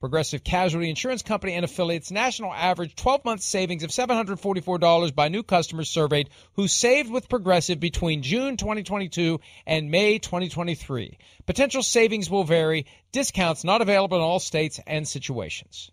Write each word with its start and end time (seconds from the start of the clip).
Progressive 0.00 0.44
Casualty 0.44 0.90
Insurance 0.90 1.22
Company 1.22 1.54
and 1.54 1.64
affiliates 1.64 2.10
national 2.10 2.52
average 2.52 2.94
12 2.96 3.24
month 3.24 3.40
savings 3.40 3.82
of 3.82 3.90
$744 3.90 5.14
by 5.14 5.28
new 5.28 5.42
customers 5.42 5.88
surveyed 5.88 6.28
who 6.54 6.68
saved 6.68 7.10
with 7.10 7.30
Progressive 7.30 7.80
between 7.80 8.22
June 8.22 8.58
2022 8.58 9.40
and 9.66 9.90
May 9.90 10.18
2023. 10.18 11.18
Potential 11.46 11.82
savings 11.82 12.28
will 12.28 12.44
vary, 12.44 12.84
discounts 13.12 13.64
not 13.64 13.80
available 13.80 14.18
in 14.18 14.22
all 14.22 14.38
states 14.38 14.78
and 14.86 15.08
situations. 15.08 15.90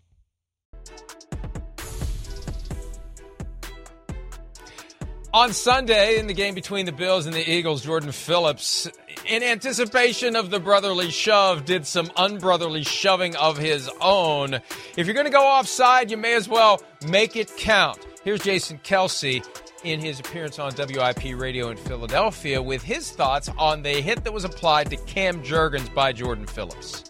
On 5.32 5.52
Sunday, 5.52 6.20
in 6.20 6.28
the 6.28 6.32
game 6.32 6.54
between 6.54 6.86
the 6.86 6.92
Bills 6.92 7.26
and 7.26 7.34
the 7.34 7.50
Eagles, 7.50 7.82
Jordan 7.82 8.12
Phillips, 8.12 8.86
in 9.26 9.42
anticipation 9.42 10.36
of 10.36 10.50
the 10.50 10.60
brotherly 10.60 11.10
shove, 11.10 11.64
did 11.64 11.86
some 11.86 12.10
unbrotherly 12.16 12.82
shoving 12.82 13.36
of 13.36 13.58
his 13.58 13.90
own. 14.00 14.54
If 14.96 15.06
you're 15.06 15.14
going 15.14 15.26
to 15.26 15.32
go 15.32 15.44
offside, 15.44 16.10
you 16.10 16.16
may 16.16 16.34
as 16.34 16.48
well 16.48 16.82
make 17.06 17.36
it 17.36 17.56
count. 17.56 17.98
Here's 18.24 18.40
Jason 18.42 18.78
Kelce 18.78 19.44
in 19.84 20.00
his 20.00 20.18
appearance 20.18 20.58
on 20.58 20.72
WIP 20.76 21.38
Radio 21.38 21.68
in 21.68 21.76
Philadelphia 21.76 22.60
with 22.60 22.82
his 22.82 23.10
thoughts 23.10 23.50
on 23.58 23.82
the 23.82 24.00
hit 24.00 24.24
that 24.24 24.32
was 24.32 24.44
applied 24.44 24.90
to 24.90 24.96
Cam 24.96 25.42
Jurgens 25.42 25.92
by 25.94 26.12
Jordan 26.12 26.46
Phillips. 26.46 27.04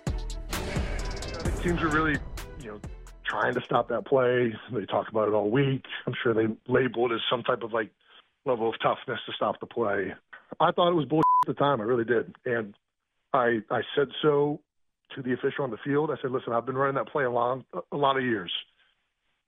Teams 1.63 1.81
are 1.81 1.89
really, 1.89 2.19
you 2.61 2.73
know, 2.73 2.81
trying 3.25 3.55
to 3.55 3.61
stop 3.63 3.89
that 3.89 4.05
play. 4.07 4.55
They 4.73 4.87
talk 4.87 5.09
about 5.09 5.29
it 5.29 5.35
all 5.35 5.51
week. 5.51 5.85
I'm 6.07 6.15
sure 6.23 6.35
they 6.35 6.49
label 6.67 7.11
it 7.11 7.15
as 7.15 7.21
some 7.31 7.43
type 7.43 7.63
of 7.63 7.73
like 7.73 7.91
level 8.45 8.69
of 8.69 8.75
toughness 8.81 9.21
to 9.27 9.33
stop 9.35 9.61
the 9.61 9.67
play. 9.67 10.13
I 10.61 10.73
thought 10.73 10.91
it 10.91 10.95
was 10.95 11.07
bullshit 11.07 11.24
the 11.47 11.55
time. 11.55 11.81
I 11.81 11.85
really 11.85 12.05
did, 12.05 12.35
and 12.45 12.75
I 13.33 13.61
I 13.71 13.83
said 13.97 14.09
so 14.23 14.61
to 15.15 15.23
the 15.23 15.33
official 15.33 15.65
on 15.65 15.71
the 15.71 15.77
field. 15.85 16.11
I 16.11 16.17
said, 16.23 16.31
"Listen, 16.31 16.53
I've 16.53 16.67
been 16.67 16.77
running 16.77 16.97
that 16.97 17.09
play 17.09 17.25
a 17.25 17.31
lot 17.31 17.65
a 17.93 17.97
lot 17.97 18.17
of 18.17 18.23
years. 18.25 18.53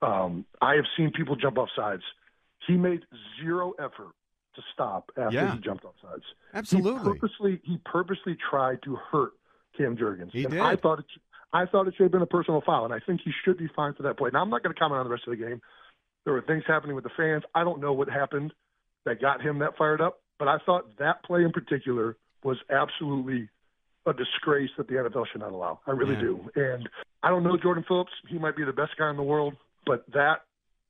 Um, 0.01 0.45
I 0.61 0.75
have 0.75 0.85
seen 0.95 1.11
people 1.11 1.35
jump 1.35 1.57
off 1.57 1.69
sides. 1.75 2.03
He 2.67 2.73
made 2.77 3.01
zero 3.41 3.73
effort 3.79 4.13
to 4.55 4.61
stop 4.73 5.11
after 5.17 5.35
Yeah. 5.35 5.53
he 5.53 5.59
jumped 5.59 5.85
off 5.85 5.95
sides. 6.01 6.23
Absolutely. 6.53 6.91
He 7.13 7.19
purposely 7.19 7.61
he 7.63 7.77
purposely 7.85 8.35
tried 8.49 8.81
to 8.83 8.95
hurt 8.95 9.33
Cam 9.77 9.95
Jurgens. 9.97 10.31
He 10.31 10.43
and 10.43 10.53
did. 10.53 10.59
I 10.61 10.75
thought 10.75 10.99
it 10.99 11.05
I 11.53 11.65
thought 11.65 11.87
it 11.87 11.95
should 11.95 12.03
have 12.03 12.11
been 12.11 12.21
a 12.21 12.25
personal 12.27 12.61
foul, 12.61 12.85
and 12.85 12.93
I 12.93 12.99
think 12.99 13.21
he 13.23 13.31
should 13.43 13.57
be 13.57 13.67
fined 13.75 13.95
for 13.95 14.03
that 14.03 14.17
play. 14.17 14.29
Now 14.33 14.41
I'm 14.41 14.49
not 14.49 14.63
going 14.63 14.73
to 14.73 14.79
comment 14.79 14.99
on 14.99 15.05
the 15.05 15.11
rest 15.11 15.23
of 15.27 15.31
the 15.31 15.43
game. 15.43 15.61
There 16.25 16.33
were 16.33 16.41
things 16.41 16.63
happening 16.67 16.95
with 16.95 17.05
the 17.05 17.09
fans. 17.15 17.43
I 17.55 17.63
don't 17.63 17.79
know 17.79 17.93
what 17.93 18.09
happened 18.09 18.53
that 19.05 19.21
got 19.21 19.41
him 19.41 19.59
that 19.59 19.77
fired 19.77 20.01
up, 20.01 20.21
but 20.39 20.47
I 20.47 20.57
thought 20.65 20.97
that 20.97 21.23
play 21.23 21.43
in 21.43 21.51
particular 21.51 22.15
was 22.43 22.57
absolutely 22.69 23.49
a 24.05 24.13
disgrace 24.13 24.69
that 24.77 24.87
the 24.87 24.93
NFL 24.95 25.25
should 25.31 25.41
not 25.41 25.51
allow. 25.51 25.79
I 25.85 25.91
really 25.91 26.15
Yeah. 26.15 26.21
do. 26.21 26.49
And 26.55 26.89
I 27.23 27.29
don't 27.29 27.43
know 27.43 27.57
Jordan 27.57 27.83
Phillips. 27.87 28.11
He 28.27 28.37
might 28.37 28.55
be 28.55 28.63
the 28.63 28.71
best 28.73 28.95
guy 28.97 29.09
in 29.09 29.17
the 29.17 29.23
world, 29.23 29.55
but 29.85 30.09
that, 30.11 30.43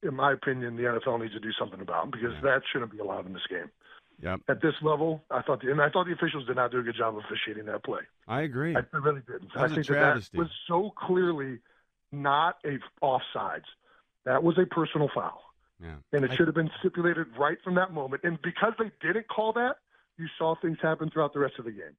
in 0.03 0.13
my 0.13 0.33
opinion, 0.33 0.75
the 0.75 0.83
NFL 0.83 1.17
needs 1.19 1.33
to 1.33 1.39
do 1.39 1.51
something 1.53 1.81
about 1.81 2.11
because 2.11 2.39
that 2.43 2.61
shouldn't 2.71 2.91
be 2.91 2.99
allowed 2.99 3.25
in 3.25 3.33
this 3.33 3.47
game. 3.49 3.71
Yep. 4.21 4.41
At 4.47 4.61
this 4.61 4.73
level, 4.81 5.23
I 5.29 5.41
thought, 5.43 5.61
the, 5.61 5.71
and 5.71 5.81
I 5.81 5.89
thought 5.89 6.07
the 6.07 6.13
officials 6.13 6.45
did 6.47 6.55
not 6.55 6.71
do 6.71 6.79
a 6.79 6.83
good 6.83 6.95
job 6.95 7.15
of 7.17 7.23
officiating 7.25 7.65
that 7.65 7.83
play. 7.83 8.01
I 8.27 8.41
agree. 8.41 8.75
I, 8.75 8.79
I 8.79 8.97
really 8.97 9.21
was 9.29 9.41
I 9.55 9.65
a 9.65 9.69
think 9.69 9.85
that 9.87 10.21
that 10.21 10.37
was 10.37 10.49
so 10.67 10.91
clearly 10.95 11.59
not 12.11 12.57
a 12.65 12.79
offsides. 13.03 13.65
That 14.25 14.43
was 14.43 14.57
a 14.57 14.65
personal 14.65 15.09
foul, 15.13 15.41
yeah. 15.81 15.95
and 16.13 16.25
it 16.25 16.31
I- 16.31 16.35
should 16.35 16.47
have 16.47 16.55
been 16.55 16.71
stipulated 16.79 17.27
right 17.37 17.57
from 17.63 17.75
that 17.75 17.93
moment. 17.93 18.23
And 18.23 18.41
because 18.41 18.73
they 18.79 18.91
didn't 19.01 19.27
call 19.27 19.53
that, 19.53 19.77
you 20.17 20.27
saw 20.37 20.55
things 20.61 20.77
happen 20.81 21.09
throughout 21.09 21.33
the 21.33 21.39
rest 21.39 21.55
of 21.59 21.65
the 21.65 21.71
game. 21.71 21.95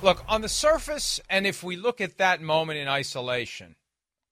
Look, 0.00 0.24
on 0.28 0.42
the 0.42 0.48
surface, 0.48 1.20
and 1.28 1.46
if 1.46 1.62
we 1.62 1.76
look 1.76 2.00
at 2.00 2.18
that 2.18 2.40
moment 2.40 2.78
in 2.78 2.86
isolation, 2.86 3.74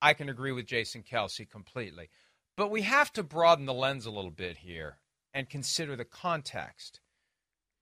I 0.01 0.15
can 0.15 0.29
agree 0.29 0.53
with 0.53 0.67
Jason 0.67 1.03
Kelce 1.03 1.49
completely. 1.49 2.09
But 2.57 2.71
we 2.71 2.83
have 2.83 3.13
to 3.15 3.23
broaden 3.23 3.67
the 3.67 3.75
lens 3.75 4.07
a 4.07 4.11
little 4.11 4.31
bit 4.31 4.59
here 4.59 4.99
and 5.35 5.51
consider 5.51 5.97
the 5.97 6.05
context 6.05 7.01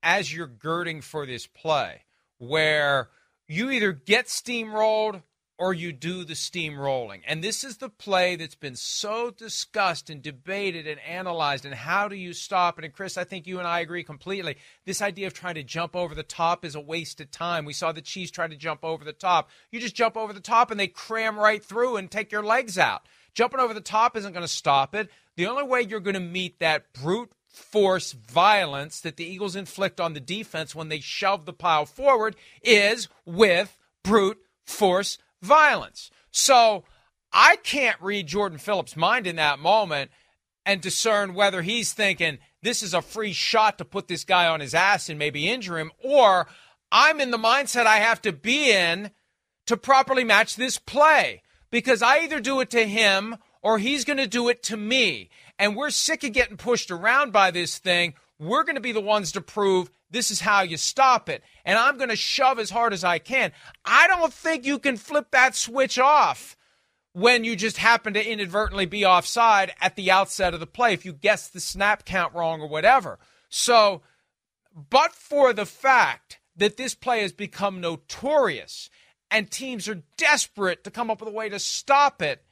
as 0.03 0.35
you're 0.35 0.47
girding 0.47 1.01
for 1.01 1.27
this 1.27 1.47
play, 1.47 2.03
where 2.39 3.11
you 3.47 3.71
either 3.71 3.93
get 3.93 4.27
steamrolled 4.27 5.23
or 5.57 5.73
you 5.73 5.93
do 5.93 6.25
the 6.25 6.35
steamrolling. 6.35 7.21
And 7.27 7.43
this 7.43 7.63
is 7.63 7.77
the 7.77 7.89
play 7.89 8.35
that's 8.37 8.57
been 8.57 8.75
so 8.75 9.31
discussed 9.31 10.11
and 10.11 10.21
debated 10.21 10.87
and 10.87 10.99
analyzed. 11.01 11.65
And 11.65 11.75
how 11.75 12.09
do 12.09 12.17
you 12.17 12.33
stop 12.33 12.79
it? 12.79 12.85
And 12.85 12.93
Chris, 12.93 13.17
I 13.17 13.25
think 13.25 13.47
you 13.47 13.59
and 13.59 13.69
I 13.69 13.81
agree 13.81 14.03
completely. 14.03 14.57
This 14.85 15.01
idea 15.01 15.29
of 15.29 15.35
trying 15.35 15.55
to 15.55 15.63
jump 15.63 15.95
over 15.95 16.15
the 16.15 16.25
top 16.25 16.65
is 16.65 16.75
a 16.75 16.81
waste 16.81 17.21
of 17.21 17.31
time. 17.31 17.65
We 17.65 17.73
saw 17.73 17.93
the 17.93 18.03
Chiefs 18.03 18.33
try 18.33 18.49
to 18.49 18.57
jump 18.57 18.85
over 18.85 19.05
the 19.05 19.13
top. 19.13 19.49
You 19.71 19.79
just 19.79 19.95
jump 19.95 20.17
over 20.17 20.33
the 20.33 20.41
top 20.41 20.71
and 20.71 20.81
they 20.81 20.89
cram 20.89 21.39
right 21.39 21.65
through 21.65 21.97
and 21.97 22.11
take 22.11 22.33
your 22.33 22.43
legs 22.43 22.77
out. 22.77 23.03
Jumping 23.33 23.61
over 23.61 23.75
the 23.75 23.81
top 23.81 24.17
isn't 24.17 24.33
going 24.33 24.47
to 24.47 24.49
stop 24.49 24.95
it. 24.95 25.09
The 25.37 25.47
only 25.47 25.65
way 25.65 25.83
you're 25.83 26.01
going 26.01 26.15
to 26.15 26.21
meet 26.21 26.59
that 26.61 26.93
brute 26.93 27.31
force 27.49 28.13
violence 28.13 29.01
that 29.01 29.17
the 29.17 29.25
Eagles 29.25 29.55
inflict 29.55 30.01
on 30.01 30.15
the 30.15 30.21
defense 30.21 30.75
when 30.75 30.89
they 30.89 30.99
shove 30.99 31.45
the 31.45 31.53
pile 31.53 31.87
forward 31.87 32.35
is 32.63 33.09
with 33.25 33.79
brute 34.03 34.39
force 34.65 35.19
violence. 35.45 36.11
So 36.31 36.85
I 37.33 37.57
can't 37.57 38.01
read 38.01 38.27
Jordan 38.27 38.59
Phillips' 38.59 38.97
mind 38.97 39.27
in 39.27 39.37
that 39.37 39.59
moment 39.59 40.11
and 40.67 40.81
discern 40.81 41.35
whether 41.35 41.63
he's 41.63 41.93
thinking 41.93 42.39
this 42.63 42.83
is 42.83 42.95
a 42.95 43.03
free 43.03 43.33
shot 43.33 43.79
to 43.79 43.85
put 43.85 44.09
this 44.09 44.25
guy 44.25 44.47
on 44.47 44.61
his 44.61 44.75
ass 44.75 45.09
and 45.09 45.19
maybe 45.19 45.49
injure 45.49 45.79
him, 45.79 45.93
or 46.03 46.47
I'm 46.91 47.21
in 47.21 47.31
the 47.31 47.39
mindset 47.39 47.87
I 47.87 47.97
have 47.97 48.23
to 48.23 48.33
be 48.33 48.73
in 48.73 49.11
to 49.67 49.77
properly 49.77 50.25
match 50.25 50.57
this 50.57 50.79
play 50.79 51.43
because 51.71 52.03
I 52.03 52.21
either 52.21 52.41
do 52.41 52.61
it 52.61 52.71
to 52.71 52.87
him 52.87 53.37
or 53.63 53.79
he's 53.79 54.05
going 54.05 54.19
to 54.19 54.27
do 54.27 54.49
it 54.49 54.63
to 54.65 54.77
me. 54.77 55.31
And 55.59 55.77
we're 55.77 55.91
sick 55.91 56.25
of 56.25 56.33
getting 56.33 56.57
pushed 56.57 56.91
around 56.91 57.33
by 57.33 57.51
this 57.51 57.79
thing. 57.79 58.15
We're 58.39 58.65
going 58.65 58.75
to 58.75 58.81
be 58.81 58.93
the 58.93 59.01
ones 59.01 59.33
to 59.33 59.41
prove 59.41 59.91
this 60.11 60.31
is 60.31 60.41
how 60.41 60.63
you 60.63 60.77
stop 60.77 61.29
it. 61.29 61.43
And 61.65 61.79
I'm 61.79 61.97
going 61.97 62.09
to 62.09 62.17
shove 62.17 62.59
as 62.59 62.71
hard 62.71 62.93
as 62.93 63.05
I 63.05 63.19
can. 63.19 63.53
I 63.85 64.07
don't 64.09 64.33
think 64.33 64.65
you 64.65 64.79
can 64.79 64.97
flip 64.97 65.31
that 65.31 65.55
switch 65.55 65.99
off 65.99 66.57
when 67.13 67.45
you 67.45 67.55
just 67.55 67.79
happen 67.79 68.13
to 68.15 68.29
inadvertently 68.31 68.87
be 68.87 69.05
offside 69.05 69.73
at 69.81 69.95
the 69.95 70.11
outset 70.11 70.53
of 70.53 70.61
the 70.61 70.67
play 70.67 70.93
if 70.93 71.05
you 71.05 71.13
guess 71.13 71.49
the 71.49 71.61
snap 71.61 72.05
count 72.05 72.35
wrong 72.35 72.61
or 72.61 72.69
whatever. 72.69 73.19
So, 73.49 74.03
but 74.75 75.13
for 75.13 75.53
the 75.53 75.67
fact 75.67 76.41
that 76.57 76.77
this 76.77 76.95
play 76.95 77.23
has 77.23 77.33
become 77.33 77.81
notorious 77.81 78.91
and 79.31 79.51
teams 79.51 79.89
are 79.89 80.03
desperate 80.17 80.83
to 80.85 80.91
come 80.91 81.11
up 81.11 81.21
with 81.21 81.29
a 81.29 81.37
way 81.37 81.49
to 81.49 81.59
stop 81.61 82.21
it, 82.21 82.45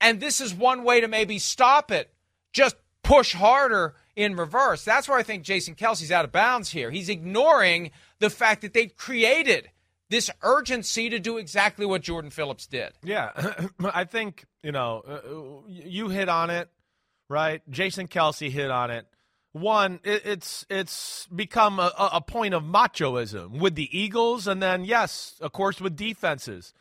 and 0.00 0.20
this 0.20 0.40
is 0.40 0.52
one 0.52 0.84
way 0.84 1.00
to 1.00 1.08
maybe 1.08 1.38
stop 1.38 1.90
it, 1.90 2.12
just 2.52 2.76
push 3.08 3.32
harder 3.32 3.94
in 4.16 4.36
reverse. 4.36 4.84
That's 4.84 5.08
where 5.08 5.16
I 5.16 5.22
think 5.22 5.42
Jason 5.42 5.74
Kelce's 5.74 6.12
out 6.12 6.26
of 6.26 6.32
bounds 6.32 6.70
here. 6.70 6.90
He's 6.90 7.08
ignoring 7.08 7.90
the 8.18 8.28
fact 8.28 8.60
that 8.60 8.74
they've 8.74 8.94
created 8.94 9.70
this 10.10 10.30
urgency 10.42 11.08
to 11.08 11.18
do 11.18 11.38
exactly 11.38 11.86
what 11.86 12.02
Jordan 12.02 12.30
Phillips 12.30 12.66
did. 12.66 12.92
Yeah, 13.02 13.30
I 13.84 14.04
think, 14.04 14.44
you 14.62 14.72
know, 14.72 15.02
uh, 15.08 15.68
you 15.68 16.10
hit 16.10 16.28
on 16.28 16.50
it, 16.50 16.68
right? 17.30 17.62
Jason 17.70 18.08
Kelce 18.08 18.50
hit 18.50 18.70
on 18.70 18.90
it. 18.90 19.06
One, 19.52 20.00
it, 20.04 20.26
it's 20.26 20.66
it's 20.68 21.26
become 21.34 21.80
a, 21.80 21.90
a 22.12 22.20
point 22.20 22.52
of 22.52 22.62
machoism 22.62 23.58
with 23.58 23.74
the 23.74 23.98
Eagles, 23.98 24.46
and 24.46 24.62
then 24.62 24.84
yes, 24.84 25.36
of 25.40 25.52
course, 25.52 25.80
with 25.80 25.96
defenses, 25.96 26.74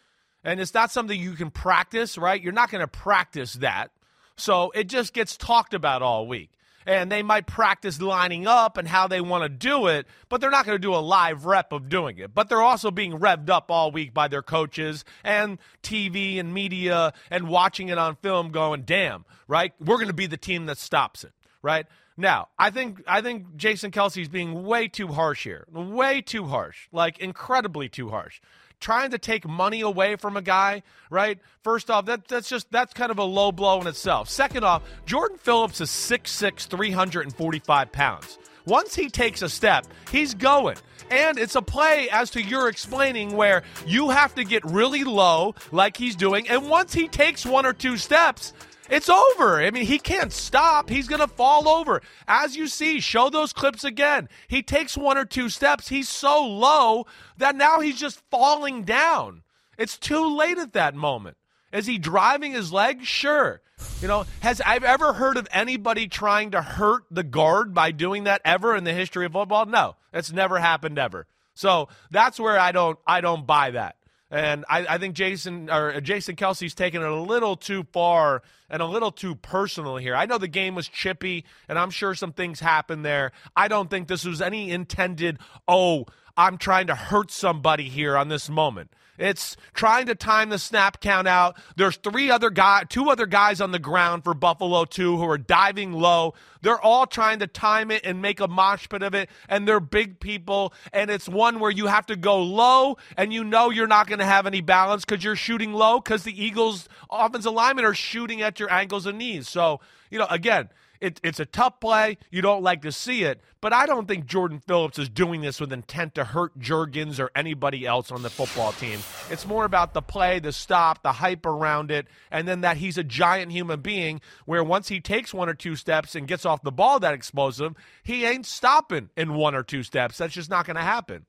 and 0.43 0.59
it's 0.59 0.73
not 0.73 0.91
something 0.91 1.17
you 1.17 1.33
can 1.33 1.51
practice, 1.51 2.17
right? 2.17 2.41
You're 2.41 2.51
not 2.51 2.69
going 2.69 2.81
to 2.81 2.87
practice 2.87 3.53
that, 3.53 3.91
so 4.37 4.71
it 4.71 4.85
just 4.85 5.13
gets 5.13 5.35
talked 5.35 5.73
about 5.73 6.01
all 6.01 6.27
week 6.27 6.51
and 6.87 7.11
they 7.11 7.21
might 7.21 7.45
practice 7.45 8.01
lining 8.01 8.47
up 8.47 8.77
and 8.77 8.87
how 8.87 9.07
they 9.07 9.19
want 9.19 9.43
to 9.43 9.49
do 9.49 9.87
it, 9.87 10.07
but 10.29 10.39
they're 10.39 10.49
not 10.49 10.65
going 10.65 10.75
to 10.75 10.81
do 10.81 10.95
a 10.95 10.97
live 10.97 11.45
rep 11.45 11.73
of 11.73 11.89
doing 11.89 12.17
it. 12.17 12.33
But 12.33 12.47
they're 12.47 12.61
also 12.61 12.89
being 12.89 13.19
revved 13.19 13.49
up 13.49 13.69
all 13.69 13.91
week 13.91 14.13
by 14.13 14.29
their 14.29 14.41
coaches 14.41 15.03
and 15.23 15.59
TV 15.83 16.39
and 16.39 16.53
media 16.53 17.13
and 17.29 17.49
watching 17.49 17.89
it 17.89 17.97
on 17.97 18.15
film 18.15 18.51
going, 18.51 18.83
damn, 18.83 19.25
right? 19.49 19.73
We're 19.81 19.97
going 19.97 20.07
to 20.07 20.13
be 20.13 20.27
the 20.27 20.37
team 20.37 20.65
that 20.67 20.77
stops 20.77 21.25
it, 21.25 21.33
right? 21.61 21.85
Now, 22.15 22.47
I 22.57 22.71
think 22.71 23.03
I 23.05 23.21
think 23.21 23.57
Jason 23.57 23.91
Kelce's 23.91 24.29
being 24.29 24.63
way 24.63 24.87
too 24.87 25.09
harsh 25.09 25.43
here. 25.43 25.67
Way 25.71 26.21
too 26.21 26.45
harsh. 26.45 26.87
Like 26.91 27.19
incredibly 27.19 27.89
too 27.89 28.09
harsh 28.09 28.41
trying 28.79 29.11
to 29.11 29.17
take 29.17 29.47
money 29.47 29.81
away 29.81 30.15
from 30.15 30.37
a 30.37 30.41
guy, 30.41 30.83
right? 31.09 31.39
First 31.63 31.89
off, 31.89 32.05
that, 32.05 32.27
that's 32.27 32.49
just 32.49 32.71
that's 32.71 32.93
kind 32.93 33.11
of 33.11 33.19
a 33.19 33.23
low 33.23 33.51
blow 33.51 33.81
in 33.81 33.87
itself. 33.87 34.29
Second 34.29 34.63
off, 34.63 34.83
Jordan 35.05 35.37
Phillips 35.37 35.81
is 35.81 35.89
6'6", 35.89 36.67
345 36.67 37.91
pounds. 37.91 38.37
Once 38.65 38.95
he 38.95 39.09
takes 39.09 39.41
a 39.41 39.49
step, 39.49 39.85
he's 40.11 40.33
going. 40.33 40.75
And 41.09 41.37
it's 41.37 41.55
a 41.55 41.61
play, 41.61 42.09
as 42.11 42.31
to 42.31 42.41
your 42.41 42.67
explaining, 42.67 43.37
where 43.37 43.63
you 43.85 44.09
have 44.09 44.35
to 44.35 44.43
get 44.43 44.65
really 44.65 45.05
low, 45.05 45.55
like 45.71 45.95
he's 45.95 46.17
doing. 46.17 46.49
And 46.49 46.69
once 46.69 46.93
he 46.93 47.07
takes 47.07 47.45
one 47.45 47.65
or 47.65 47.71
two 47.71 47.95
steps, 47.95 48.51
it's 48.89 49.09
over. 49.09 49.61
I 49.61 49.71
mean, 49.71 49.85
he 49.85 49.99
can't 49.99 50.31
stop. 50.31 50.89
He's 50.89 51.07
going 51.07 51.21
to 51.21 51.27
fall 51.27 51.67
over. 51.67 52.01
As 52.27 52.55
you 52.55 52.67
see, 52.67 52.99
show 52.99 53.29
those 53.29 53.53
clips 53.53 53.83
again. 53.83 54.29
He 54.47 54.61
takes 54.63 54.97
one 54.97 55.17
or 55.17 55.25
two 55.25 55.49
steps. 55.49 55.89
He's 55.89 56.09
so 56.09 56.45
low 56.45 57.05
that 57.37 57.55
now 57.55 57.79
he's 57.79 57.99
just 57.99 58.21
falling 58.29 58.83
down. 58.83 59.43
It's 59.77 59.97
too 59.97 60.35
late 60.35 60.57
at 60.57 60.73
that 60.73 60.95
moment. 60.95 61.37
Is 61.71 61.85
he 61.85 61.97
driving 61.97 62.53
his 62.53 62.71
leg? 62.71 63.03
Sure. 63.03 63.61
You 64.01 64.07
know, 64.07 64.25
has 64.39 64.61
I've 64.61 64.83
ever 64.83 65.13
heard 65.13 65.37
of 65.37 65.47
anybody 65.51 66.07
trying 66.07 66.51
to 66.51 66.61
hurt 66.61 67.03
the 67.11 67.23
guard 67.23 67.73
by 67.73 67.91
doing 67.91 68.23
that 68.23 68.41
ever 68.43 68.75
in 68.75 68.83
the 68.83 68.93
history 68.93 69.25
of 69.25 69.33
football? 69.33 69.65
No. 69.65 69.95
It's 70.13 70.31
never 70.31 70.57
happened 70.59 70.97
ever. 70.97 71.27
So 71.53 71.89
that's 72.09 72.39
where 72.39 72.59
I 72.59 72.71
don't 72.71 72.97
I 73.05 73.21
don't 73.21 73.45
buy 73.45 73.71
that. 73.71 73.97
And 74.29 74.65
I, 74.69 74.85
I, 74.87 74.97
think 74.97 75.15
Jason 75.15 75.69
or 75.69 76.01
Jason 76.01 76.35
Kelce's 76.35 76.75
taken 76.75 77.01
it 77.01 77.07
a 77.07 77.21
little 77.21 77.55
too 77.55 77.85
far 77.93 78.41
and 78.69 78.81
a 78.81 78.85
little 78.85 79.11
too 79.11 79.35
personal 79.35 79.95
here. 79.95 80.15
I 80.15 80.25
know 80.25 80.37
the 80.37 80.49
game 80.49 80.75
was 80.75 80.89
chippy, 80.89 81.45
and 81.69 81.79
I'm 81.79 81.91
sure 81.91 82.13
some 82.13 82.33
things 82.33 82.59
happened 82.59 83.05
there. 83.05 83.31
I 83.55 83.69
don't 83.69 83.89
think 83.89 84.09
this 84.09 84.25
was 84.25 84.41
any 84.41 84.69
intended, 84.69 85.39
oh, 85.65 86.07
I'm 86.35 86.57
trying 86.57 86.87
to 86.87 86.95
hurt 86.95 87.31
somebody 87.31 87.87
here 87.87 88.17
on 88.17 88.27
this 88.27 88.49
moment. 88.49 88.91
It's 89.17 89.57
trying 89.73 90.05
to 90.07 90.15
time 90.15 90.49
the 90.49 90.59
snap 90.59 91.01
count 91.01 91.27
out. 91.27 91.57
There's 91.75 91.97
three 91.97 92.29
other 92.29 92.49
guy, 92.49 92.83
two 92.87 93.09
other 93.09 93.25
guys 93.25 93.61
on 93.61 93.71
the 93.71 93.79
ground 93.79 94.23
for 94.23 94.33
Buffalo 94.33 94.85
too 94.85 95.17
who 95.17 95.27
are 95.29 95.37
diving 95.37 95.93
low. 95.93 96.33
They're 96.61 96.79
all 96.79 97.05
trying 97.05 97.39
to 97.39 97.47
time 97.47 97.91
it 97.91 98.05
and 98.05 98.21
make 98.21 98.39
a 98.39 98.47
mosh 98.47 98.89
pit 98.89 99.03
of 99.03 99.13
it, 99.13 99.29
and 99.47 99.67
they're 99.67 99.79
big 99.79 100.19
people. 100.19 100.73
And 100.91 101.09
it's 101.09 101.29
one 101.29 101.59
where 101.59 101.71
you 101.71 101.87
have 101.87 102.05
to 102.07 102.15
go 102.15 102.41
low, 102.41 102.97
and 103.15 103.31
you 103.31 103.43
know 103.43 103.69
you're 103.69 103.87
not 103.87 104.07
going 104.07 104.19
to 104.19 104.25
have 104.25 104.45
any 104.45 104.61
balance 104.61 105.05
because 105.05 105.23
you're 105.23 105.35
shooting 105.35 105.73
low 105.73 105.99
because 105.99 106.23
the 106.23 106.43
Eagles' 106.43 106.89
offensive 107.09 107.53
linemen 107.53 107.85
are 107.85 107.93
shooting 107.93 108.41
at 108.41 108.59
your 108.59 108.71
ankles 108.71 109.05
and 109.05 109.17
knees. 109.17 109.47
So 109.47 109.79
you 110.09 110.19
know, 110.19 110.27
again 110.29 110.69
it, 111.01 111.19
it's 111.23 111.39
a 111.39 111.45
tough 111.45 111.79
play. 111.79 112.17
You 112.31 112.41
don't 112.41 112.63
like 112.63 112.81
to 112.83 112.91
see 112.91 113.23
it, 113.23 113.41
but 113.61 113.73
I 113.73 113.85
don't 113.85 114.07
think 114.07 114.25
Jordan 114.25 114.61
Phillips 114.65 114.99
is 114.99 115.09
doing 115.09 115.41
this 115.41 115.59
with 115.59 115.71
intent 115.73 116.15
to 116.15 116.23
hurt 116.23 116.57
Jurgens 116.59 117.19
or 117.19 117.31
anybody 117.35 117.85
else 117.85 118.11
on 118.11 118.23
the 118.23 118.29
football 118.29 118.71
team. 118.73 118.99
It's 119.29 119.45
more 119.45 119.65
about 119.65 119.93
the 119.93 120.01
play, 120.01 120.39
the 120.39 120.51
stop, 120.51 121.03
the 121.03 121.13
hype 121.13 121.45
around 121.45 121.91
it, 121.91 122.07
and 122.31 122.47
then 122.47 122.61
that 122.61 122.77
he's 122.77 122.97
a 122.97 123.03
giant 123.03 123.51
human 123.51 123.81
being 123.81 124.21
where 124.45 124.63
once 124.63 124.89
he 124.89 124.99
takes 124.99 125.33
one 125.33 125.49
or 125.49 125.53
two 125.53 125.75
steps 125.75 126.15
and 126.15 126.27
gets 126.27 126.45
off 126.45 126.61
the 126.61 126.71
ball 126.71 126.99
that 126.99 127.13
explosive, 127.13 127.73
he 128.03 128.25
ain't 128.25 128.45
stopping 128.45 129.09
in 129.15 129.33
one 129.33 129.55
or 129.55 129.63
two 129.63 129.83
steps. 129.83 130.17
That's 130.17 130.33
just 130.33 130.49
not 130.49 130.65
going 130.65 130.77
to 130.77 130.81
happen. 130.81 131.25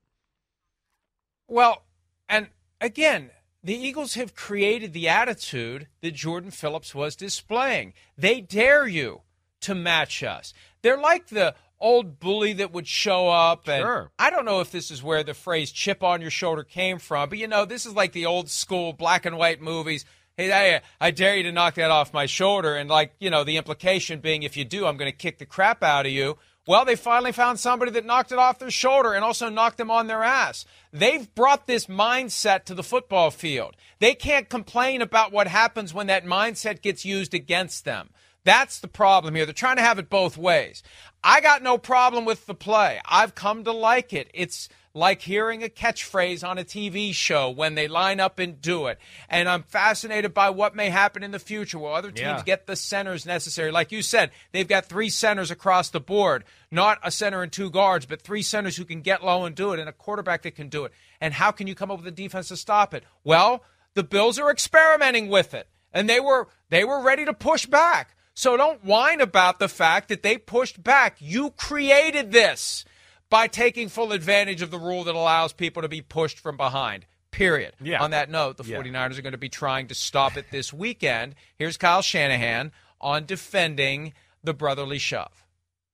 Well, 1.47 1.83
and 2.27 2.49
again, 2.79 3.31
the 3.63 3.75
Eagles 3.75 4.13
have 4.13 4.35
created 4.35 4.93
the 4.93 5.09
attitude 5.09 5.87
that 6.01 6.13
Jordan 6.13 6.51
Phillips 6.51 6.95
was 6.95 7.15
displaying. 7.15 7.93
They 8.17 8.39
dare 8.39 8.87
you 8.87 9.21
to 9.61 9.75
match 9.75 10.23
us. 10.23 10.53
They're 10.81 10.97
like 10.97 11.27
the 11.27 11.55
old 11.79 12.19
bully 12.19 12.53
that 12.53 12.73
would 12.73 12.87
show 12.87 13.29
up 13.29 13.67
and 13.67 13.81
sure. 13.81 14.11
I 14.19 14.29
don't 14.29 14.45
know 14.45 14.59
if 14.59 14.71
this 14.71 14.91
is 14.91 15.01
where 15.01 15.23
the 15.23 15.33
phrase 15.33 15.71
chip 15.71 16.03
on 16.03 16.21
your 16.21 16.31
shoulder 16.31 16.63
came 16.63 16.99
from, 16.99 17.29
but 17.29 17.37
you 17.37 17.47
know, 17.47 17.65
this 17.65 17.85
is 17.85 17.93
like 17.93 18.11
the 18.11 18.25
old 18.25 18.49
school 18.49 18.93
black 18.93 19.25
and 19.25 19.37
white 19.37 19.61
movies. 19.61 20.05
Hey, 20.37 20.75
I, 20.75 20.81
I 20.99 21.11
dare 21.11 21.35
you 21.35 21.43
to 21.43 21.51
knock 21.51 21.75
that 21.75 21.91
off 21.91 22.13
my 22.13 22.25
shoulder. 22.25 22.75
And 22.75 22.89
like, 22.89 23.13
you 23.19 23.29
know, 23.29 23.43
the 23.43 23.57
implication 23.57 24.19
being 24.19 24.43
if 24.43 24.55
you 24.55 24.63
do, 24.63 24.85
I'm 24.85 24.97
going 24.97 25.11
to 25.11 25.17
kick 25.17 25.37
the 25.37 25.45
crap 25.45 25.83
out 25.83 26.05
of 26.05 26.11
you. 26.11 26.37
Well, 26.65 26.85
they 26.85 26.95
finally 26.95 27.31
found 27.31 27.59
somebody 27.59 27.91
that 27.93 28.05
knocked 28.05 28.31
it 28.31 28.37
off 28.37 28.59
their 28.59 28.69
shoulder 28.69 29.13
and 29.13 29.25
also 29.25 29.49
knocked 29.49 29.77
them 29.77 29.89
on 29.89 30.07
their 30.07 30.23
ass. 30.23 30.65
They've 30.93 31.33
brought 31.33 31.65
this 31.65 31.87
mindset 31.87 32.65
to 32.65 32.75
the 32.75 32.83
football 32.83 33.31
field. 33.31 33.75
They 33.97 34.13
can't 34.13 34.47
complain 34.47 35.01
about 35.01 35.31
what 35.31 35.47
happens 35.47 35.93
when 35.93 36.07
that 36.07 36.25
mindset 36.25 36.81
gets 36.81 37.03
used 37.03 37.33
against 37.33 37.85
them. 37.85 38.11
That's 38.43 38.79
the 38.79 38.87
problem 38.87 39.35
here. 39.35 39.45
They're 39.45 39.53
trying 39.53 39.75
to 39.77 39.81
have 39.81 39.99
it 39.99 40.09
both 40.09 40.37
ways. 40.37 40.81
I 41.23 41.41
got 41.41 41.61
no 41.61 41.77
problem 41.77 42.25
with 42.25 42.45
the 42.45 42.55
play. 42.55 42.99
I've 43.05 43.35
come 43.35 43.63
to 43.65 43.71
like 43.71 44.13
it. 44.13 44.29
It's 44.33 44.69
like 44.93 45.21
hearing 45.21 45.63
a 45.63 45.67
catchphrase 45.67 46.47
on 46.47 46.57
a 46.57 46.63
TV 46.63 47.13
show 47.13 47.49
when 47.49 47.75
they 47.75 47.87
line 47.87 48.19
up 48.19 48.39
and 48.39 48.61
do 48.61 48.87
it. 48.87 48.97
And 49.29 49.47
I'm 49.47 49.63
fascinated 49.63 50.33
by 50.33 50.49
what 50.49 50.75
may 50.75 50.89
happen 50.89 51.21
in 51.21 51.31
the 51.31 51.39
future. 51.39 51.77
Will 51.77 51.93
other 51.93 52.11
teams 52.11 52.19
yeah. 52.19 52.43
get 52.43 52.65
the 52.65 52.75
centers 52.75 53.25
necessary? 53.25 53.71
Like 53.71 53.91
you 53.91 54.01
said, 54.01 54.31
they've 54.51 54.67
got 54.67 54.85
three 54.85 55.09
centers 55.09 55.51
across 55.51 55.89
the 55.89 55.99
board, 55.99 56.43
not 56.71 56.99
a 57.03 57.11
center 57.11 57.43
and 57.43 57.51
two 57.51 57.69
guards, 57.69 58.05
but 58.05 58.21
three 58.21 58.41
centers 58.41 58.77
who 58.77 58.85
can 58.85 59.01
get 59.01 59.23
low 59.23 59.45
and 59.45 59.55
do 59.55 59.73
it, 59.73 59.79
and 59.79 59.89
a 59.89 59.93
quarterback 59.93 60.43
that 60.43 60.55
can 60.55 60.69
do 60.69 60.85
it. 60.85 60.93
And 61.21 61.33
how 61.33 61.51
can 61.51 61.67
you 61.67 61.75
come 61.75 61.91
up 61.91 61.99
with 61.99 62.07
a 62.07 62.11
defense 62.11 62.47
to 62.47 62.57
stop 62.57 62.93
it? 62.93 63.03
Well, 63.23 63.63
the 63.93 64.03
Bills 64.03 64.39
are 64.39 64.49
experimenting 64.49 65.27
with 65.29 65.53
it, 65.53 65.67
and 65.93 66.09
they 66.09 66.19
were 66.19 66.47
they 66.69 66.83
were 66.83 67.01
ready 67.01 67.25
to 67.25 67.33
push 67.33 67.65
back. 67.65 68.15
So 68.39 68.55
don't 68.55 68.85
whine 68.85 69.19
about 69.19 69.59
the 69.59 69.67
fact 69.67 70.07
that 70.07 70.23
they 70.23 70.37
pushed 70.37 70.81
back. 70.81 71.17
You 71.19 71.49
created 71.57 72.31
this 72.31 72.85
by 73.29 73.47
taking 73.47 73.89
full 73.89 74.13
advantage 74.13 74.61
of 74.61 74.71
the 74.71 74.79
rule 74.79 75.03
that 75.03 75.13
allows 75.13 75.51
people 75.51 75.81
to 75.81 75.89
be 75.89 75.99
pushed 75.99 76.39
from 76.39 76.55
behind. 76.55 77.05
Period. 77.31 77.73
Yeah. 77.81 78.01
On 78.01 78.11
that 78.11 78.29
note, 78.29 78.55
the 78.55 78.63
yeah. 78.63 78.77
49ers 78.77 79.19
are 79.19 79.23
going 79.23 79.33
to 79.33 79.37
be 79.37 79.49
trying 79.49 79.87
to 79.87 79.93
stop 79.93 80.37
it 80.37 80.45
this 80.51 80.71
weekend. 80.71 81.35
Here's 81.57 81.75
Kyle 81.75 82.01
Shanahan 82.01 82.71
on 83.01 83.25
defending 83.25 84.13
the 84.41 84.53
brotherly 84.53 84.99
shove. 84.99 85.43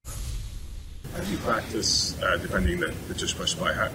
How 0.06 1.22
do 1.24 1.32
you 1.32 1.38
practice 1.38 2.22
uh, 2.22 2.38
defending 2.38 2.80
the, 2.80 2.94
the 3.08 3.16
tush 3.16 3.36
push 3.36 3.56
by? 3.56 3.74
How, 3.74 3.90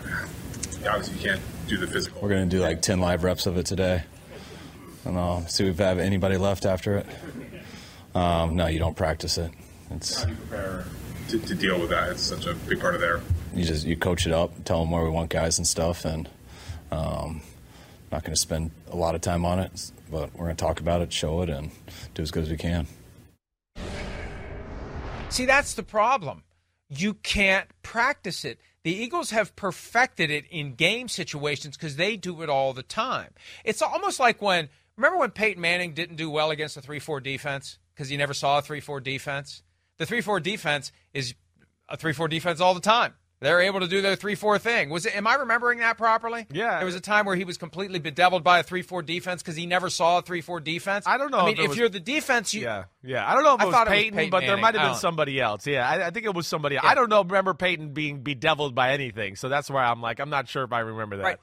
obviously, 0.88 1.18
you 1.18 1.22
can't 1.22 1.40
do 1.68 1.76
the 1.76 1.86
physical. 1.86 2.20
We're 2.20 2.30
going 2.30 2.50
to 2.50 2.56
do 2.56 2.60
like 2.60 2.82
10 2.82 2.98
live 2.98 3.22
reps 3.22 3.46
of 3.46 3.56
it 3.58 3.66
today. 3.66 4.02
And 5.04 5.16
I'll 5.16 5.46
see 5.46 5.68
if 5.68 5.78
we 5.78 5.84
have 5.84 6.00
anybody 6.00 6.36
left 6.36 6.66
after 6.66 6.96
it. 6.96 7.06
Um, 8.14 8.56
no, 8.56 8.66
you 8.66 8.78
don't 8.78 8.96
practice 8.96 9.38
it. 9.38 9.50
It's, 9.90 10.20
How 10.20 10.26
do 10.26 10.32
you 10.32 10.36
prepare 10.36 10.84
to, 11.28 11.38
to, 11.38 11.54
deal 11.54 11.80
with 11.80 11.90
that? 11.90 12.10
It's 12.10 12.22
such 12.22 12.46
a 12.46 12.54
big 12.54 12.80
part 12.80 12.94
of 12.94 13.00
their. 13.00 13.20
You 13.54 13.64
just 13.64 13.86
you 13.86 13.96
coach 13.96 14.26
it 14.26 14.32
up, 14.32 14.64
tell 14.64 14.80
them 14.80 14.90
where 14.90 15.04
we 15.04 15.10
want 15.10 15.30
guys 15.30 15.58
and 15.58 15.66
stuff, 15.66 16.04
and 16.04 16.28
um, 16.90 17.40
not 18.10 18.22
going 18.22 18.34
to 18.34 18.40
spend 18.40 18.72
a 18.90 18.96
lot 18.96 19.14
of 19.14 19.20
time 19.20 19.44
on 19.44 19.60
it, 19.60 19.92
but 20.10 20.32
we're 20.34 20.46
going 20.46 20.56
to 20.56 20.64
talk 20.64 20.80
about 20.80 21.02
it, 21.02 21.12
show 21.12 21.42
it, 21.42 21.48
and 21.48 21.70
do 22.14 22.22
as 22.22 22.30
good 22.30 22.44
as 22.44 22.50
we 22.50 22.56
can. 22.56 22.86
See, 25.28 25.46
that's 25.46 25.74
the 25.74 25.84
problem. 25.84 26.42
You 26.88 27.14
can't 27.14 27.68
practice 27.82 28.44
it. 28.44 28.58
The 28.82 28.92
Eagles 28.92 29.30
have 29.30 29.54
perfected 29.54 30.30
it 30.30 30.46
in 30.50 30.74
game 30.74 31.06
situations 31.06 31.76
because 31.76 31.96
they 31.96 32.16
do 32.16 32.42
it 32.42 32.48
all 32.48 32.72
the 32.72 32.82
time. 32.82 33.30
It's 33.64 33.82
almost 33.82 34.18
like 34.18 34.42
when 34.42 34.68
remember 34.96 35.18
when 35.18 35.30
Peyton 35.30 35.60
Manning 35.60 35.92
didn't 35.92 36.16
do 36.16 36.30
well 36.30 36.50
against 36.50 36.76
a 36.76 36.80
3-4 36.80 37.22
defense 37.22 37.78
because 37.94 38.10
you 38.10 38.18
never 38.18 38.34
saw 38.34 38.58
a 38.58 38.62
3 38.62 38.80
4 38.80 39.00
defense. 39.00 39.62
The 39.98 40.06
3 40.06 40.20
4 40.20 40.40
defense 40.40 40.92
is 41.12 41.34
a 41.88 41.96
3 41.96 42.12
4 42.12 42.28
defense 42.28 42.60
all 42.60 42.74
the 42.74 42.80
time. 42.80 43.14
they're 43.40 43.62
able 43.62 43.80
to 43.80 43.88
do 43.88 44.02
their 44.02 44.16
three-four 44.16 44.58
thing. 44.58 44.90
Was 44.90 45.06
it? 45.06 45.16
Am 45.16 45.26
I 45.26 45.36
remembering 45.36 45.78
that 45.78 45.96
properly? 45.96 46.46
Yeah. 46.52 46.76
There 46.76 46.84
was 46.84 46.94
a 46.94 47.00
time 47.00 47.24
where 47.24 47.36
he 47.36 47.44
was 47.44 47.56
completely 47.56 47.98
bedeviled 47.98 48.44
by 48.44 48.58
a 48.58 48.62
three-four 48.62 49.02
defense 49.02 49.42
because 49.42 49.56
he 49.56 49.64
never 49.64 49.88
saw 49.88 50.18
a 50.18 50.22
three-four 50.22 50.60
defense. 50.60 51.06
I 51.06 51.16
don't 51.16 51.30
know 51.30 51.38
I 51.38 51.46
mean, 51.46 51.58
if, 51.58 51.68
was- 51.70 51.78
you're 51.78 51.88
the 51.88 52.00
defense, 52.00 52.52
you, 52.52 52.62
Yeah, 52.62 52.84
yeah. 53.02 53.26
I 53.28 53.34
don't 53.34 53.44
know 53.44 53.54
if 53.54 53.60
I 53.60 53.64
it 53.64 53.66
was 53.66 53.74
thought 53.74 53.86
it 53.86 53.90
was 53.90 53.98
Peyton, 53.98 54.16
Peyton 54.16 54.30
but 54.30 54.40
there 54.40 54.58
might 54.58 54.74
have 54.74 54.84
been 54.84 54.92
oh. 54.92 54.98
somebody 54.98 55.40
else. 55.40 55.66
Yeah, 55.66 55.88
I, 55.88 56.08
I 56.08 56.10
think 56.10 56.26
it 56.26 56.34
was 56.34 56.46
somebody. 56.46 56.76
I 56.78 56.94
don't 56.94 57.08
know. 57.08 57.22
Remember 57.22 57.54
Peyton 57.54 57.94
being 57.94 58.20
bedeviled 58.20 58.74
by 58.74 58.92
anything, 58.92 59.36
so 59.36 59.48
that's 59.48 59.70
why 59.70 59.84
I'm 59.84 60.02
like, 60.02 60.20
I'm 60.20 60.30
not 60.30 60.48
sure 60.48 60.64
if 60.64 60.72
I 60.72 60.80
remember 60.80 61.16
that. 61.16 61.22
Right. 61.22 61.38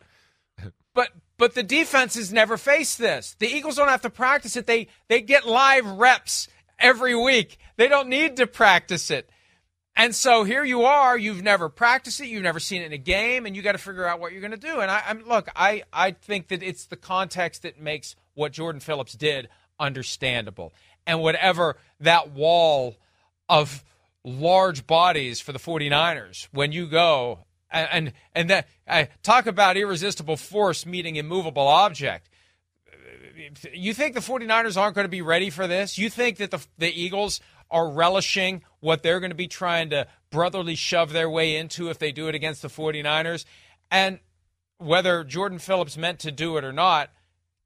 But 0.94 1.10
but 1.38 1.53
the 1.53 1.63
defenses 1.63 2.34
never 2.34 2.58
face 2.58 2.96
this. 2.96 3.36
The 3.39 3.48
Eagles 3.48 3.75
don't 3.75 3.88
have 3.89 4.01
to 4.01 4.10
practice 4.10 4.56
it. 4.56 4.67
They 4.67 4.88
they 5.08 5.22
get 5.22 5.46
live 5.46 5.86
reps 5.86 6.48
every 6.79 7.15
week. 7.15 7.58
They 7.75 7.88
don't 7.88 8.10
need 8.10 8.38
to 8.38 8.48
practice 8.48 9.12
it. 9.12 9.29
And 9.96 10.13
so 10.13 10.44
here 10.44 10.63
you 10.63 10.84
are. 10.84 11.17
You've 11.17 11.41
never 11.41 11.70
practiced 11.70 12.22
it. 12.22 12.27
You've 12.27 12.44
never 12.44 12.60
seen 12.60 12.84
it 12.84 12.86
in 12.86 12.94
a 12.94 13.00
game, 13.00 13.48
and 13.48 13.56
you 13.56 13.63
got 13.63 13.72
to 13.72 13.79
figure 13.79 14.06
out 14.06 14.20
what 14.20 14.32
you're 14.32 14.41
going 14.41 14.51
to 14.51 14.58
do. 14.58 14.79
And 14.79 14.91
I, 14.91 15.01
I'm 15.08 15.27
look. 15.27 15.50
I 15.56 15.84
I 15.91 16.12
think 16.12 16.50
that 16.50 16.62
it's 16.62 16.86
the 16.86 16.96
context 16.96 17.63
that 17.63 17.79
makes 17.79 18.15
what 18.36 18.51
Jordan 18.51 18.79
Phillips 18.79 19.13
did 19.13 19.50
understandable. 19.79 20.74
And 21.06 21.22
whatever 21.22 21.77
that 22.00 22.32
wall 22.32 22.98
of 23.50 23.84
large 24.24 24.86
bodies 24.86 25.39
for 25.39 25.53
the 25.53 25.60
49ers 25.60 26.48
when 26.51 26.74
you 26.74 26.86
go 26.86 27.46
and 27.71 28.13
and, 28.33 28.50
that 28.50 28.67
talk 29.24 29.45
about 29.47 29.77
irresistible 29.77 30.38
force 30.38 30.86
meeting 30.86 31.15
immovable 31.15 31.67
object 31.67 32.29
you 33.74 33.93
think 33.93 34.13
the 34.13 34.19
49ers 34.19 34.77
aren't 34.79 34.95
going 34.95 35.05
to 35.05 35.09
be 35.09 35.21
ready 35.21 35.50
for 35.50 35.67
this? 35.67 35.97
You 35.97 36.09
think 36.09 36.38
that 36.38 36.51
the 36.51 36.65
the 36.77 36.89
Eagles 36.89 37.39
are 37.69 37.89
relishing 37.89 38.63
what 38.79 39.03
they're 39.03 39.19
going 39.19 39.31
to 39.31 39.36
be 39.36 39.47
trying 39.47 39.89
to 39.89 40.07
brotherly 40.29 40.75
shove 40.75 41.12
their 41.12 41.29
way 41.29 41.55
into 41.55 41.89
if 41.89 42.00
they 42.00 42.12
do 42.12 42.27
it 42.27 42.36
against 42.36 42.62
the 42.62 42.69
49ers? 42.69 43.45
And 43.91 44.19
whether 44.77 45.24
Jordan 45.24 45.59
Phillips 45.59 45.97
meant 45.97 46.19
to 46.19 46.31
do 46.31 46.57
it 46.57 46.63
or 46.63 46.74
not, 46.74 47.09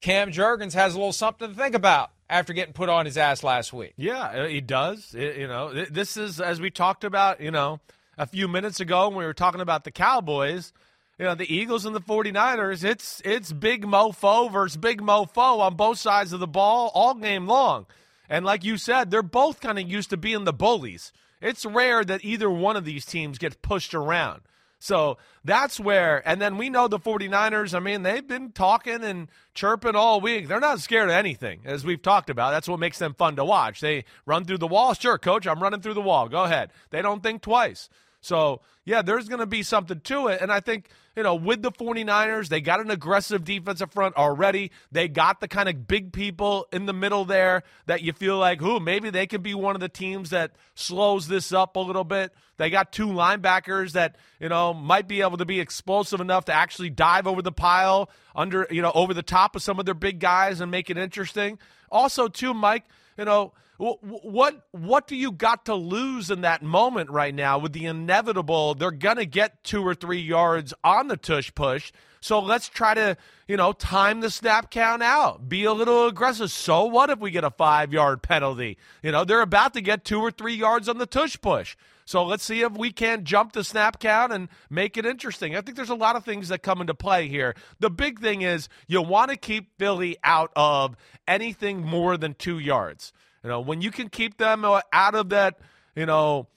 Cam 0.01 0.31
Jurgens 0.31 0.74
has 0.74 0.93
a 0.93 0.98
little 0.98 1.13
something 1.13 1.50
to 1.50 1.55
think 1.55 1.75
about 1.75 2.12
after 2.29 2.53
getting 2.53 2.74
put 2.74 2.89
on 2.89 3.05
his 3.05 3.17
ass 3.17 3.43
last 3.43 3.74
week. 3.74 3.93
Yeah, 3.98 4.22
uh, 4.22 4.48
he 4.48 4.62
does. 4.62 5.13
It- 5.13 5.38
you 5.38 5.48
know, 5.48 5.74
this 5.86 6.17
is 6.17 6.39
as 6.41 6.60
we 6.60 6.72
talked 6.72 7.03
about. 7.03 7.41
You 7.41 7.51
know, 7.51 7.79
a 8.18 8.25
few 8.25 8.48
minutes 8.48 8.80
ago 8.80 9.10
when 9.10 9.20
we 9.20 9.25
were 9.25 9.34
talking 9.34 9.62
about 9.62 9.84
the 9.84 9.91
Cowboys. 9.91 10.74
You 11.18 11.25
know, 11.25 11.36
the 11.36 11.53
Eagles 11.53 11.86
and 11.86 11.96
the 11.96 12.01
49ers, 12.01 12.84
it's 12.84 13.22
it's 13.24 13.53
big 13.53 13.86
mofo 13.86 14.51
versus 14.51 14.77
big 14.77 15.01
mofo 15.01 15.60
on 15.60 15.75
both 15.75 16.00
sides 16.00 16.34
of 16.34 16.39
the 16.39 16.48
ball 16.48 16.91
all 16.96 17.13
game 17.13 17.48
long. 17.48 17.86
And 18.27 18.46
like 18.46 18.63
you 18.63 18.77
said, 18.77 19.12
they're 19.12 19.22
both 19.22 19.60
kind 19.60 19.77
of 19.77 19.89
used 19.89 20.10
to 20.12 20.18
being 20.18 20.46
the 20.46 20.53
bullies. 20.53 21.12
It's 21.41 21.65
rare 21.65 22.03
that 22.06 22.24
either 22.24 22.50
one 22.50 22.75
of 22.75 22.86
these 22.86 23.06
teams 23.06 23.38
gets 23.38 23.58
pushed 23.62 23.94
around. 23.94 24.41
So 24.84 25.20
that's 25.46 25.80
where, 25.80 26.28
and 26.28 26.42
then 26.42 26.58
we 26.58 26.72
know 26.72 26.88
the 26.88 26.98
49ers, 26.98 27.76
I 27.76 27.80
mean, 27.80 28.02
they've 28.02 28.28
been 28.28 28.52
talking 28.52 29.04
and 29.04 29.30
chirping 29.54 29.96
all 29.96 30.20
week. 30.20 30.48
They're 30.48 30.60
not 30.60 30.80
scared 30.80 31.10
of 31.10 31.14
anything, 31.14 31.62
as 31.66 31.86
we've 31.86 32.02
talked 32.02 32.32
about. 32.32 32.50
That's 32.50 32.68
what 32.68 32.80
makes 32.80 32.98
them 32.98 33.14
fun 33.14 33.36
to 33.36 33.46
watch. 33.46 33.80
They 33.80 34.06
run 34.26 34.44
through 34.44 34.58
the 34.58 34.66
wall. 34.66 34.96
Sure, 34.96 35.20
coach, 35.20 35.46
I'm 35.46 35.62
running 35.62 35.82
through 35.82 35.94
the 35.94 36.02
wall. 36.02 36.28
Go 36.28 36.46
ahead. 36.46 36.72
They 36.90 37.04
don't 37.04 37.22
think 37.22 37.44
twice. 37.44 37.90
So, 38.22 38.62
yeah, 38.84 39.04
there's 39.04 39.30
going 39.30 39.40
to 39.40 39.46
be 39.46 39.62
something 39.62 40.00
to 40.00 40.30
it. 40.30 40.42
And 40.42 40.52
I 40.52 40.62
think, 40.62 40.90
you 41.15 41.24
know, 41.24 41.36
with 41.36 41.62
the 41.62 41.72
49ers, 41.72 42.48
they 42.48 42.62
got 42.62 42.80
an 42.80 42.89
aggressive 42.89 43.44
defensive 43.44 43.91
front 43.91 44.15
already. 44.15 44.72
They 44.91 45.08
got 45.08 45.41
the 45.41 45.48
kind 45.48 45.68
of 45.68 45.88
big 45.88 46.13
people 46.13 46.68
in 46.72 46.86
the 46.86 46.94
middle 46.94 47.25
there 47.25 47.63
that 47.86 48.01
you 48.01 48.13
feel 48.13 48.38
like, 48.38 48.62
ooh, 48.62 48.80
maybe 48.80 49.10
they 49.10 49.27
could 49.27 49.44
be 49.44 49.53
one 49.53 49.75
of 49.75 49.82
the 49.82 49.89
teams 49.89 50.30
that 50.30 50.51
slows 50.75 51.27
this 51.27 51.51
up 51.51 51.75
a 51.75 51.80
little 51.80 52.06
bit. 52.06 52.34
They 52.58 52.70
got 52.70 52.91
two 52.91 53.08
linebackers 53.08 53.94
that, 53.94 54.15
you 54.39 54.48
know, 54.48 54.74
might 54.74 55.08
be 55.08 55.22
able 55.22 55.38
to 55.38 55.46
be 55.46 55.60
explosive 55.60 56.22
enough 56.22 56.46
to 56.46 56.53
actually 56.53 56.89
dive 56.89 57.27
over 57.27 57.41
the 57.41 57.51
pile 57.51 58.10
under, 58.36 58.68
you 58.70 58.82
know, 58.82 58.91
over 58.94 59.13
the 59.13 59.24
top 59.24 59.56
of 59.56 59.62
some 59.62 59.80
of 59.80 59.86
their 59.86 59.94
big 59.94 60.20
guys 60.20 60.62
and 60.62 60.72
make 60.72 60.89
it 60.89 60.98
interesting. 60.98 61.60
Also, 61.91 62.27
too, 62.27 62.53
Mike, 62.53 62.86
you 63.18 63.25
know, 63.25 63.51
what 63.82 64.68
what 64.72 65.08
do 65.08 65.16
you 65.16 65.32
got 65.32 65.66
to 65.66 65.74
lose 65.74 66.30
in 66.30 66.42
that 66.42 66.62
moment 66.62 67.10
right 67.10 67.34
now 67.34 67.58
with 67.58 67.74
the 67.74 67.86
inevitable 67.86 68.76
they're 68.76 68.92
going 68.92 69.18
to 69.18 69.26
get 69.26 69.64
2 69.64 69.82
or 69.82 69.96
3 69.96 70.20
yards 70.20 70.72
on 70.84 71.08
the 71.08 71.18
tush 71.18 71.52
push 71.56 71.92
so 72.20 72.40
let's 72.40 72.70
try 72.70 72.94
to 72.94 73.18
you 73.48 73.58
know 73.58 73.74
time 73.74 74.22
the 74.22 74.30
snap 74.30 74.70
count 74.70 75.02
out 75.02 75.50
be 75.50 75.64
a 75.64 75.74
little 75.74 76.06
aggressive 76.06 76.52
so 76.52 76.86
what 76.86 77.10
if 77.10 77.18
we 77.18 77.32
get 77.32 77.44
a 77.44 77.50
5 77.50 77.92
yard 77.92 78.22
penalty 78.22 78.78
you 79.02 79.12
know 79.12 79.26
they're 79.26 79.42
about 79.42 79.74
to 79.74 79.82
get 79.82 80.06
2 80.06 80.20
or 80.20 80.30
3 80.30 80.54
yards 80.54 80.88
on 80.88 81.00
the 81.00 81.08
tush 81.08 81.38
push 81.42 81.76
so 82.06 82.24
let's 82.24 82.44
see 82.44 82.62
if 82.62 82.74
we 82.74 82.92
can 82.92 83.24
jump 83.24 83.54
the 83.54 83.64
snap 83.64 84.00
count 84.00 84.34
and 84.34 84.50
make 84.70 84.98
it 84.98 85.06
interesting. 85.06 85.56
I 85.56 85.62
think 85.62 85.78
there's 85.78 85.90
a 85.90 85.96
lot 85.96 86.18
of 86.18 86.26
things 86.26 86.50
that 86.50 86.62
come 86.62 86.82
into 86.82 86.94
play 86.94 87.30
here. 87.30 87.56
The 87.80 87.92
big 87.92 88.20
thing 88.20 88.42
is 88.42 88.68
you 88.88 89.02
want 89.02 89.30
to 89.32 89.38
keep 89.38 89.78
Philly 89.78 90.18
out 90.22 90.52
of 90.54 90.98
anything 91.26 91.86
more 91.86 92.18
than 92.18 92.34
two 92.34 92.60
yards. 92.60 93.14
You 93.43 93.50
know, 93.50 93.62
when 93.62 93.81
you 93.81 93.91
can 93.91 94.10
keep 94.10 94.38
them 94.38 94.63
out 94.65 95.15
of 95.15 95.29
that, 95.29 95.60
you 95.95 96.05
know, 96.05 96.48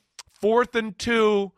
fourth 0.40 0.74
and 0.74 0.98
two 0.98 1.52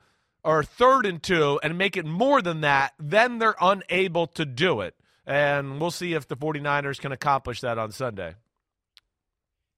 or 0.44 0.62
third 0.62 1.06
and 1.06 1.22
two 1.22 1.58
and 1.62 1.76
make 1.76 1.96
it 1.96 2.06
more 2.06 2.40
than 2.40 2.60
that, 2.60 2.94
then 2.98 3.38
they're 3.38 3.56
unable 3.60 4.28
to 4.28 4.44
do 4.44 4.80
it. 4.80 4.94
And 5.26 5.80
we'll 5.80 5.90
see 5.90 6.12
if 6.14 6.28
the 6.28 6.36
49ers 6.36 7.00
can 7.00 7.10
accomplish 7.10 7.60
that 7.62 7.78
on 7.78 7.90
Sunday. 7.90 8.34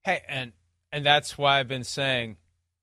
Hey, 0.03 0.21
and 0.27 0.53
and 0.91 1.05
that's 1.05 1.37
why 1.37 1.59
I've 1.59 1.67
been 1.67 1.83
saying 1.83 2.37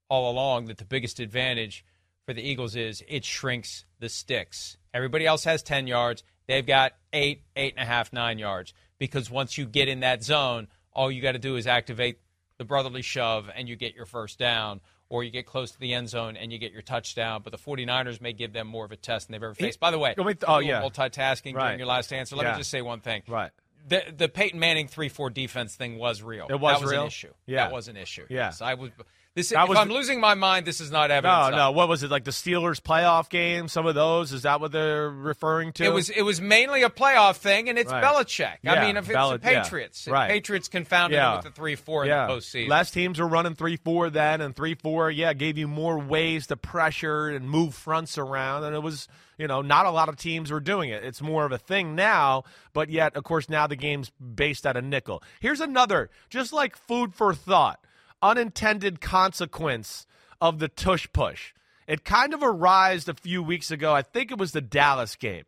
all 0.08 0.30
along 0.30 0.66
that 0.66 0.78
the 0.78 0.84
biggest 0.84 1.20
advantage 1.20 1.84
for 2.24 2.34
the 2.34 2.42
Eagles 2.42 2.74
is 2.74 3.04
it 3.08 3.24
shrinks 3.24 3.84
the 4.00 4.08
sticks. 4.08 4.76
Everybody 4.92 5.26
else 5.26 5.44
has 5.44 5.62
ten 5.62 5.86
yards. 5.86 6.24
They've 6.48 6.66
got 6.66 6.92
eight, 7.12 7.42
eight 7.54 7.74
and 7.76 7.82
a 7.82 7.86
half, 7.86 8.12
nine 8.12 8.38
yards. 8.38 8.74
Because 8.98 9.30
once 9.30 9.56
you 9.58 9.66
get 9.66 9.88
in 9.88 10.00
that 10.00 10.24
zone, 10.24 10.68
all 10.92 11.10
you 11.10 11.22
got 11.22 11.32
to 11.32 11.38
do 11.38 11.56
is 11.56 11.66
activate 11.66 12.18
the 12.58 12.64
brotherly 12.64 13.02
shove 13.02 13.50
and 13.54 13.68
you 13.68 13.76
get 13.76 13.94
your 13.94 14.06
first 14.06 14.38
down. 14.38 14.80
Or 15.08 15.22
you 15.22 15.30
get 15.30 15.46
close 15.46 15.70
to 15.70 15.78
the 15.78 15.94
end 15.94 16.08
zone 16.08 16.36
and 16.36 16.50
you 16.52 16.58
get 16.58 16.72
your 16.72 16.82
touchdown. 16.82 17.42
But 17.44 17.52
the 17.52 17.58
49ers 17.58 18.20
may 18.20 18.32
give 18.32 18.52
them 18.52 18.66
more 18.66 18.84
of 18.84 18.90
a 18.90 18.96
test 18.96 19.28
than 19.28 19.34
they've 19.34 19.42
ever 19.44 19.54
faced. 19.54 19.78
By 19.78 19.92
the 19.92 20.00
way, 20.00 20.14
Let 20.16 20.26
me 20.26 20.34
th- 20.34 20.42
oh, 20.48 20.58
yeah. 20.58 20.82
multitasking 20.82 21.54
Right. 21.54 21.66
during 21.66 21.78
your 21.78 21.86
last 21.86 22.12
answer. 22.12 22.34
Let 22.34 22.44
Yeah. 22.46 22.52
me 22.54 22.58
just 22.58 22.70
say 22.70 22.82
one 22.82 22.98
thing 22.98 23.22
Right. 23.28 23.52
The 23.86 24.02
the 24.16 24.28
Peyton 24.28 24.58
Manning 24.58 24.88
three 24.88 25.08
four 25.08 25.30
defense 25.30 25.74
thing 25.74 25.98
was 25.98 26.22
real. 26.22 26.46
It 26.48 26.58
was 26.60 26.74
that 26.78 26.82
was 26.82 26.90
real? 26.90 27.02
an 27.02 27.06
issue. 27.06 27.32
Yeah. 27.46 27.56
that 27.68 27.72
was 27.72 27.88
an 27.88 27.96
issue. 27.96 28.26
Yeah. 28.28 28.46
Yes, 28.46 28.60
I 28.60 28.74
was. 28.74 28.90
This 29.34 29.50
That 29.50 29.64
if 29.64 29.68
was 29.68 29.76
I'm 29.76 29.90
losing 29.90 30.18
my 30.18 30.32
mind, 30.32 30.64
this 30.66 30.80
is 30.80 30.90
not 30.90 31.10
evidence. 31.10 31.50
No, 31.50 31.56
no. 31.56 31.70
What 31.72 31.90
was 31.90 32.02
it 32.02 32.10
like 32.10 32.24
the 32.24 32.30
Steelers 32.30 32.80
playoff 32.80 33.28
game? 33.28 33.68
Some 33.68 33.84
of 33.84 33.94
those 33.94 34.32
is 34.32 34.44
that 34.44 34.62
what 34.62 34.72
they're 34.72 35.10
referring 35.10 35.74
to? 35.74 35.84
It 35.84 35.92
was 35.92 36.08
it 36.08 36.22
was 36.22 36.40
mainly 36.40 36.82
a 36.84 36.88
playoff 36.88 37.36
thing, 37.36 37.68
and 37.68 37.78
it's 37.78 37.92
Right. 37.92 38.02
Belichick. 38.02 38.54
Yeah, 38.62 38.72
I 38.72 38.86
mean, 38.86 38.96
if 38.96 39.04
it's 39.04 39.12
Beli- 39.12 39.36
the 39.36 39.50
yeah. 39.52 39.62
Patriots, 39.62 40.08
Right. 40.08 40.30
Patriots 40.30 40.68
confounded 40.68 41.18
Yeah. 41.18 41.36
with 41.36 41.44
the 41.44 41.50
three 41.50 41.74
four 41.74 42.04
in 42.04 42.08
yeah. 42.08 42.28
the 42.28 42.32
postseason. 42.32 42.68
Less 42.70 42.90
teams 42.90 43.20
were 43.20 43.28
running 43.28 43.54
three 43.54 43.76
four 43.76 44.08
then, 44.08 44.40
and 44.40 44.56
three 44.56 44.74
four, 44.74 45.10
yeah, 45.10 45.34
gave 45.34 45.58
you 45.58 45.68
more 45.68 45.98
ways 45.98 46.46
to 46.46 46.56
pressure 46.56 47.28
and 47.28 47.50
move 47.50 47.74
fronts 47.74 48.16
around, 48.16 48.64
and 48.64 48.74
it 48.74 48.82
was, 48.82 49.06
you 49.38 49.46
know, 49.46 49.62
not 49.62 49.86
a 49.86 49.90
lot 49.90 50.08
of 50.08 50.16
teams 50.16 50.50
were 50.50 50.60
doing 50.60 50.90
it. 50.90 51.04
It's 51.04 51.20
more 51.20 51.44
of 51.44 51.52
a 51.52 51.58
thing 51.58 51.94
now, 51.94 52.44
but 52.72 52.90
yet, 52.90 53.16
of 53.16 53.24
course, 53.24 53.48
now 53.48 53.66
the 53.66 53.76
game's 53.76 54.10
based 54.10 54.66
at 54.66 54.76
a 54.76 54.82
nickel. 54.82 55.22
Here's 55.40 55.60
another, 55.60 56.10
just 56.30 56.52
like 56.52 56.76
food 56.76 57.14
for 57.14 57.34
thought, 57.34 57.84
unintended 58.22 59.00
consequence 59.00 60.06
of 60.40 60.58
the 60.58 60.68
tush 60.68 61.08
push. 61.12 61.52
It 61.86 62.04
kind 62.04 62.34
of 62.34 62.42
arised 62.42 63.08
a 63.08 63.14
few 63.14 63.42
weeks 63.42 63.70
ago. 63.70 63.92
I 63.94 64.02
think 64.02 64.30
it 64.30 64.38
was 64.38 64.52
the 64.52 64.60
Dallas 64.60 65.16
game, 65.16 65.44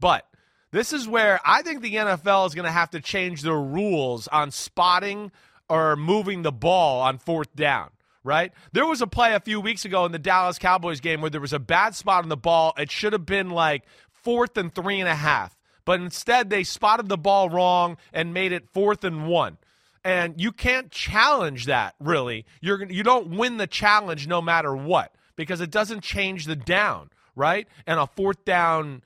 but. 0.00 0.26
This 0.72 0.92
is 0.92 1.08
where 1.08 1.40
I 1.44 1.62
think 1.62 1.80
the 1.80 1.94
NFL 1.94 2.48
is 2.48 2.54
going 2.54 2.66
to 2.66 2.72
have 2.72 2.90
to 2.90 3.00
change 3.00 3.42
their 3.42 3.58
rules 3.58 4.28
on 4.28 4.50
spotting 4.50 5.30
or 5.68 5.96
moving 5.96 6.42
the 6.42 6.52
ball 6.52 7.00
on 7.00 7.18
fourth 7.18 7.54
down, 7.54 7.90
right? 8.26 8.52
There 8.72 8.84
was 8.84 9.00
a 9.00 9.06
play 9.06 9.34
a 9.34 9.40
few 9.40 9.60
weeks 9.60 9.84
ago 9.84 10.04
in 10.04 10.12
the 10.12 10.18
Dallas 10.18 10.58
Cowboys 10.58 11.00
game 11.00 11.20
where 11.20 11.30
there 11.30 11.40
was 11.40 11.52
a 11.52 11.58
bad 11.58 11.94
spot 11.94 12.24
on 12.24 12.28
the 12.28 12.36
ball. 12.36 12.74
It 12.76 12.90
should 12.90 13.12
have 13.12 13.24
been 13.24 13.50
like 13.50 13.84
fourth 14.22 14.56
and 14.58 14.74
three 14.74 15.00
and 15.00 15.08
a 15.08 15.14
half. 15.14 15.56
But 15.84 16.00
instead, 16.00 16.50
they 16.50 16.64
spotted 16.64 17.08
the 17.08 17.16
ball 17.16 17.48
wrong 17.48 17.96
and 18.12 18.34
made 18.34 18.50
it 18.50 18.68
fourth 18.74 19.04
and 19.04 19.28
one. 19.28 19.56
And 20.04 20.40
you 20.40 20.50
can't 20.52 20.90
challenge 20.90 21.66
that, 21.66 21.94
really. 22.00 22.44
You're, 22.60 22.84
you 22.84 23.04
don't 23.04 23.36
win 23.36 23.56
the 23.56 23.66
challenge 23.68 24.26
no 24.26 24.42
matter 24.42 24.74
what 24.74 25.14
because 25.36 25.60
it 25.60 25.70
doesn't 25.70 26.02
change 26.02 26.46
the 26.46 26.56
down, 26.56 27.10
right? 27.36 27.68
And 27.86 28.00
a 28.00 28.08
fourth 28.08 28.44
down, 28.44 29.02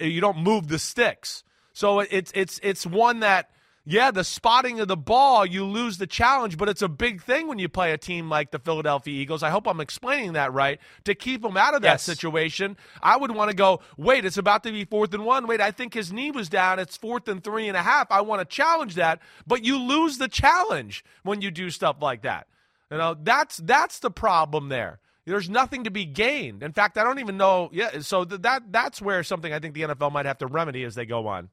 you 0.00 0.20
don't 0.20 0.38
move 0.38 0.66
the 0.68 0.78
sticks. 0.78 1.44
So 1.72 2.00
it's 2.00 2.30
it's 2.36 2.60
it's 2.62 2.86
one 2.86 3.20
that 3.20 3.50
yeah, 3.86 4.10
the 4.10 4.24
spotting 4.24 4.80
of 4.80 4.88
the 4.88 4.96
ball, 4.96 5.44
you 5.44 5.64
lose 5.64 5.98
the 5.98 6.06
challenge, 6.06 6.56
but 6.56 6.68
it's 6.70 6.80
a 6.80 6.88
big 6.88 7.22
thing 7.22 7.48
when 7.48 7.58
you 7.58 7.68
play 7.68 7.92
a 7.92 7.98
team 7.98 8.30
like 8.30 8.50
the 8.50 8.58
Philadelphia 8.58 9.12
Eagles. 9.12 9.42
I 9.42 9.50
hope 9.50 9.66
I'm 9.66 9.80
explaining 9.80 10.32
that 10.32 10.52
right. 10.54 10.80
To 11.04 11.14
keep 11.14 11.42
them 11.42 11.56
out 11.58 11.74
of 11.74 11.82
that 11.82 11.94
Yes. 11.94 12.02
situation, 12.02 12.76
I 13.02 13.16
would 13.18 13.30
want 13.32 13.50
to 13.50 13.56
go, 13.56 13.80
wait, 13.98 14.24
it's 14.24 14.38
about 14.38 14.62
to 14.62 14.72
be 14.72 14.84
fourth 14.86 15.12
and 15.12 15.24
one. 15.26 15.46
Wait, 15.46 15.60
I 15.60 15.70
think 15.70 15.92
his 15.92 16.12
knee 16.12 16.30
was 16.30 16.48
down. 16.48 16.78
It's 16.78 16.96
fourth 16.96 17.28
and 17.28 17.44
three 17.44 17.68
and 17.68 17.76
a 17.76 17.82
half. 17.82 18.10
I 18.10 18.22
want 18.22 18.40
to 18.40 18.46
challenge 18.46 18.94
that, 18.94 19.20
but 19.46 19.64
you 19.64 19.78
lose 19.78 20.16
the 20.18 20.28
challenge 20.28 21.04
when 21.22 21.42
you 21.42 21.50
do 21.50 21.68
stuff 21.68 21.96
like 22.00 22.22
that. 22.22 22.46
You 22.90 22.98
know, 22.98 23.16
that's 23.22 23.58
that's 23.58 23.98
the 23.98 24.10
problem 24.10 24.68
there. 24.68 25.00
there's 25.26 25.48
nothing 25.50 25.84
to 25.84 25.90
be 25.90 26.04
gained. 26.04 26.62
In 26.62 26.72
fact, 26.72 26.96
I 26.98 27.02
don't 27.02 27.18
even 27.18 27.36
know. 27.36 27.70
Yeah, 27.72 28.00
so 28.00 28.24
th- 28.24 28.42
that 28.42 28.70
that's 28.72 29.00
where 29.02 29.22
something 29.22 29.52
I 29.52 29.58
think 29.58 29.74
the 29.74 29.82
NFL 29.82 30.12
might 30.12 30.26
have 30.26 30.38
to 30.38 30.46
remedy 30.46 30.84
as 30.84 30.94
they 30.94 31.06
go 31.06 31.26
on. 31.26 31.48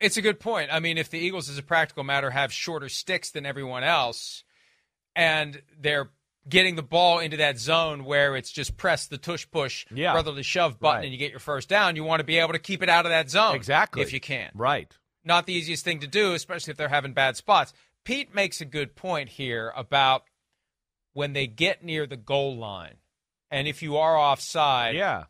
It's 0.00 0.16
a 0.16 0.22
good 0.22 0.40
point. 0.40 0.70
I 0.72 0.80
mean, 0.80 0.96
if 0.98 1.10
the 1.10 1.18
Eagles, 1.18 1.48
as 1.50 1.58
a 1.58 1.62
practical 1.62 2.04
matter, 2.04 2.30
have 2.30 2.52
shorter 2.52 2.88
sticks 2.88 3.30
than 3.30 3.44
everyone 3.46 3.84
else, 3.84 4.44
and 5.14 5.60
they're 5.78 6.10
getting 6.48 6.74
the 6.74 6.82
ball 6.82 7.18
into 7.18 7.36
that 7.36 7.58
zone 7.58 8.04
where 8.04 8.34
it's 8.34 8.50
just 8.50 8.76
press 8.78 9.06
the 9.06 9.18
tush 9.18 9.46
push 9.50 9.84
Yeah. 9.90 10.12
brotherly 10.12 10.42
shove 10.42 10.80
button 10.80 10.96
Right. 11.00 11.04
and 11.04 11.12
you 11.12 11.18
get 11.18 11.30
your 11.30 11.38
first 11.38 11.68
down, 11.68 11.96
you 11.96 12.02
want 12.04 12.20
to 12.20 12.24
be 12.24 12.38
able 12.38 12.54
to 12.54 12.58
keep 12.58 12.82
it 12.82 12.88
out 12.88 13.04
of 13.04 13.10
that 13.10 13.28
zone. 13.28 13.54
Exactly. 13.54 14.00
If 14.00 14.12
you 14.14 14.20
can. 14.20 14.50
Right. 14.54 14.90
Not 15.22 15.44
the 15.44 15.52
easiest 15.52 15.84
thing 15.84 16.00
to 16.00 16.06
do, 16.06 16.32
especially 16.32 16.70
if 16.70 16.78
they're 16.78 16.88
having 16.88 17.12
bad 17.12 17.36
spots. 17.36 17.74
Pete 18.04 18.34
makes 18.34 18.62
a 18.62 18.64
good 18.64 18.96
point 18.96 19.28
here 19.28 19.70
about 19.76 20.24
when 21.12 21.34
they 21.34 21.46
get 21.46 21.84
near 21.84 22.06
the 22.06 22.16
goal 22.16 22.56
line. 22.56 22.96
And 23.50 23.68
if 23.68 23.82
you 23.82 23.98
are 23.98 24.16
offside, 24.16 24.94
Yeah. 24.96 25.24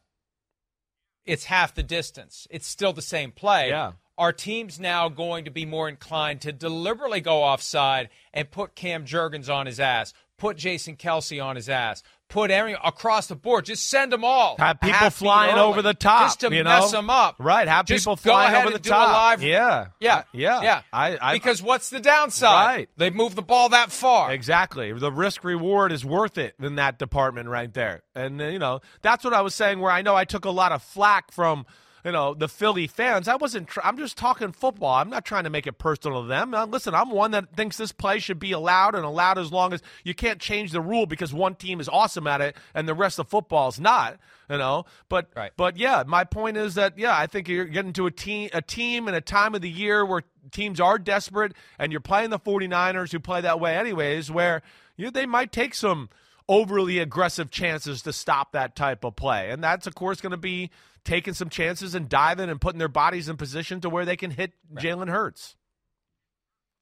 it's 1.25 1.47
half 1.47 1.75
the 1.75 1.83
distance. 1.83 2.47
It's 2.50 2.69
still 2.69 2.93
the 2.93 3.03
same 3.03 3.33
play. 3.33 3.71
Yeah. 3.71 3.93
Are 4.21 4.33
teams 4.35 4.79
now 4.79 5.09
going 5.09 5.47
to 5.47 5.50
be 5.50 5.65
more 5.65 5.89
inclined 5.89 6.43
to 6.43 6.53
deliberately 6.53 7.23
go 7.23 7.43
offside 7.43 8.11
and 8.35 8.50
put 8.50 8.75
Cam 8.75 9.07
Jurgens 9.07 9.49
on 9.49 9.65
his 9.65 9.81
ass, 9.81 10.12
put 10.37 10.59
Jason 10.59 10.97
Kelce 10.97 11.43
on 11.43 11.57
his 11.57 11.71
ass, 11.71 12.03
put 12.29 12.50
every 12.50 12.77
across 12.85 13.29
the 13.29 13.35
board, 13.35 13.65
just 13.65 13.89
send 13.89 14.12
them 14.12 14.23
all. 14.23 14.57
Have 14.59 14.79
people 14.79 15.09
flying 15.09 15.55
early, 15.55 15.62
over 15.62 15.81
the 15.81 15.95
top, 15.95 16.27
just 16.27 16.41
to 16.41 16.55
you 16.55 16.62
mess 16.65 16.91
them 16.91 17.09
up. 17.09 17.37
Right. 17.39 17.67
Have 17.67 17.87
Just 17.87 18.03
people 18.05 18.17
flying 18.17 18.55
over 18.55 18.69
the 18.69 18.75
and 18.75 18.85
do 18.85 18.91
a 18.91 18.93
top. 18.93 19.09
live- 19.12 19.43
yeah. 19.43 19.87
Yeah, 20.00 20.25
Yeah. 20.35 20.61
yeah. 20.62 20.83
I, 20.93 21.17
I 21.21 21.33
because 21.33 21.62
what's 21.62 21.89
the 21.89 21.99
downside? 22.00 22.67
Right. 22.77 22.89
They 22.99 23.09
move 23.09 23.35
the 23.35 23.43
ball 23.43 23.71
that 23.71 23.91
far. 23.91 24.31
Exactly. 24.33 24.93
The 24.93 25.11
risk 25.11 25.45
reward 25.45 25.93
is 25.93 26.05
worth 26.05 26.37
it 26.37 26.55
in 26.61 26.75
that 26.75 26.99
department 26.99 27.49
right 27.49 27.73
there. 27.73 28.03
And, 28.15 28.41
uh, 28.41 28.45
you 28.49 28.59
know, 28.59 28.81
that's 29.00 29.25
what 29.25 29.33
I 29.33 29.41
was 29.41 29.55
saying 29.55 29.81
where 29.81 29.91
I 29.91 30.03
know 30.03 30.15
I 30.15 30.25
took 30.27 30.45
a 30.45 30.50
lot 30.50 30.73
of 30.73 30.83
flack 30.83 31.33
from, 31.33 31.65
you 32.04 32.12
know, 32.12 32.35
the 32.35 32.49
Philly 32.49 32.87
fans. 32.87 33.28
I 33.28 33.37
wasn't, 33.37 33.69
tr- 33.69 33.80
I'm 33.85 33.97
just 33.99 34.16
talking 34.16 34.52
football. 34.52 34.95
I'm 34.95 35.11
not 35.11 35.25
trying 35.25 35.45
to 35.45 35.50
make 35.50 35.66
it 35.66 35.78
personal 35.78 36.23
to 36.23 36.28
them. 36.28 36.54
Uh, 36.54 36.66
listen, 36.66 36.95
I'm 36.95 37.11
one 37.11 37.30
that 37.33 37.54
thinks 37.54 37.76
this 37.76 37.92
play 37.92 38.19
should 38.19 38.38
be 38.38 38.52
allowed 38.52 38.95
and 38.95 39.04
allowed 39.04 39.38
as 39.38 39.52
long 39.52 39.73
as 39.73 39.83
you 40.04 40.14
can't 40.14 40.40
change 40.40 40.73
the 40.73 40.80
rule 40.80 41.07
because 41.07 41.33
one 41.35 41.54
team 41.54 41.80
is 41.80 41.88
awesome 41.88 42.26
at 42.26 42.40
it 42.40 42.57
and 42.75 42.88
the 42.88 42.95
rest 42.95 43.19
of 43.19 43.28
football 43.28 43.69
is 43.69 43.78
not, 43.80 44.19
you 44.49 44.59
know. 44.59 44.85
But, 45.09 45.28
Right. 45.37 45.52
but 45.57 45.76
yeah, 45.76 46.04
my 46.07 46.25
point 46.25 46.57
is 46.57 46.75
that, 46.75 46.99
yeah, 46.99 47.16
I 47.16 47.26
think 47.26 47.49
you're 47.49 47.64
getting 47.66 47.92
to 47.95 48.07
a 48.07 48.11
team, 48.11 48.50
a 48.52 48.62
team 48.62 49.07
in 49.09 49.14
a 49.14 49.21
time 49.21 49.54
of 49.54 49.61
the 49.61 49.71
year 49.71 50.04
where 50.07 50.23
teams 50.50 50.80
are 50.80 50.99
desperate 50.99 51.52
and 51.78 51.92
you're 51.92 52.00
playing 52.00 52.30
the 52.30 52.38
49ers 52.38 53.12
who 53.12 53.21
play 53.21 53.40
that 53.42 53.61
way 53.61 53.76
anyways 53.76 54.30
where 54.30 54.62
you, 54.97 55.11
they 55.11 55.26
might 55.26 55.52
take 55.52 55.75
some 55.75 56.09
overly 56.50 56.99
aggressive 56.99 57.50
chances 57.50 58.02
to 58.02 58.12
stop 58.12 58.52
that 58.52 58.75
type 58.75 59.04
of 59.04 59.14
play 59.14 59.50
and 59.50 59.62
that's 59.62 59.87
of 59.87 59.95
course 59.95 60.21
going 60.21 60.33
to 60.33 60.37
be 60.37 60.71
taking 61.04 61.35
some 61.35 61.49
chances 61.49 61.95
and 61.95 62.09
diving 62.09 62.50
and 62.50 62.61
putting 62.61 62.78
their 62.78 62.88
bodies 62.88 63.28
in 63.28 63.37
position 63.37 63.80
to 63.80 63.88
where 63.88 64.04
they 64.04 64.16
can 64.16 64.30
hit 64.30 64.52
Jalen 64.75 65.09
Hurts. 65.09 65.57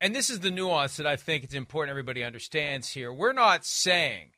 And 0.01 0.15
this 0.15 0.31
is 0.31 0.41
the 0.41 0.51
nuance 0.51 0.97
that 0.97 1.07
I 1.07 1.17
think 1.17 1.45
it's 1.45 1.55
important 1.55 1.91
everybody 1.91 2.23
understands 2.23 2.91
here. 2.91 3.13
We're 3.13 3.33
not 3.33 3.65
saying 3.65 4.31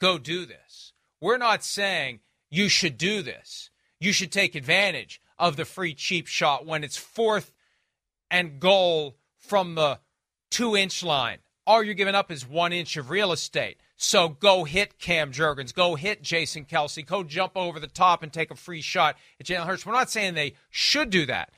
go 0.00 0.18
do 0.18 0.46
this. 0.46 0.92
We're 1.20 1.38
not 1.38 1.64
saying 1.64 2.20
you 2.48 2.68
should 2.68 2.96
do 2.96 3.22
this. 3.22 3.70
You 3.98 4.12
should 4.12 4.32
take 4.32 4.54
advantage 4.54 5.20
of 5.38 5.56
the 5.56 5.64
free 5.64 5.94
cheap 5.94 6.26
shot 6.26 6.64
when 6.64 6.84
it's 6.84 6.96
fourth 6.96 7.52
and 8.30 8.60
goal 8.60 9.16
from 9.36 9.74
the 9.74 9.98
two 10.50 10.76
inch 10.76 11.02
line. 11.02 11.38
All 11.66 11.82
you're 11.82 11.94
giving 11.94 12.14
up 12.14 12.30
is 12.30 12.48
one 12.48 12.72
inch 12.72 12.96
of 12.96 13.10
real 13.10 13.32
estate. 13.32 13.78
So 14.02 14.30
go 14.30 14.64
hit 14.64 14.98
Cam 14.98 15.30
Jurgens, 15.30 15.74
go 15.74 15.94
hit 15.94 16.22
Jason 16.22 16.64
Kelce, 16.64 17.04
go 17.04 17.22
jump 17.22 17.52
over 17.54 17.78
the 17.78 17.86
top 17.86 18.22
and 18.22 18.32
take 18.32 18.50
a 18.50 18.54
free 18.54 18.80
shot 18.80 19.16
at 19.38 19.44
Jalen 19.44 19.66
Hurts. 19.66 19.84
We're 19.84 19.92
not 19.92 20.10
saying 20.10 20.32
they 20.32 20.54
should 20.70 21.10
do 21.10 21.26
that. 21.26 21.52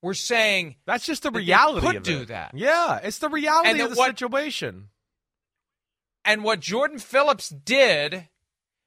We're 0.00 0.14
saying 0.14 0.76
That's 0.86 1.04
just 1.04 1.24
the 1.24 1.30
That 1.32 1.80
they 1.80 1.80
could 1.80 1.96
of 1.96 2.02
do 2.04 2.24
that. 2.26 2.52
Yeah, 2.54 3.00
it's 3.02 3.18
the 3.18 3.28
reality 3.28 3.70
And 3.70 3.80
of 3.80 3.90
the 3.90 3.96
what- 3.96 4.10
situation. 4.10 4.90
And 6.24 6.44
what 6.44 6.60
Jordan 6.60 7.00
Phillips 7.00 7.48
did 7.48 8.28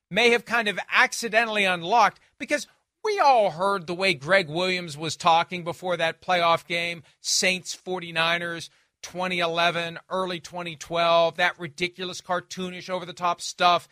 may 0.09 0.29
have 0.29 0.45
kind 0.45 0.69
of 0.69 0.79
accidentally 0.89 1.65
unlocked 1.65 2.21
because 2.37 2.65
we 3.03 3.19
all 3.19 3.51
heard 3.51 3.87
the 3.87 3.93
way 3.93 4.13
Gregg 4.13 4.47
Williams 4.47 4.97
was 4.97 5.17
talking 5.17 5.65
before 5.65 5.97
that 5.97 6.21
playoff 6.21 6.65
game, 6.65 7.03
Saints 7.19 7.75
49ers 7.75 8.69
2011, 9.01 9.99
early 10.09 10.39
2012, 10.39 11.35
that 11.37 11.59
ridiculous 11.59 12.21
cartoonish 12.21 12.89
over 12.89 13.05
the 13.05 13.13
top 13.13 13.41
stuff. 13.41 13.87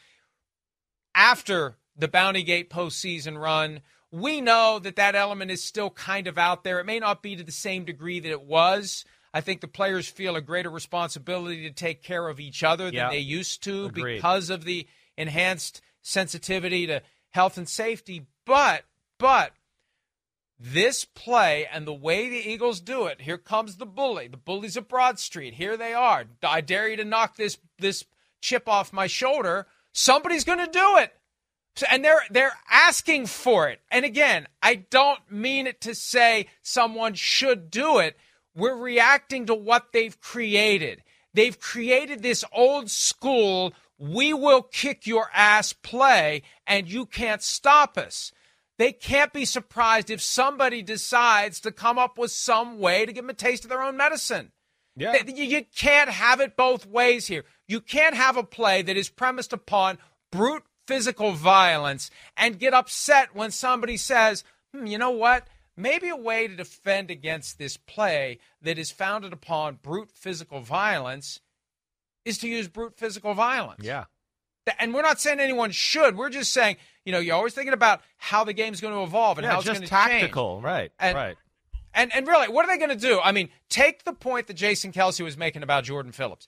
After 1.16 1.78
the 1.96 2.08
Bounty 2.08 2.44
Gate 2.44 2.70
postseason 2.70 3.40
run, 3.40 3.82
we 4.12 4.42
know 4.42 4.80
that 4.80 4.96
that 4.96 5.16
element 5.16 5.52
is 5.52 5.64
still 5.64 5.90
kind 5.90 6.28
of 6.28 6.38
out 6.38 6.64
there. 6.64 6.80
It 6.80 6.86
may 6.86 7.00
not 7.00 7.22
be 7.22 7.36
to 7.36 7.44
the 7.44 7.52
same 7.52 7.86
degree 7.86 8.20
that 8.20 8.32
it 8.32 8.42
was. 8.44 9.06
I 9.34 9.42
think 9.42 9.62
the 9.62 9.68
players 9.68 10.08
feel 10.08 10.36
a 10.36 10.42
greater 10.42 10.70
responsibility 10.70 11.64
to 11.68 11.72
take 11.72 12.02
care 12.02 12.28
of 12.28 12.40
each 12.40 12.64
other 12.64 12.86
than 12.86 12.94
Yeah. 12.96 13.10
they 13.10 13.20
used 13.20 13.62
to 13.64 13.86
Agreed. 13.86 14.16
because 14.16 14.50
of 14.50 14.64
the 14.64 14.88
enhanced 15.18 15.82
sensitivity 16.02 16.88
to 16.88 17.04
health 17.32 17.58
and 17.58 17.70
safety. 17.70 18.26
But, 18.46 18.86
but, 19.20 19.54
this 20.60 21.06
play 21.06 21.66
and 21.72 21.88
the 21.88 21.94
way 21.94 22.30
the 22.30 22.50
Eagles 22.50 22.82
do 22.82 23.06
it, 23.06 23.22
here 23.22 23.38
comes 23.38 23.78
the 23.78 23.86
bully. 23.86 24.28
The 24.28 24.38
bullies 24.38 24.76
of 24.76 24.88
Broad 24.88 25.20
Street. 25.20 25.54
Here 25.54 25.78
they 25.78 25.94
are. 25.94 26.26
I 26.44 26.62
dare 26.62 26.90
you 26.90 26.98
to 26.98 27.06
knock 27.06 27.38
this 27.38 27.58
this 27.78 28.04
chip 28.42 28.68
off 28.68 28.94
my 28.94 29.08
shoulder. 29.08 29.68
Somebody's 29.94 30.44
going 30.44 30.60
to 30.60 30.72
do 30.72 30.98
it. 30.98 31.14
And 31.90 32.04
they're 32.04 32.24
they're 32.30 32.58
asking 32.70 33.28
for 33.28 33.70
it. 33.70 33.80
And 33.90 34.04
again, 34.04 34.48
I 34.62 34.76
don't 34.76 35.32
mean 35.32 35.66
it 35.66 35.80
to 35.82 35.96
say 35.96 36.48
someone 36.62 37.14
should 37.14 37.72
do 37.72 38.00
it. 38.00 38.18
We're 38.54 38.76
reacting 38.76 39.46
to 39.46 39.56
what 39.56 39.94
they've 39.94 40.20
created. 40.20 41.04
They've 41.34 41.58
created 41.58 42.22
this 42.22 42.44
old 42.52 42.90
school 42.90 43.74
we 44.00 44.34
will 44.34 44.62
kick 44.62 45.06
your 45.06 45.30
ass 45.34 45.74
play 45.74 46.42
and 46.66 46.90
you 46.90 47.06
can't 47.06 47.44
stop 47.44 47.98
us. 47.98 48.32
They 48.80 48.94
can't 48.94 49.34
be 49.34 49.44
surprised 49.44 50.10
if 50.10 50.22
somebody 50.22 50.82
decides 50.82 51.60
to 51.60 51.72
come 51.72 52.00
up 52.00 52.18
with 52.18 52.32
some 52.32 52.80
way 52.80 53.06
to 53.06 53.12
give 53.12 53.26
them 53.26 53.30
a 53.30 53.34
taste 53.34 53.66
of 53.66 53.70
their 53.70 53.84
own 53.84 53.98
medicine. 53.98 54.54
Yeah. 54.96 55.22
You 55.28 55.66
can't 55.76 56.10
have 56.10 56.40
it 56.40 56.56
both 56.56 56.86
ways 56.86 57.28
here. 57.28 57.44
You 57.68 57.82
can't 57.82 58.16
have 58.16 58.38
a 58.38 58.44
play 58.44 58.82
that 58.82 58.96
is 58.96 59.10
premised 59.10 59.52
upon 59.52 59.98
brute 60.32 60.64
physical 60.88 61.34
violence 61.34 62.10
and 62.38 62.58
get 62.58 62.74
upset 62.74 63.36
when 63.36 63.52
somebody 63.52 63.98
says, 63.98 64.46
hmm, 64.74 64.86
you 64.86 64.98
know 64.98 65.12
what? 65.12 65.48
Maybe 65.76 66.08
a 66.08 66.16
way 66.16 66.48
to 66.48 66.56
defend 66.56 67.12
against 67.12 67.58
this 67.58 67.76
play 67.76 68.40
that 68.62 68.80
is 68.80 68.92
founded 68.92 69.34
upon 69.34 69.80
brute 69.82 70.12
physical 70.14 70.62
violence 70.62 71.42
is 72.24 72.38
to 72.38 72.48
use 72.48 72.70
brute 72.70 72.98
physical 72.98 73.34
violence. 73.34 73.84
Yeah. 73.84 74.06
And 74.80 74.94
we're 74.94 75.02
not 75.02 75.20
saying 75.20 75.40
anyone 75.40 75.72
should. 75.72 76.16
We're 76.18 76.30
just 76.30 76.52
saying, 76.54 76.78
you 77.06 77.12
know, 77.12 77.20
you're 77.20 77.36
always 77.36 77.54
thinking 77.54 77.74
about 77.74 78.02
how 78.18 78.44
the 78.44 78.54
game's 78.54 78.82
going 78.82 78.94
to 78.94 79.02
evolve 79.04 79.38
and 79.38 79.46
Yeah, 79.46 79.52
how 79.54 79.58
it's 79.60 79.66
going 79.68 79.76
to 79.82 79.88
change. 79.88 79.90
tactical. 79.90 80.62
Right. 80.62 80.92
And- 81.00 81.16
right. 81.16 81.38
And 81.92 82.14
and 82.14 82.28
really, 82.28 82.48
what 82.50 82.66
are 82.66 82.68
they 82.72 82.78
going 82.78 82.96
to 82.98 83.08
do? 83.08 83.20
I 83.20 83.32
mean, 83.32 83.50
take 83.68 84.04
the 84.04 84.14
point 84.14 84.46
that 84.46 84.54
Jason 84.54 84.92
Kelce 84.92 85.24
was 85.24 85.36
making 85.38 85.64
about 85.64 85.86
Jordan 85.86 86.12
Phillips. 86.12 86.48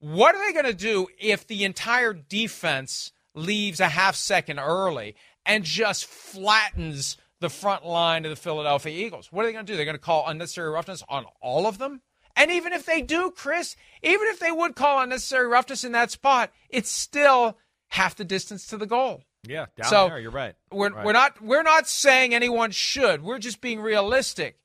What 0.00 0.34
are 0.34 0.46
they 0.46 0.52
going 0.54 0.64
to 0.64 0.72
do 0.72 1.08
if 1.18 1.46
the 1.46 1.64
entire 1.64 2.14
defense 2.14 3.12
leaves 3.34 3.80
a 3.80 3.88
half 3.88 4.14
second 4.16 4.58
early 4.58 5.14
and 5.44 5.62
just 5.62 6.06
flattens 6.06 7.16
the 7.40 7.50
front 7.50 7.84
line 7.84 8.24
of 8.24 8.30
the 8.30 8.36
Philadelphia 8.36 9.06
Eagles? 9.06 9.30
What 9.30 9.42
are 9.42 9.46
they 9.48 9.52
going 9.52 9.66
to 9.66 9.70
do? 9.72 9.76
They're 9.76 9.84
going 9.84 9.94
to 9.94 10.00
call 10.00 10.26
unnecessary 10.26 10.70
roughness 10.70 11.02
on 11.08 11.26
all 11.42 11.66
of 11.66 11.76
them? 11.78 12.00
And 12.38 12.50
even 12.52 12.72
if 12.72 12.86
they 12.86 13.02
do, 13.02 13.32
Chris, 13.32 13.76
even 14.02 14.28
if 14.28 14.38
they 14.38 14.52
would 14.52 14.76
call 14.76 15.00
unnecessary 15.02 15.48
roughness 15.48 15.82
in 15.84 15.92
that 15.92 16.10
spot, 16.12 16.52
it's 16.70 16.88
still 16.88 17.58
half 17.88 18.14
the 18.14 18.24
distance 18.24 18.68
to 18.68 18.76
the 18.76 18.86
goal. 18.86 19.24
Yeah. 19.42 19.66
Down 19.76 19.90
So, 19.90 20.08
there, 20.08 20.20
you're 20.20 20.30
right. 20.30 20.54
We're, 20.70 20.90
Right. 20.90 21.04
we're 21.04 21.12
not 21.12 21.42
we're 21.42 21.62
not 21.62 21.88
saying 21.88 22.34
anyone 22.34 22.70
should. 22.70 23.22
We're 23.22 23.38
just 23.38 23.60
being 23.60 23.80
realistic. 23.80 24.58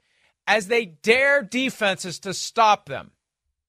As 0.45 0.67
they 0.67 0.85
dare 0.85 1.41
defenses 1.41 2.19
to 2.19 2.33
stop 2.33 2.87
them, 2.87 3.11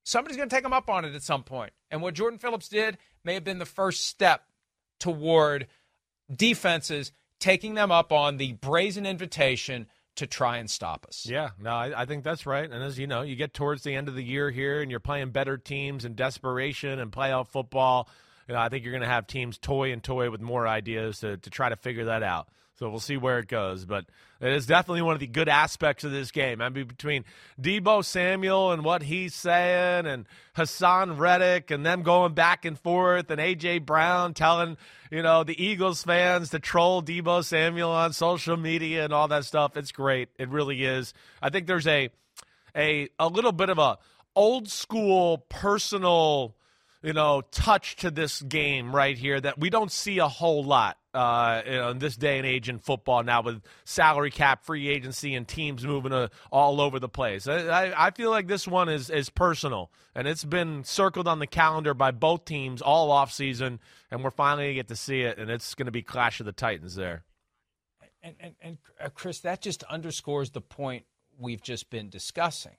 somebody's 0.05 0.37
going 0.37 0.49
to 0.49 0.55
take 0.55 0.65
them 0.65 0.73
up 0.73 0.91
on 0.91 1.05
it 1.05 1.15
at 1.15 1.23
some 1.23 1.43
point. 1.43 1.73
And 1.91 2.03
what 2.03 2.15
Jordan 2.15 2.39
Phillips 2.39 2.69
did 2.69 2.99
may 3.25 3.35
have 3.35 3.45
been 3.45 3.59
the 3.59 3.65
first 3.65 4.05
step 4.07 4.43
toward 5.01 5.67
defenses 6.35 7.13
taking 7.41 7.75
them 7.75 7.91
up 7.93 8.13
on 8.13 8.37
the 8.37 8.53
brazen 8.55 9.07
invitation 9.07 9.87
to 10.17 10.27
try 10.27 10.59
and 10.59 10.71
stop 10.71 11.07
us. 11.07 11.27
Yeah, 11.29 11.51
no, 11.61 11.71
I, 11.71 12.03
I 12.03 12.05
think 12.07 12.25
that's 12.25 12.47
right. 12.47 12.71
And 12.71 12.83
as 12.83 12.99
you 12.99 13.07
know, 13.07 13.23
you 13.23 13.37
get 13.37 13.55
towards 13.55 13.83
the 13.83 13.95
end 13.95 14.09
of 14.09 14.15
the 14.15 14.23
year 14.23 14.51
here, 14.51 14.81
and 14.81 14.91
you're 14.91 15.01
playing 15.01 15.31
better 15.31 15.59
teams 15.59 16.05
and 16.05 16.15
desperation 16.15 16.99
and 16.99 17.11
playoff 17.11 17.49
football. 17.49 18.09
you 18.49 18.55
know, 18.55 18.61
I 18.61 18.69
think 18.69 18.85
you're 18.85 18.93
going 18.93 19.03
to 19.03 19.09
have 19.09 19.27
teams 19.27 19.59
toy 19.59 19.93
and 19.93 20.03
toy 20.03 20.31
with 20.31 20.41
more 20.41 20.69
ideas 20.69 21.21
to, 21.21 21.37
to 21.39 21.51
try 21.51 21.69
to 21.69 21.77
figure 21.77 22.07
that 22.07 22.23
out. 22.23 22.49
So 22.77 22.91
we'll 22.91 22.99
see 22.99 23.17
where 23.17 23.39
it 23.39 23.47
goes. 23.47 23.85
But 23.85 24.07
it 24.41 24.53
is 24.53 24.67
definitely 24.67 25.03
one 25.03 25.15
of 25.15 25.21
the 25.21 25.29
good 25.29 25.49
aspects 25.49 26.03
of 26.03 26.11
this 26.11 26.31
game. 26.31 26.61
I 26.61 26.69
mean, 26.69 26.87
between 26.87 27.25
Deebo 27.61 28.05
Samuel 28.05 28.73
and 28.73 28.85
what 28.85 29.03
he's 29.03 29.35
saying, 29.35 30.07
and 30.07 30.27
Haason 30.57 31.19
Reddick, 31.19 31.71
and 31.71 31.87
them 31.87 32.03
going 32.03 32.35
back 32.35 32.65
and 32.65 32.79
forth, 32.79 33.31
and 33.31 33.41
A.J. 33.41 33.79
Brown 33.81 34.35
telling, 34.35 34.77
you 35.11 35.23
know, 35.23 35.45
the 35.45 35.63
Eagles 35.63 36.03
fans 36.03 36.51
to 36.51 36.59
troll 36.59 37.03
Deebo 37.03 37.45
Samuel 37.45 37.91
on 37.91 38.13
social 38.13 38.57
media 38.57 39.05
and 39.05 39.13
all 39.13 39.29
that 39.29 39.45
stuff. 39.45 39.77
It's 39.77 39.93
great. 39.93 40.29
It 40.37 40.49
really 40.49 40.85
is. 40.85 41.15
I 41.41 41.51
think 41.51 41.67
there's 41.67 41.87
a 41.87 42.11
a 42.77 43.09
a 43.19 43.29
little 43.29 43.53
bit 43.53 43.71
of 43.71 43.79
a 43.79 43.99
old 44.35 44.69
school 44.69 45.39
personal 45.49 46.57
you 47.05 47.13
know, 47.13 47.43
touch 47.51 47.97
to 47.97 48.11
this 48.11 48.41
game 48.41 48.97
right 48.97 49.19
here 49.19 49.39
that 49.39 49.59
we 49.59 49.69
don't 49.69 49.93
see 49.93 50.19
a 50.19 50.27
whole 50.27 50.65
lot 50.65 50.97
uh, 51.13 51.61
you 51.67 51.73
know, 51.73 51.91
in 51.91 51.99
this 51.99 52.17
day 52.17 52.39
and 52.39 52.47
age 52.47 52.71
in 52.71 52.79
football 52.79 53.23
now 53.23 53.43
with 53.43 53.63
salary 53.85 54.31
cap, 54.31 54.65
free 54.65 54.89
agency, 54.89 55.35
and 55.35 55.47
teams 55.47 55.87
moving 55.87 56.13
uh, 56.13 56.29
all 56.51 56.81
over 56.81 56.99
the 56.99 57.09
place. 57.09 57.47
I, 57.47 57.93
I, 57.95 58.11
feel 58.11 58.31
like 58.31 58.49
this 58.49 58.67
one 58.67 58.89
is, 58.89 59.11
is 59.11 59.29
personal, 59.29 59.93
and 60.15 60.27
it's 60.27 60.45
been 60.45 60.83
circled 60.83 61.29
on 61.29 61.41
the 61.41 61.47
calendar 61.47 61.93
by 61.93 62.11
both 62.11 62.47
teams 62.47 62.81
all 62.81 63.11
offseason, 63.11 63.81
and 64.11 64.25
we're 64.25 64.31
finally 64.31 64.65
going 64.65 64.73
to 64.73 64.75
get 64.77 64.89
to 64.89 64.97
see 64.97 65.21
it, 65.21 65.39
and 65.39 65.51
it's 65.51 65.75
going 65.75 65.87
to 65.87 65.93
be 65.93 66.03
Clash 66.03 66.41
of 66.41 66.47
the 66.47 66.53
Titans 66.53 66.95
there. 66.95 67.23
And, 68.23 68.35
and, 68.41 68.55
and 68.63 68.79
uh, 68.99 69.11
Chris, 69.11 69.41
that 69.41 69.61
just 69.61 69.83
underscores 69.85 70.51
the 70.53 70.63
point 70.63 71.05
we've 71.39 71.63
just 71.63 71.91
been 71.91 72.09
discussing. 72.09 72.77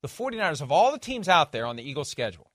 The 0.00 0.08
49ers, 0.08 0.62
of 0.62 0.72
all 0.72 0.92
the 0.92 0.98
teams 0.98 1.28
out 1.28 1.52
there 1.52 1.66
on 1.66 1.76
the 1.76 1.88
Eagles 1.88 2.08
schedule, 2.08 2.50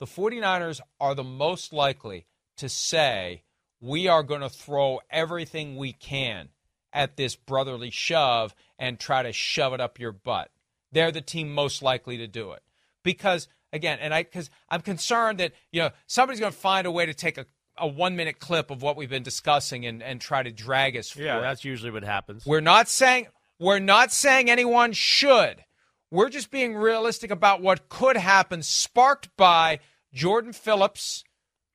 the 0.00 0.06
49ers 0.06 0.80
are 0.98 1.14
the 1.14 1.22
most 1.22 1.72
likely 1.72 2.26
to 2.56 2.68
say, 2.68 3.44
we 3.80 4.08
are 4.08 4.22
going 4.22 4.40
to 4.40 4.48
throw 4.48 5.00
everything 5.10 5.76
we 5.76 5.92
can 5.92 6.48
at 6.92 7.16
this 7.16 7.36
brotherly 7.36 7.90
shove 7.90 8.54
and 8.78 8.98
try 8.98 9.22
to 9.22 9.32
shove 9.32 9.72
it 9.72 9.80
up 9.80 10.00
your 10.00 10.12
butt. 10.12 10.50
They're 10.90 11.12
the 11.12 11.20
team 11.20 11.54
most 11.54 11.82
likely 11.82 12.16
to 12.16 12.26
do 12.26 12.50
it. 12.52 12.62
Because 13.04 13.46
again, 13.72 13.98
and 14.00 14.12
I 14.12 14.24
cuz 14.24 14.50
I'm 14.68 14.80
concerned 14.80 15.38
that, 15.38 15.52
you 15.70 15.80
know, 15.80 15.90
somebody's 16.06 16.40
going 16.40 16.52
to 16.52 16.58
find 16.58 16.86
a 16.86 16.90
way 16.90 17.06
to 17.06 17.14
take 17.14 17.38
a 17.38 17.46
a 17.80 17.86
one 17.86 18.16
minute 18.16 18.38
clip 18.38 18.70
of 18.70 18.82
what 18.82 18.96
we've 18.96 19.08
been 19.10 19.22
discussing 19.22 19.86
and, 19.86 20.02
and 20.02 20.20
try 20.20 20.42
to 20.42 20.50
drag 20.50 20.96
us 20.96 21.16
Yeah, 21.16 21.40
that's 21.40 21.64
usually 21.64 21.90
what 21.90 22.04
happens. 22.04 22.44
We're 22.46 22.60
not 22.60 22.88
saying 22.88 23.28
we're 23.58 23.78
not 23.78 24.12
saying 24.12 24.50
anyone 24.50 24.92
should. 24.92 25.64
We're 26.10 26.28
just 26.28 26.50
being 26.50 26.74
realistic 26.74 27.30
about 27.30 27.62
what 27.62 27.88
could 27.88 28.16
happen, 28.16 28.62
sparked 28.62 29.28
by 29.36 29.78
Jordan 30.12 30.52
Phillips 30.52 31.24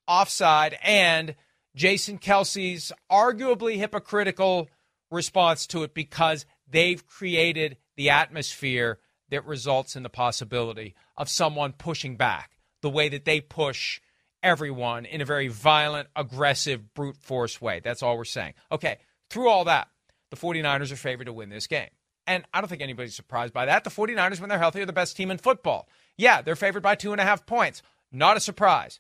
offside 0.07 0.77
and 0.83 1.35
Jason 1.75 2.17
Kelce's 2.17 2.91
arguably 3.11 3.77
hypocritical 3.77 4.69
response 5.11 5.67
to 5.67 5.83
it 5.83 5.93
because 5.93 6.45
they've 6.67 7.05
created 7.05 7.77
the 7.95 8.09
atmosphere 8.09 8.99
that 9.29 9.45
results 9.45 9.95
in 9.95 10.03
the 10.03 10.09
possibility 10.09 10.95
of 11.17 11.29
someone 11.29 11.73
pushing 11.73 12.15
back 12.15 12.51
the 12.81 12.89
way 12.89 13.09
that 13.09 13.25
they 13.25 13.41
push 13.41 13.99
everyone 14.43 15.05
in 15.05 15.21
a 15.21 15.25
very 15.25 15.47
violent, 15.47 16.07
aggressive, 16.15 16.93
brute 16.93 17.17
force 17.17 17.59
way. 17.59 17.81
That's 17.83 18.03
all 18.03 18.17
we're 18.17 18.25
saying. 18.25 18.53
Okay, 18.71 18.97
through 19.29 19.49
all 19.49 19.65
that, 19.65 19.87
the 20.29 20.37
49ers 20.37 20.91
are 20.91 20.97
favored 20.97 21.25
to 21.25 21.33
win 21.33 21.49
this 21.49 21.67
game. 21.67 21.89
And 22.27 22.43
I 22.53 22.61
don't 22.61 22.67
think 22.67 22.81
anybody's 22.81 23.15
surprised 23.15 23.53
by 23.53 23.65
that. 23.65 23.83
The 23.83 23.89
49ers, 23.89 24.39
when 24.39 24.49
they're 24.49 24.59
healthy, 24.59 24.81
are 24.81 24.85
the 24.85 24.93
best 24.93 25.15
team 25.15 25.31
in 25.31 25.37
football. 25.37 25.87
Yeah, 26.17 26.41
they're 26.41 26.55
favored 26.55 26.83
by 26.83 26.95
two 26.95 27.11
and 27.11 27.21
a 27.21 27.23
half 27.23 27.45
points. 27.45 27.81
Not 28.15 28.37
a 28.37 28.39
surprise. 28.39 28.99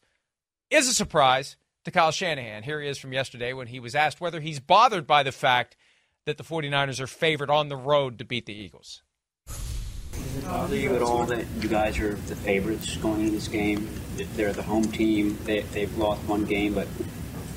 Is 0.69 0.89
a 0.89 0.93
surprise 0.93 1.55
to 1.85 1.91
Kyle 1.91 2.11
Shanahan. 2.11 2.63
Here 2.63 2.81
he 2.81 2.89
is 2.89 2.97
from 2.97 3.13
yesterday 3.13 3.53
when 3.53 3.67
he 3.67 3.79
was 3.79 3.95
asked 3.95 4.19
whether 4.19 4.41
he's 4.41 4.59
bothered 4.59 5.07
by 5.07 5.23
the 5.23 5.31
fact 5.31 5.77
that 6.25 6.37
the 6.37 6.43
49ers 6.43 6.99
are 6.99 7.07
favored 7.07 7.49
on 7.49 7.69
the 7.69 7.77
road 7.77 8.19
to 8.19 8.25
beat 8.25 8.45
the 8.45 8.53
Eagles. 8.53 9.03
Does 9.47 10.37
it 10.37 10.43
bother 10.43 10.75
you 10.75 10.95
at 10.95 11.01
all 11.01 11.25
that 11.27 11.45
you 11.61 11.69
guys 11.69 11.97
are 11.99 12.15
the 12.15 12.35
favorites 12.35 12.97
going 12.97 13.21
into 13.21 13.31
this 13.31 13.47
game? 13.47 13.87
They're 14.35 14.51
the 14.51 14.63
home 14.63 14.91
team. 14.91 15.37
They, 15.45 15.61
they've 15.61 15.97
lost 15.97 16.21
one 16.27 16.43
game, 16.43 16.73
but 16.73 16.87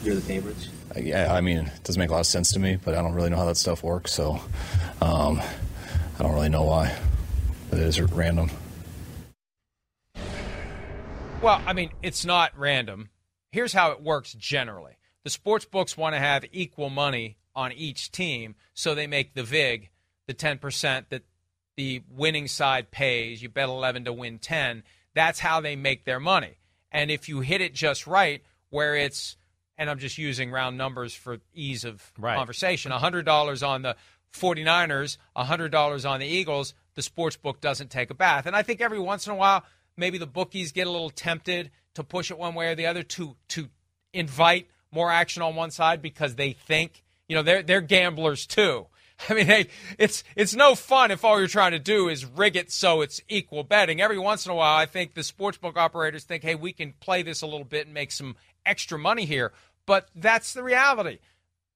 you're 0.05 0.15
the 0.15 0.21
favorites. 0.21 0.69
Yeah, 0.97 1.35
I 1.35 1.41
mean, 1.41 1.59
it 1.59 1.85
doesn't 1.85 1.99
make 1.99 2.11
a 2.11 2.13
lot 2.13 2.21
of 2.21 2.27
sense 2.27 2.53
to 2.53 2.61
me, 2.61 2.79
but 2.83 2.95
I 2.95 3.03
don't 3.03 3.15
really 3.15 3.31
know 3.31 3.37
how 3.37 3.47
that 3.47 3.57
stuff 3.57 3.83
works, 3.83 4.13
so 4.13 4.41
um, 5.03 5.41
I 6.19 6.23
don't 6.23 6.35
really 6.35 6.49
know 6.51 6.63
why. 6.63 6.97
It 7.73 7.79
is 7.79 8.01
random. 8.01 8.51
Well, 11.41 11.63
I 11.67 11.73
mean, 11.73 11.93
it's 12.03 12.25
not 12.25 12.59
random. 12.59 13.11
Here's 13.53 13.73
how 13.73 13.93
it 13.93 14.03
works 14.03 14.33
generally 14.35 14.99
the 15.23 15.31
sports 15.31 15.65
books 15.65 15.97
want 15.97 16.15
to 16.15 16.19
have 16.19 16.45
equal 16.53 16.91
money 16.91 17.37
on 17.55 17.73
each 17.73 18.11
team, 18.11 18.57
so 18.75 18.95
they 18.95 19.07
make 19.07 19.35
the 19.35 19.43
VIG, 19.43 19.91
the 20.27 20.35
10% 20.35 21.05
that 21.11 21.23
the 21.77 22.03
winning 22.11 22.49
side 22.49 22.91
pays. 22.91 23.41
You 23.41 23.49
bet 23.49 23.69
11 23.69 24.05
to 24.07 24.13
win 24.13 24.39
10. 24.39 24.83
That's 25.15 25.39
how 25.39 25.61
they 25.61 25.77
make 25.77 26.05
their 26.05 26.21
money. 26.21 26.59
And 26.91 27.11
if 27.11 27.29
you 27.29 27.41
hit 27.41 27.61
it 27.61 27.73
just 27.75 28.07
right, 28.07 28.43
where 28.71 28.97
it's, 28.97 29.37
and 29.77 29.89
I'm 29.89 29.99
just 29.99 30.19
using 30.19 30.51
round 30.51 30.77
numbers 30.77 31.15
for 31.15 31.39
ease 31.55 31.85
of 31.85 32.13
right. 32.19 32.37
conversation, 32.37 32.91
$100 32.91 33.69
on 33.69 33.83
the 33.83 33.97
49ers, 34.33 35.19
$100 35.37 36.11
on 36.11 36.21
the 36.21 36.27
Eagles, 36.27 36.75
the 36.95 37.03
sports 37.03 37.37
book 37.37 37.61
doesn't 37.61 37.91
take 37.91 38.11
a 38.11 38.15
bath. 38.15 38.47
And 38.47 38.57
I 38.57 38.63
think 38.63 38.81
every 38.81 38.99
once 38.99 39.27
in 39.27 39.33
a 39.33 39.37
while, 39.37 39.65
maybe 39.99 40.17
the 40.19 40.27
bookies 40.27 40.73
get 40.73 40.87
a 40.87 40.91
little 40.91 41.11
tempted 41.11 41.71
to 41.95 42.05
push 42.05 42.31
it 42.31 42.39
one 42.39 42.55
way 42.55 42.69
or 42.69 42.75
the 42.75 42.87
other 42.87 43.03
to 43.03 43.37
to 43.49 43.69
invite 44.13 44.69
more 44.91 45.11
action 45.11 45.43
on 45.43 45.55
one 45.55 45.71
side 45.71 46.01
because 46.01 46.37
they 46.37 46.53
think 46.53 47.05
you 47.29 47.37
know 47.37 47.43
they're 47.43 47.63
they're 47.63 47.81
gamblers 47.81 48.47
too. 48.47 48.87
I 49.29 49.35
mean, 49.35 49.47
hey, 49.47 49.69
it's 49.99 50.23
it's 50.37 50.55
no 50.55 50.75
fun 50.75 51.11
if 51.11 51.25
all 51.25 51.39
you're 51.39 51.49
trying 51.49 51.73
to 51.73 51.79
do 51.79 52.09
is 52.09 52.25
rig 52.25 52.57
it 52.57 52.71
so 52.71 53.01
it's 53.01 53.21
equal 53.29 53.65
betting. 53.65 54.01
Every 54.01 54.19
once 54.19 54.47
in 54.47 54.53
a 54.53 54.55
while, 54.55 54.77
I 54.77 54.87
think 54.87 55.15
the 55.15 55.23
sportsbook 55.23 55.77
operators 55.77 56.25
think, 56.25 56.45
hey, 56.45 56.55
we 56.55 56.73
can 56.73 56.95
play 57.01 57.23
this 57.23 57.43
a 57.43 57.47
little 57.47 57.65
bit 57.65 57.87
and 57.87 57.95
make 57.95 58.13
some 58.13 58.37
extra 58.65 58.99
money 58.99 59.25
here. 59.25 59.53
But 59.87 60.09
that's 60.15 60.53
the 60.53 60.63
reality. 60.63 61.19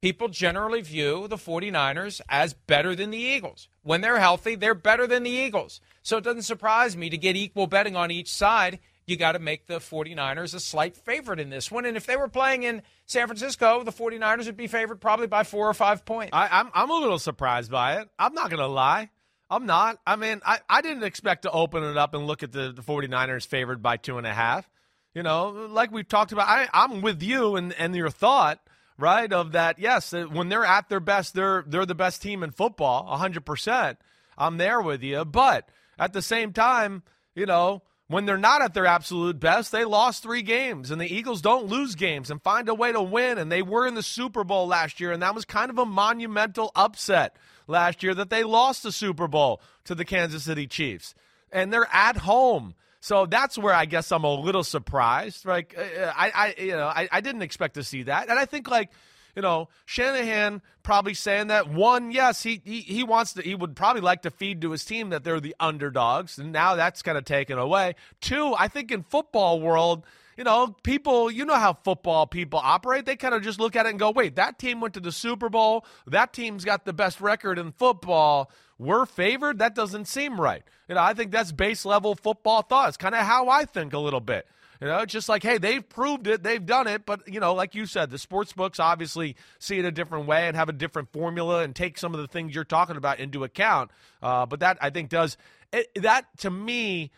People 0.03 0.29
generally 0.29 0.81
view 0.81 1.29
the 1.29 1.37
49ers 1.37 2.21
as 2.29 2.55
better 2.55 2.97
than 2.97 3.11
the 3.11 3.19
Eagles. 3.19 3.69
When 3.83 4.01
they're 4.01 4.19
healthy, 4.19 4.57
they're 4.57 4.75
better 4.75 5.07
than 5.07 5.23
the 5.23 5.31
Eagles. 5.31 5.81
So 6.03 6.17
it 6.17 6.25
doesn't 6.25 6.43
surprise 6.43 6.97
me 6.97 7.09
to 7.09 7.17
get 7.17 7.37
equal 7.37 7.69
betting 7.69 7.95
on 7.95 8.11
each 8.11 8.29
side. 8.29 8.81
You 9.07 9.17
got 9.17 9.33
to 9.33 9.39
make 9.39 9.69
the 9.69 9.79
49ers 9.79 10.57
a 10.57 10.61
slight 10.61 10.97
favorite 10.97 11.39
in 11.39 11.51
this 11.51 11.71
one. 11.71 11.85
And 11.85 11.97
if 11.97 12.05
they 12.07 12.17
were 12.17 12.27
playing 12.27 12.65
in 12.65 12.83
San 13.07 13.29
Francisco, 13.29 13.85
the 13.85 13.93
49ers 13.93 14.47
would 14.47 14.57
be 14.57 14.67
favored 14.67 15.01
probably 15.01 15.29
by 15.29 15.45
four 15.45 15.69
or 15.69 15.75
five 15.75 16.05
points. 16.05 16.31
I, 16.33 16.47
am 16.47 16.67
I'm, 16.67 16.73
I'm 16.75 16.91
a 16.91 17.01
little 17.01 17.21
surprised 17.21 17.71
by 17.71 18.01
it. 18.01 18.09
I'm 18.19 18.35
not 18.35 18.51
going 18.51 18.59
to 18.59 18.67
lie. 18.67 19.09
I'm 19.49 19.67
not. 19.67 19.99
I 20.05 20.17
mean, 20.17 20.41
I, 20.45 20.59
I 20.69 20.83
didn't 20.83 21.05
expect 21.05 21.43
to 21.43 21.51
open 21.53 21.85
it 21.85 21.97
up 21.97 22.13
and 22.15 22.27
look 22.27 22.43
at 22.43 22.51
the, 22.51 22.73
the 22.73 22.83
49ers 22.83 23.47
favored 23.47 23.83
by 23.83 23.99
two 23.99 24.19
and 24.19 24.27
a 24.27 24.35
half. 24.35 24.69
You 25.15 25.23
know, 25.23 25.51
like 25.71 25.93
we've 25.93 26.09
talked 26.09 26.33
about, 26.33 26.49
I, 26.49 26.69
I'm 26.73 27.03
with 27.03 27.23
you 27.23 27.55
and, 27.55 27.73
and 27.75 27.95
your 27.95 28.11
thought, 28.11 28.59
right, 28.99 29.33
of 29.33 29.53
that, 29.53 29.79
yes, 29.79 30.13
uh, 30.13 30.25
when 30.25 30.49
they're 30.49 30.65
at 30.65 30.89
their 30.89 31.01
best, 31.01 31.35
they're, 31.35 31.65
they're 31.67 31.87
the 31.87 31.95
best 31.95 32.23
team 32.23 32.43
in 32.43 32.51
football, 32.51 33.19
100%. 33.19 33.97
I'm 34.39 34.57
there 34.57 34.81
with 34.81 35.03
you. 35.03 35.25
But– 35.25 35.69
at 35.99 36.13
the 36.13 36.23
same 36.23 36.53
time, 36.53 37.03
you 37.35 37.47
know, 37.47 37.83
when 38.09 38.27
they're 38.27 38.37
not 38.37 38.61
at 38.61 38.75
their 38.75 38.87
absolute 38.87 39.39
best, 39.39 39.73
they 39.73 39.85
lost 39.85 40.23
three 40.23 40.43
games. 40.43 40.91
And 40.91 41.01
the 41.01 41.15
Eagles 41.15 41.41
don't 41.41 41.67
lose 41.67 41.95
games 41.95 42.31
and 42.31 42.43
find 42.43 42.69
a 42.69 42.75
way 42.75 42.93
to 42.93 43.01
win. 43.01 43.39
And 43.39 43.51
they 43.51 43.63
were 43.63 43.87
in 43.87 43.95
the 43.95 44.03
Super 44.03 44.45
Bowl 44.45 44.67
last 44.67 45.01
year, 45.01 45.13
and 45.13 45.23
that 45.23 45.35
was 45.35 45.45
kind 45.45 45.71
of 45.71 45.79
a 45.79 45.87
monumental 45.87 46.73
upset 46.75 47.37
last 47.69 48.03
year 48.03 48.15
that 48.15 48.31
they 48.31 48.43
lost 48.43 48.83
the 48.83 48.93
Super 48.93 49.29
Bowl 49.29 49.63
to 49.85 49.95
the 49.95 50.05
Kansas 50.05 50.45
City 50.45 50.67
Chiefs. 50.67 51.15
And 51.53 51.73
they're 51.73 51.89
at 51.93 52.19
home. 52.19 52.75
So 53.03 53.27
that's 53.27 53.59
where 53.59 53.75
I 53.75 53.85
guess 53.85 54.13
I'm 54.13 54.23
a 54.23 54.33
little 54.33 54.63
surprised. 54.63 55.45
Like 55.45 55.77
uh, 55.77 56.13
I, 56.17 56.31
I 56.35 56.63
you 56.63 56.71
know, 56.71 56.87
I, 56.87 57.09
I 57.11 57.21
didn't 57.21 57.43
expect 57.43 57.75
to 57.75 57.83
see 57.83 58.05
that. 58.05 58.31
And 58.31 58.39
I 58.39 58.45
think 58.45 58.71
like 58.71 58.91
you 59.35 59.43
know, 59.43 59.69
Shanahan 59.87 60.63
probably 60.85 61.15
saying 61.15 61.49
that 61.49 61.69
one, 61.69 62.13
yes, 62.13 62.45
he, 62.45 62.63
he 62.65 62.81
he 62.81 63.03
wants 63.03 63.33
to 63.33 63.43
he 63.43 63.57
would 63.57 63.75
probably 63.75 64.03
like 64.03 64.23
to 64.23 64.31
feed 64.31 64.61
to 64.61 64.71
his 64.71 64.85
team 64.85 65.11
that 65.11 65.25
they're 65.25 65.41
the 65.41 65.57
underdogs, 65.59 66.39
and 66.39 66.53
now 66.53 66.77
that's 66.77 67.03
kind 67.03 67.19
of 67.19 67.25
taken 67.25 67.59
away. 67.59 67.97
Two, 68.21 68.55
I 68.57 68.69
think 68.69 68.93
in 68.93 69.03
football 69.03 69.61
world, 69.61 70.05
you 70.37 70.45
know, 70.45 70.69
people, 70.85 71.29
you 71.29 71.45
know 71.45 71.57
how 71.57 71.73
football 71.73 72.29
people 72.29 72.61
operate. 72.63 73.05
They 73.05 73.17
kind 73.17 73.35
of 73.35 73.43
just 73.43 73.59
look 73.59 73.75
at 73.75 73.87
it 73.87 73.91
and 73.91 73.99
go, 73.99 74.13
wait, 74.13 74.37
that 74.37 74.61
team 74.61 74.81
went 74.81 74.95
to 74.95 75.01
the 75.01 75.13
Super 75.13 75.49
Bowl. 75.49 75.85
That 76.07 76.33
team's 76.33 76.65
got 76.65 76.85
the 76.85 76.93
best 76.93 77.21
record 77.21 77.59
in 77.59 77.73
football. 77.73 78.49
We're 78.83 79.07
favored? 79.07 79.59
That 79.59 79.75
doesn't 79.75 80.07
seem 80.07 80.41
right. 80.41 80.63
You 80.89 80.97
know, 80.97 81.03
I 81.03 81.15
think 81.15 81.31
that's 81.31 81.53
base 81.53 81.85
level 81.85 82.15
football 82.15 82.63
thought. 82.63 82.89
It's 82.89 82.97
kind 82.97 83.15
of 83.15 83.23
how 83.23 83.49
I 83.49 83.65
think 83.65 83.93
a 83.93 83.99
little 83.99 84.21
bit. 84.21 84.47
You 84.81 84.89
know, 84.89 85.05
just 85.05 85.29
like, 85.29 85.45
hey, 85.45 85.59
they've 85.59 85.89
proved 85.89 86.27
it, 86.27 86.43
they've 86.43 86.67
done 86.67 86.89
it, 86.89 87.07
but 87.07 87.33
you 87.33 87.39
know, 87.39 87.55
like 87.55 87.77
you 87.77 87.87
said, 87.87 88.11
the 88.11 88.19
sports 88.19 88.53
books 88.53 88.81
obviously 88.81 89.37
see 89.61 89.79
it 89.79 89.85
a 89.85 89.93
different 89.93 90.27
way 90.27 90.49
and 90.49 90.57
have 90.57 90.69
a 90.69 90.73
different 90.73 91.13
formula 91.13 91.63
and 91.63 91.77
take 91.77 91.97
some 91.97 92.15
of 92.15 92.21
the 92.21 92.27
things 92.27 92.53
you're 92.53 92.65
talking 92.65 92.97
about 92.97 93.21
into 93.21 93.45
account. 93.45 93.93
Uh, 94.21 94.45
but 94.45 94.59
that 94.59 94.79
I 94.81 94.91
think 94.91 95.09
does 95.09 95.37
it, 95.73 95.89
that 96.03 96.27
to 96.39 96.51
me 96.51 97.13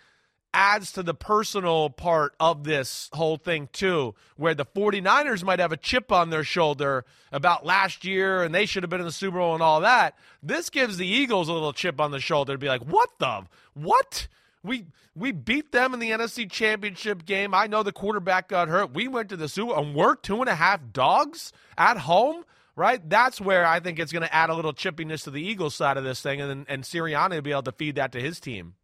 adds 0.54 0.92
to 0.92 1.02
the 1.02 1.12
personal 1.12 1.90
part 1.90 2.34
of 2.40 2.64
this 2.64 3.10
whole 3.12 3.36
thing, 3.36 3.68
too, 3.72 4.14
where 4.36 4.54
the 4.54 4.64
49ers 4.64 5.42
might 5.42 5.58
have 5.58 5.72
a 5.72 5.76
chip 5.76 6.10
on 6.10 6.30
their 6.30 6.44
shoulder 6.44 7.04
about 7.32 7.66
last 7.66 8.04
year 8.04 8.42
and 8.42 8.54
they 8.54 8.64
should 8.64 8.82
have 8.82 8.90
been 8.90 9.00
in 9.00 9.06
the 9.06 9.12
Super 9.12 9.38
Bowl 9.38 9.54
and 9.54 9.62
all 9.62 9.80
that. 9.80 10.16
This 10.42 10.70
gives 10.70 10.96
the 10.96 11.06
Eagles 11.06 11.48
a 11.48 11.52
little 11.52 11.72
chip 11.72 12.00
on 12.00 12.12
the 12.12 12.20
shoulder 12.20 12.54
to 12.54 12.58
be 12.58 12.68
like, 12.68 12.84
what 12.84 13.10
the? 13.18 13.44
What? 13.74 14.28
We 14.62 14.86
we 15.14 15.30
beat 15.30 15.72
them 15.72 15.92
in 15.92 16.00
the 16.00 16.10
NFC 16.10 16.50
Championship 16.50 17.26
game. 17.26 17.54
I 17.54 17.66
know 17.66 17.82
the 17.82 17.92
quarterback 17.92 18.48
got 18.48 18.68
hurt. 18.68 18.94
We 18.94 19.08
went 19.08 19.28
to 19.28 19.36
the 19.36 19.48
Super 19.48 19.78
and 19.78 19.94
we're 19.94 20.14
two 20.14 20.40
and 20.40 20.48
a 20.48 20.54
half 20.54 20.80
dogs 20.92 21.52
at 21.76 21.98
home 21.98 22.44
right? 22.76 23.08
That's 23.08 23.40
where 23.40 23.64
I 23.66 23.80
think 23.80 23.98
it's 23.98 24.12
going 24.12 24.22
to 24.22 24.34
add 24.34 24.50
a 24.50 24.54
little 24.54 24.72
chippiness 24.72 25.24
to 25.24 25.30
the 25.30 25.42
Eagles 25.42 25.74
side 25.74 25.96
of 25.96 26.04
this 26.04 26.20
thing, 26.20 26.40
and 26.40 26.66
and 26.68 26.82
Sirianni 26.82 27.36
will 27.36 27.42
be 27.42 27.52
able 27.52 27.62
to 27.62 27.72
feed 27.72 27.96
that 27.96 28.12
to 28.12 28.20
his 28.20 28.40
team. 28.40 28.74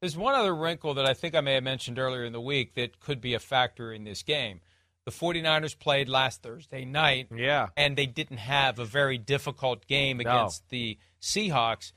There's 0.00 0.16
one 0.16 0.34
other 0.34 0.54
wrinkle 0.54 0.94
that 0.94 1.04
I 1.04 1.14
think 1.14 1.34
I 1.34 1.40
may 1.40 1.54
have 1.54 1.64
mentioned 1.64 1.98
earlier 1.98 2.24
in 2.24 2.32
the 2.32 2.40
week 2.40 2.74
that 2.74 3.00
could 3.00 3.20
be 3.20 3.34
a 3.34 3.38
factor 3.38 3.92
in 3.92 4.04
this 4.04 4.22
game. 4.22 4.60
The 5.04 5.10
49ers 5.10 5.78
played 5.78 6.08
last 6.08 6.42
Thursday 6.42 6.84
night. 6.84 7.28
Yeah. 7.34 7.68
And 7.76 7.96
they 7.96 8.06
didn't 8.06 8.38
have 8.38 8.78
a 8.78 8.84
very 8.84 9.18
difficult 9.18 9.86
game 9.86 10.20
against 10.20 10.62
no. 10.64 10.66
the 10.70 10.98
Seahawks. 11.20 11.92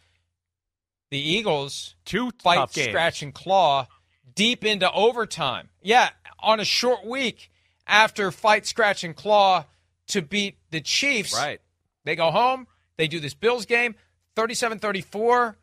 The 1.12 1.20
Eagles 1.20 1.96
two 2.06 2.32
fight, 2.42 2.72
scratch, 2.72 3.22
and 3.22 3.34
claw 3.34 3.88
deep 4.34 4.66
into 4.66 4.92
overtime. 4.92 5.70
Yeah, 5.82 6.10
on 6.40 6.60
a 6.60 6.66
short 6.66 7.06
week 7.06 7.52
after 7.86 8.32
fight, 8.32 8.66
scratch, 8.66 9.04
and 9.04 9.16
claw 9.16 9.66
to 10.08 10.22
beat 10.22 10.58
the 10.72 10.82
Chiefs. 10.82 11.36
Right. 11.36 11.62
They 12.04 12.16
go 12.16 12.32
home. 12.32 12.68
They 12.98 13.08
do 13.08 13.20
this 13.20 13.34
Bills 13.34 13.66
game, 13.66 13.96
37 14.36 14.80
34. 14.80 15.58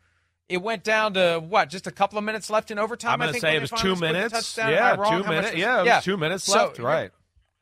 It 0.51 0.61
went 0.61 0.83
down 0.83 1.13
to 1.13 1.39
what? 1.39 1.69
Just 1.69 1.87
a 1.87 1.91
couple 1.91 2.17
of 2.17 2.23
minutes 2.23 2.49
left 2.49 2.71
in 2.71 2.79
overtime. 2.79 3.13
I'm 3.13 3.19
going 3.19 3.33
to 3.33 3.39
say 3.39 3.55
it 3.55 3.61
was 3.61 3.71
two 3.71 3.95
minutes. 3.95 4.57
Yeah, 4.57 4.95
two 4.95 5.23
minutes. 5.23 5.55
Yeah, 5.55 5.83
yeah, 5.83 5.99
two 6.01 6.17
minutes 6.17 6.47
left. 6.49 6.77
So, 6.77 6.83
right. 6.83 7.11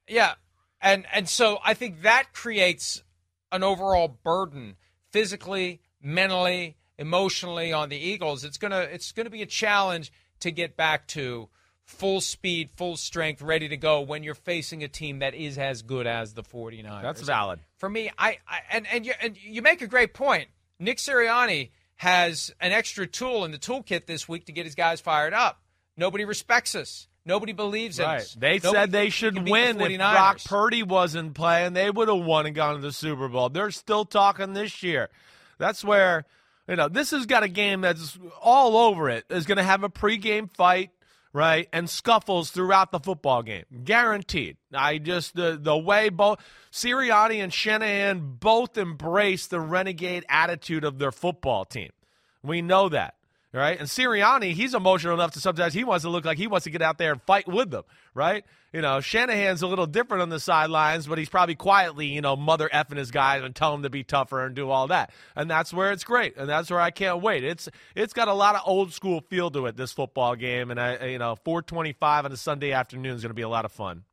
Yeah, 0.08 0.34
and 0.82 1.06
and 1.14 1.30
so 1.30 1.60
I 1.64 1.74
think 1.76 2.02
that 2.02 2.34
creates 2.34 3.04
an 3.52 3.64
overall 3.64 4.08
burden 4.08 4.76
physically, 5.12 5.82
mentally, 6.02 6.78
emotionally 6.98 7.72
on 7.72 7.90
the 7.90 7.98
Eagles. 7.98 8.44
It's 8.44 8.58
gonna 8.58 8.88
it's 8.92 9.12
gonna 9.12 9.30
be 9.30 9.42
a 9.42 9.48
challenge 9.48 10.12
to 10.40 10.52
get 10.52 10.76
back 10.76 11.08
to 11.10 11.50
full 11.84 12.22
speed, 12.22 12.70
full 12.72 12.96
strength, 12.98 13.42
ready 13.42 13.68
to 13.68 13.78
go 13.78 14.02
when 14.02 14.24
you're 14.24 14.36
facing 14.36 14.84
a 14.84 14.88
team 14.88 15.20
that 15.20 15.34
is 15.34 15.58
as 15.58 15.82
good 15.82 16.06
as 16.06 16.34
the 16.34 16.44
49ers. 16.44 17.02
That's 17.02 17.22
valid. 17.22 17.60
For 17.78 17.90
me, 17.90 18.12
I, 18.18 18.38
I 18.48 18.62
and 18.72 18.88
and 18.92 19.06
you, 19.06 19.14
and 19.22 19.38
you 19.38 19.62
make 19.62 19.82
a 19.82 19.88
great 19.88 20.14
point. 20.14 20.50
Nick 20.80 20.98
Sirianni 20.98 21.72
has 22.00 22.54
an 22.62 22.72
extra 22.72 23.06
tool 23.06 23.44
in 23.44 23.52
the 23.52 23.58
toolkit 23.58 24.06
this 24.06 24.28
week 24.28 24.46
to 24.46 24.54
get 24.54 24.66
his 24.66 24.74
guys 24.74 25.02
fired 25.02 25.34
up. 25.34 25.62
Nobody 25.98 26.24
respects 26.24 26.74
us. 26.74 27.10
Nobody 27.26 27.52
believes 27.52 28.00
right. 28.00 28.16
in 28.16 28.22
us. 28.22 28.34
They 28.36 28.54
Nobody 28.54 28.72
said 28.72 28.92
they 28.94 29.10
should 29.10 29.50
win 29.50 29.78
the 29.78 29.92
if 29.92 29.98
Brock 29.98 30.40
Purdy 30.46 30.82
wasn't 30.82 31.34
playing. 31.34 31.74
They 31.74 31.92
would 31.92 32.08
have 32.08 32.24
won 32.24 32.46
and 32.46 32.56
gone 32.56 32.76
to 32.76 32.82
the 32.82 32.94
Super 32.94 33.28
Bowl. 33.28 33.50
They're 33.50 33.70
still 33.72 34.06
talking 34.06 34.54
this 34.54 34.82
year. 34.82 35.10
That's 35.58 35.84
where, 35.84 36.24
you 36.70 36.78
know, 36.78 36.88
this 36.88 37.12
has 37.12 37.26
got 37.26 37.44
a 37.44 37.50
game 37.50 37.82
that's 37.82 38.18
all 38.42 38.78
over 38.78 39.10
it. 39.10 39.26
Is 39.30 39.46
going 39.46 39.58
to 39.58 39.64
have 39.64 39.84
a 39.84 39.90
pregame 39.90 40.50
fight 40.56 40.92
right? 41.34 41.68
And 41.72 41.90
scuffles 41.90 42.52
throughout 42.52 42.92
the 42.92 43.00
football 43.00 43.44
game. 43.44 43.66
Guaranteed. 43.84 44.58
I 44.74 44.98
just 44.98 45.36
the 45.36 45.60
the 45.62 45.78
way 45.78 46.10
both 46.10 46.40
Sirianni 46.72 47.44
and 47.44 47.54
Shanahan 47.54 48.38
both 48.40 48.78
embrace 48.78 49.48
the 49.48 49.60
renegade 49.60 50.26
attitude 50.30 50.84
of 50.84 51.00
their 51.00 51.12
football 51.12 51.66
team. 51.66 51.92
We 52.44 52.62
know 52.62 52.90
that 52.90 53.16
right? 53.54 53.80
And 53.80 53.88
Sirianni, 53.88 54.54
he's 54.54 54.74
emotional 54.74 55.14
enough 55.14 55.32
to 55.32 55.40
sometimes 55.40 55.74
he 55.74 55.84
wants 55.84 56.04
to 56.04 56.10
look 56.10 56.26
like 56.26 56.38
he 56.38 56.48
wants 56.48 56.66
to 56.66 56.70
get 56.70 56.82
out 56.82 56.98
there 56.98 57.12
and 57.12 57.22
fight 57.24 57.48
with 57.48 57.72
them, 57.72 57.84
right? 58.14 58.46
You 58.72 58.82
know, 58.82 59.00
Shanahan's 59.00 59.64
a 59.64 59.68
little 59.68 59.88
different 59.88 60.22
on 60.22 60.30
the 60.30 60.40
sidelines, 60.40 61.08
but 61.08 61.18
he's 61.18 61.30
probably 61.30 61.56
quietly, 61.56 62.08
you 62.08 62.22
know, 62.22 62.36
mother 62.36 62.70
effing 62.72 62.98
his 62.98 63.10
guys 63.10 63.44
and 63.44 63.56
tell 63.56 63.72
them 63.72 63.84
to 63.84 63.90
be 63.90 64.04
tougher 64.04 64.46
and 64.46 64.56
do 64.56 64.70
all 64.70 64.88
that. 64.88 65.12
And 65.36 65.50
that's 65.50 65.74
where 65.74 65.92
it's 65.92 66.04
great, 66.04 66.38
and 66.38 66.48
that's 66.48 66.70
where 66.70 66.80
I 66.80 66.92
can't 66.92 67.22
wait. 67.22 67.44
It's 67.44 67.68
it's 67.96 68.14
got 68.14 68.28
a 68.28 68.34
lot 68.34 68.56
of 68.56 68.62
old 68.66 68.94
school 68.94 69.22
feel 69.22 69.50
to 69.52 69.66
it 69.66 69.76
this 69.76 69.92
football 69.92 70.36
game, 70.36 70.70
and 70.70 70.80
I, 70.80 71.08
you 71.08 71.18
know, 71.18 71.36
425 71.44 72.26
on 72.26 72.32
a 72.32 72.38
Sunday 72.38 72.72
afternoon 72.72 73.16
is 73.16 73.24
going 73.24 73.32
to 73.32 73.36
be 73.36 73.42
a 73.42 73.50
lot 73.50 73.66
of 73.66 73.72
fun. 73.72 74.04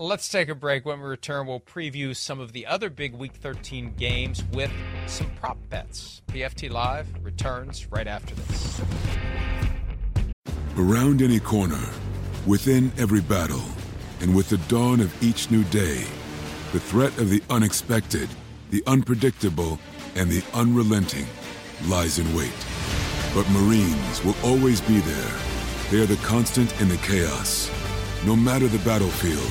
Let's 0.00 0.28
take 0.28 0.48
a 0.48 0.54
break. 0.54 0.86
When 0.86 1.00
we 1.00 1.08
return, 1.08 1.48
we'll 1.48 1.58
preview 1.58 2.14
some 2.14 2.38
of 2.38 2.52
the 2.52 2.66
other 2.66 2.88
big 2.88 3.14
Week 3.14 3.32
13 3.32 3.94
games 3.96 4.44
with 4.52 4.70
some 5.08 5.28
prop 5.40 5.58
bets. 5.70 6.22
PFT 6.28 6.70
Live 6.70 7.08
returns 7.20 7.90
right 7.90 8.06
after 8.06 8.32
this. 8.36 8.80
Around 10.76 11.20
any 11.20 11.40
corner, 11.40 11.84
within 12.46 12.92
every 12.96 13.20
battle, 13.20 13.64
and 14.20 14.36
with 14.36 14.48
the 14.50 14.58
dawn 14.68 15.00
of 15.00 15.20
each 15.20 15.50
new 15.50 15.64
day, 15.64 16.04
the 16.70 16.78
threat 16.78 17.18
of 17.18 17.28
the 17.28 17.42
unexpected, 17.50 18.28
the 18.70 18.84
unpredictable, 18.86 19.80
and 20.14 20.30
the 20.30 20.44
unrelenting 20.54 21.26
lies 21.88 22.20
in 22.20 22.36
wait. 22.36 22.54
But 23.34 23.50
Marines 23.50 24.24
will 24.24 24.36
always 24.44 24.80
be 24.80 25.00
there. 25.00 25.32
They 25.90 26.00
are 26.00 26.06
the 26.06 26.24
constant 26.24 26.80
in 26.80 26.88
the 26.88 26.98
chaos. 26.98 27.68
No 28.24 28.36
matter 28.36 28.68
the 28.68 28.78
battlefield, 28.84 29.50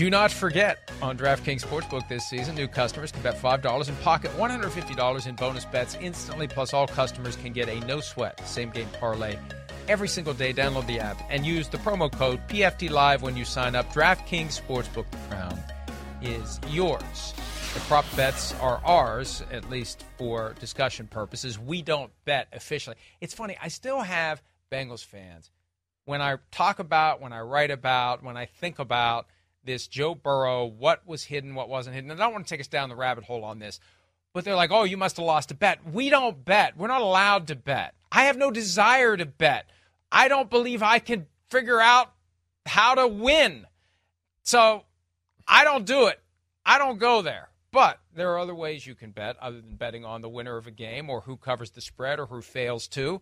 Do 0.00 0.08
not 0.08 0.32
forget 0.32 0.90
on 1.02 1.18
DraftKings 1.18 1.62
Sportsbook 1.62 2.08
this 2.08 2.26
season, 2.26 2.54
new 2.54 2.66
customers 2.66 3.12
can 3.12 3.20
bet 3.20 3.36
$5 3.36 3.86
and 3.86 4.00
pocket 4.00 4.30
$150 4.38 5.26
in 5.26 5.34
bonus 5.34 5.66
bets 5.66 5.94
instantly. 6.00 6.48
Plus, 6.48 6.72
all 6.72 6.86
customers 6.86 7.36
can 7.36 7.52
get 7.52 7.68
a 7.68 7.80
no 7.80 8.00
sweat 8.00 8.40
same 8.48 8.70
game 8.70 8.88
parlay 8.98 9.36
every 9.88 10.08
single 10.08 10.32
day. 10.32 10.54
Download 10.54 10.86
the 10.86 11.00
app 11.00 11.20
and 11.28 11.44
use 11.44 11.68
the 11.68 11.76
promo 11.76 12.10
code 12.10 12.40
PFT 12.48 12.88
Live 12.88 13.20
when 13.20 13.36
you 13.36 13.44
sign 13.44 13.76
up. 13.76 13.92
DraftKings 13.92 14.58
Sportsbook, 14.58 15.04
crown 15.28 15.62
is 16.22 16.58
yours. 16.70 17.34
The 17.74 17.80
prop 17.80 18.06
bets 18.16 18.54
are 18.54 18.80
ours, 18.82 19.42
at 19.52 19.68
least 19.68 20.06
for 20.16 20.54
discussion 20.60 21.08
purposes. 21.08 21.58
We 21.58 21.82
don't 21.82 22.10
bet 22.24 22.48
officially. 22.54 22.96
It's 23.20 23.34
funny, 23.34 23.58
I 23.62 23.68
still 23.68 24.00
have 24.00 24.42
Bengals 24.72 25.04
fans 25.04 25.50
when 26.04 26.20
I 26.22 26.36
talk 26.50 26.78
about, 26.78 27.20
when 27.20 27.32
I 27.32 27.40
write 27.40 27.70
about, 27.70 28.22
when 28.22 28.36
I 28.36 28.46
think 28.46 28.78
about 28.78 29.26
this 29.64 29.86
Joe 29.86 30.14
Burrow, 30.14 30.64
what 30.64 31.06
was 31.06 31.24
hidden, 31.24 31.54
what 31.54 31.68
wasn't 31.68 31.94
hidden. 31.94 32.10
And 32.10 32.20
I 32.20 32.24
don't 32.24 32.32
want 32.32 32.46
to 32.46 32.50
take 32.50 32.60
us 32.60 32.68
down 32.68 32.88
the 32.88 32.96
rabbit 32.96 33.24
hole 33.24 33.44
on 33.44 33.58
this, 33.58 33.80
but 34.32 34.44
they're 34.44 34.54
like, 34.54 34.70
oh, 34.70 34.84
you 34.84 34.96
must 34.96 35.16
have 35.16 35.26
lost 35.26 35.50
a 35.50 35.54
bet. 35.54 35.78
We 35.86 36.08
don't 36.08 36.44
bet. 36.44 36.76
We're 36.76 36.88
not 36.88 37.02
allowed 37.02 37.48
to 37.48 37.56
bet. 37.56 37.94
I 38.10 38.24
have 38.24 38.36
no 38.36 38.50
desire 38.50 39.16
to 39.16 39.26
bet. 39.26 39.70
I 40.10 40.28
don't 40.28 40.50
believe 40.50 40.82
I 40.82 40.98
can 40.98 41.26
figure 41.50 41.80
out 41.80 42.12
how 42.66 42.94
to 42.94 43.06
win. 43.06 43.66
So 44.42 44.84
I 45.46 45.64
don't 45.64 45.84
do 45.84 46.06
it. 46.06 46.20
I 46.64 46.78
don't 46.78 46.98
go 46.98 47.22
there. 47.22 47.48
But 47.72 48.00
there 48.14 48.32
are 48.32 48.38
other 48.38 48.54
ways 48.54 48.86
you 48.86 48.94
can 48.94 49.12
bet 49.12 49.36
other 49.40 49.60
than 49.60 49.76
betting 49.76 50.04
on 50.04 50.22
the 50.22 50.28
winner 50.28 50.56
of 50.56 50.66
a 50.66 50.72
game 50.72 51.08
or 51.08 51.20
who 51.20 51.36
covers 51.36 51.70
the 51.70 51.80
spread 51.80 52.18
or 52.18 52.26
who 52.26 52.42
fails 52.42 52.88
to. 52.88 53.20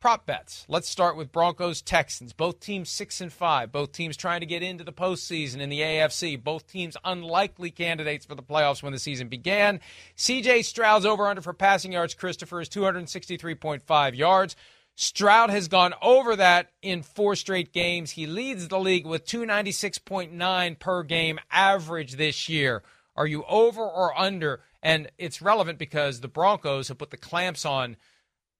Prop 0.00 0.26
bets. 0.26 0.64
Let's 0.68 0.88
start 0.88 1.16
with 1.16 1.32
Broncos 1.32 1.82
Texans. 1.82 2.32
Both 2.32 2.60
teams 2.60 2.88
six 2.88 3.20
and 3.20 3.32
five. 3.32 3.72
Both 3.72 3.90
teams 3.90 4.16
trying 4.16 4.38
to 4.40 4.46
get 4.46 4.62
into 4.62 4.84
the 4.84 4.92
postseason 4.92 5.58
in 5.58 5.70
the 5.70 5.80
AFC. 5.80 6.40
Both 6.40 6.68
teams 6.68 6.96
unlikely 7.04 7.72
candidates 7.72 8.24
for 8.24 8.36
the 8.36 8.42
playoffs 8.42 8.80
when 8.80 8.92
the 8.92 9.00
season 9.00 9.26
began. 9.26 9.80
CJ 10.16 10.64
Stroud's 10.64 11.04
over 11.04 11.26
under 11.26 11.42
for 11.42 11.52
passing 11.52 11.90
yards, 11.90 12.14
Christopher, 12.14 12.60
is 12.60 12.68
263.5 12.68 14.16
yards. 14.16 14.54
Stroud 14.94 15.50
has 15.50 15.66
gone 15.66 15.94
over 16.00 16.36
that 16.36 16.70
in 16.80 17.02
four 17.02 17.34
straight 17.34 17.72
games. 17.72 18.12
He 18.12 18.28
leads 18.28 18.68
the 18.68 18.78
league 18.78 19.04
with 19.04 19.26
296.9 19.26 20.78
per 20.78 21.02
game 21.02 21.40
average 21.50 22.12
this 22.12 22.48
year. 22.48 22.84
Are 23.16 23.26
you 23.26 23.42
over 23.48 23.82
or 23.82 24.16
under? 24.16 24.60
And 24.80 25.10
it's 25.18 25.42
relevant 25.42 25.80
because 25.80 26.20
the 26.20 26.28
Broncos 26.28 26.86
have 26.86 26.98
put 26.98 27.10
the 27.10 27.16
clamps 27.16 27.64
on 27.64 27.96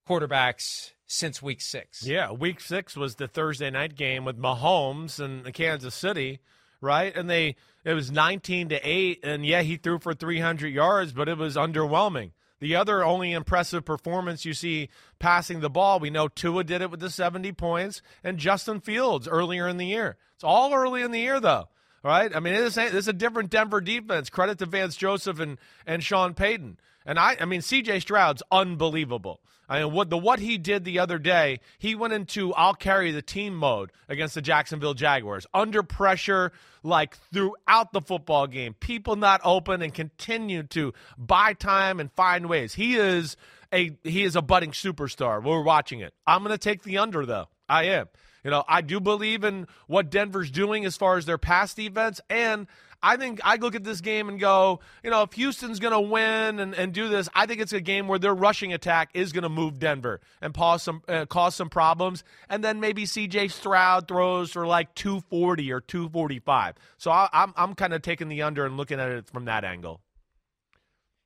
quarterbacks 0.05 0.91
since 1.09 1.41
week 1.41 1.59
six. 1.59 2.05
Yeah, 2.05 2.31
week 2.31 2.61
six 2.61 2.95
was 2.95 3.15
the 3.15 3.27
Thursday 3.27 3.71
night 3.71 3.95
game 3.95 4.25
with 4.25 4.37
Mahomes 4.37 5.19
and 5.19 5.43
the 5.43 5.51
Kansas 5.51 5.95
City, 5.95 6.39
right? 6.81 7.15
And 7.15 7.27
they 7.29 7.55
it 7.83 7.93
was 7.93 8.11
19 8.11 8.69
to 8.69 8.75
8 8.77 9.19
and 9.23 9.45
yeah, 9.45 9.63
he 9.63 9.75
threw 9.75 9.99
for 9.99 10.13
300 10.13 10.67
yards, 10.67 11.11
but 11.11 11.27
it 11.27 11.37
was 11.37 11.55
underwhelming. 11.55 12.31
The 12.59 12.75
other 12.75 13.03
only 13.03 13.31
impressive 13.31 13.85
performance 13.85 14.45
you 14.45 14.53
see 14.53 14.89
passing 15.17 15.61
the 15.61 15.69
ball, 15.69 15.99
we 15.99 16.09
know 16.09 16.27
Tua 16.27 16.63
did 16.63 16.81
it 16.81 16.91
with 16.91 16.99
the 16.99 17.09
70 17.09 17.53
points 17.53 18.01
and 18.23 18.37
Justin 18.37 18.79
Fields 18.79 19.27
earlier 19.27 19.67
in 19.67 19.77
the 19.77 19.87
year. 19.87 20.17
It's 20.35 20.43
all 20.43 20.73
early 20.73 21.01
in 21.01 21.11
the 21.11 21.21
year 21.21 21.39
though. 21.39 21.69
Right? 22.03 22.33
I 22.33 22.39
mean, 22.39 22.53
this, 22.53 22.75
this 22.75 22.93
is 22.93 23.07
a 23.07 23.13
different 23.13 23.49
Denver 23.49 23.81
defense. 23.81 24.29
Credit 24.29 24.57
to 24.59 24.65
Vance 24.65 24.95
Joseph 24.95 25.39
and, 25.39 25.57
and 25.85 26.03
Sean 26.03 26.33
Payton. 26.33 26.77
And 27.05 27.19
I, 27.19 27.37
I 27.39 27.45
mean, 27.45 27.61
C.J. 27.61 27.99
Stroud's 28.01 28.43
unbelievable. 28.51 29.41
I 29.69 29.83
mean, 29.83 29.93
what 29.93 30.09
the 30.09 30.17
what 30.17 30.39
he 30.39 30.57
did 30.57 30.83
the 30.83 30.99
other 30.99 31.19
day, 31.19 31.59
he 31.77 31.93
went 31.93 32.13
into 32.13 32.53
I'll 32.55 32.73
carry 32.73 33.11
the 33.11 33.21
team 33.21 33.55
mode 33.55 33.91
against 34.07 34.33
the 34.33 34.41
Jacksonville 34.41 34.95
Jaguars 34.95 35.45
under 35.53 35.83
pressure, 35.83 36.51
like 36.81 37.15
throughout 37.31 37.93
the 37.93 38.01
football 38.01 38.47
game. 38.47 38.73
People 38.73 39.15
not 39.15 39.41
open 39.43 39.83
and 39.83 39.93
continue 39.93 40.63
to 40.63 40.93
buy 41.19 41.53
time 41.53 41.99
and 41.99 42.11
find 42.13 42.49
ways. 42.49 42.73
He 42.73 42.95
is 42.95 43.37
a 43.71 43.91
he 44.03 44.23
is 44.23 44.35
a 44.35 44.41
budding 44.41 44.71
superstar. 44.71 45.43
We're 45.43 45.61
watching 45.61 45.99
it. 45.99 46.15
I'm 46.25 46.43
going 46.43 46.51
to 46.51 46.57
take 46.57 46.81
the 46.81 46.97
under 46.97 47.27
though. 47.27 47.47
I 47.67 47.83
am. 47.83 48.07
You 48.43 48.51
know, 48.51 48.63
I 48.67 48.81
do 48.81 48.99
believe 48.99 49.43
in 49.43 49.67
what 49.87 50.09
Denver's 50.09 50.51
doing 50.51 50.85
as 50.85 50.95
far 50.95 51.17
as 51.17 51.25
their 51.25 51.37
pass 51.37 51.73
defense 51.73 52.21
and 52.29 52.67
I 53.01 53.17
think 53.17 53.39
I 53.43 53.55
look 53.55 53.75
at 53.75 53.83
this 53.83 54.01
game 54.01 54.27
and 54.27 54.39
go, 54.39 54.81
you 55.03 55.09
know, 55.09 55.23
if 55.23 55.33
Houston's 55.33 55.79
going 55.79 55.93
to 55.93 56.01
win 56.01 56.59
and, 56.59 56.73
and 56.73 56.93
do 56.93 57.07
this, 57.07 57.29
I 57.33 57.45
think 57.45 57.61
it's 57.61 57.71
a 57.71 57.79
game 57.79 58.07
where 58.07 58.19
their 58.19 58.33
rushing 58.33 58.73
attack 58.73 59.11
is 59.13 59.31
going 59.31 59.43
to 59.43 59.49
move 59.49 59.79
Denver 59.79 60.19
and 60.41 60.53
cause 60.53 60.83
some 60.83 61.01
uh, 61.07 61.25
cause 61.25 61.55
some 61.55 61.69
problems. 61.69 62.23
And 62.49 62.63
then 62.63 62.79
maybe 62.79 63.05
C.J. 63.05 63.49
Stroud 63.49 64.07
throws 64.07 64.51
for 64.51 64.67
like 64.67 64.93
240 64.95 65.71
or 65.71 65.79
245. 65.79 66.75
So 66.97 67.11
I, 67.11 67.29
I'm 67.31 67.53
I'm 67.55 67.73
kind 67.73 67.93
of 67.93 68.01
taking 68.01 68.27
the 68.27 68.41
under 68.41 68.65
and 68.65 68.75
looking 68.75 68.99
at 68.99 69.09
it 69.09 69.29
from 69.29 69.45
that 69.45 69.63
angle. 69.63 70.01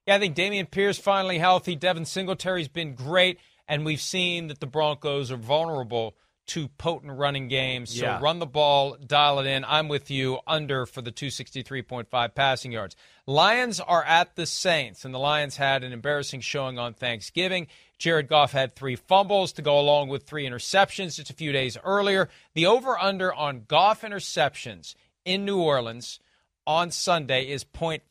Yeah, 0.05 0.15
I 0.15 0.19
think 0.19 0.35
Dameon 0.35 0.69
Pierce 0.69 0.99
finally 0.99 1.39
healthy. 1.39 1.75
Devin 1.75 2.05
Singletary's 2.05 2.67
been 2.67 2.93
great, 2.93 3.39
and 3.67 3.85
we've 3.85 4.01
seen 4.01 4.47
that 4.47 4.59
the 4.59 4.67
Broncos 4.67 5.31
are 5.31 5.37
vulnerable 5.37 6.15
to 6.45 6.67
potent 6.67 7.13
running 7.13 7.47
games. 7.47 7.95
So 7.97 8.03
Yeah. 8.05 8.19
run 8.21 8.39
the 8.39 8.45
ball, 8.45 8.95
dial 8.95 9.39
it 9.39 9.45
in. 9.47 9.63
I'm 9.65 9.87
with 9.87 10.11
you 10.11 10.39
under 10.45 10.85
for 10.85 11.01
the 11.01 11.11
263.5 11.11 12.35
passing 12.35 12.71
yards. 12.71 12.95
Lions 13.25 13.79
are 13.79 14.03
at 14.03 14.35
the 14.35 14.45
Saints, 14.45 15.05
and 15.05 15.13
the 15.13 15.19
Lions 15.19 15.57
had 15.57 15.83
an 15.83 15.93
embarrassing 15.93 16.41
showing 16.41 16.77
on 16.77 16.93
Thanksgiving. 16.93 17.67
Jared 17.97 18.27
Goff 18.27 18.51
had 18.51 18.75
three 18.75 18.97
fumbles 18.97 19.53
to 19.53 19.61
go 19.61 19.79
along 19.79 20.09
with 20.09 20.23
three 20.23 20.45
interceptions 20.45 21.15
just 21.15 21.29
a 21.29 21.33
few 21.33 21.53
days 21.53 21.77
earlier. 21.85 22.29
The 22.53 22.65
over 22.65 22.99
under 22.99 23.33
on 23.33 23.63
Goff 23.67 24.01
interceptions 24.01 24.95
in 25.23 25.45
New 25.45 25.61
Orleans 25.61 26.19
on 26.67 26.91
Sunday 26.91 27.49
is 27.49 27.63
0.5. 27.63 28.01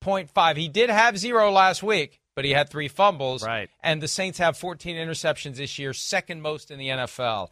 0.5. 0.00 0.56
He 0.56 0.68
did 0.68 0.90
have 0.90 1.18
zero 1.18 1.50
last 1.50 1.82
week, 1.82 2.20
but 2.38 2.44
he 2.44 2.52
had 2.52 2.70
three 2.70 2.86
fumbles. 2.86 3.44
Right. 3.44 3.68
And 3.82 4.00
the 4.00 4.06
Saints 4.06 4.38
have 4.38 4.56
14 4.56 4.94
interceptions 4.94 5.56
this 5.56 5.76
year, 5.76 5.92
second 5.92 6.40
most 6.40 6.70
in 6.70 6.78
the 6.78 6.86
NFL. 6.86 7.48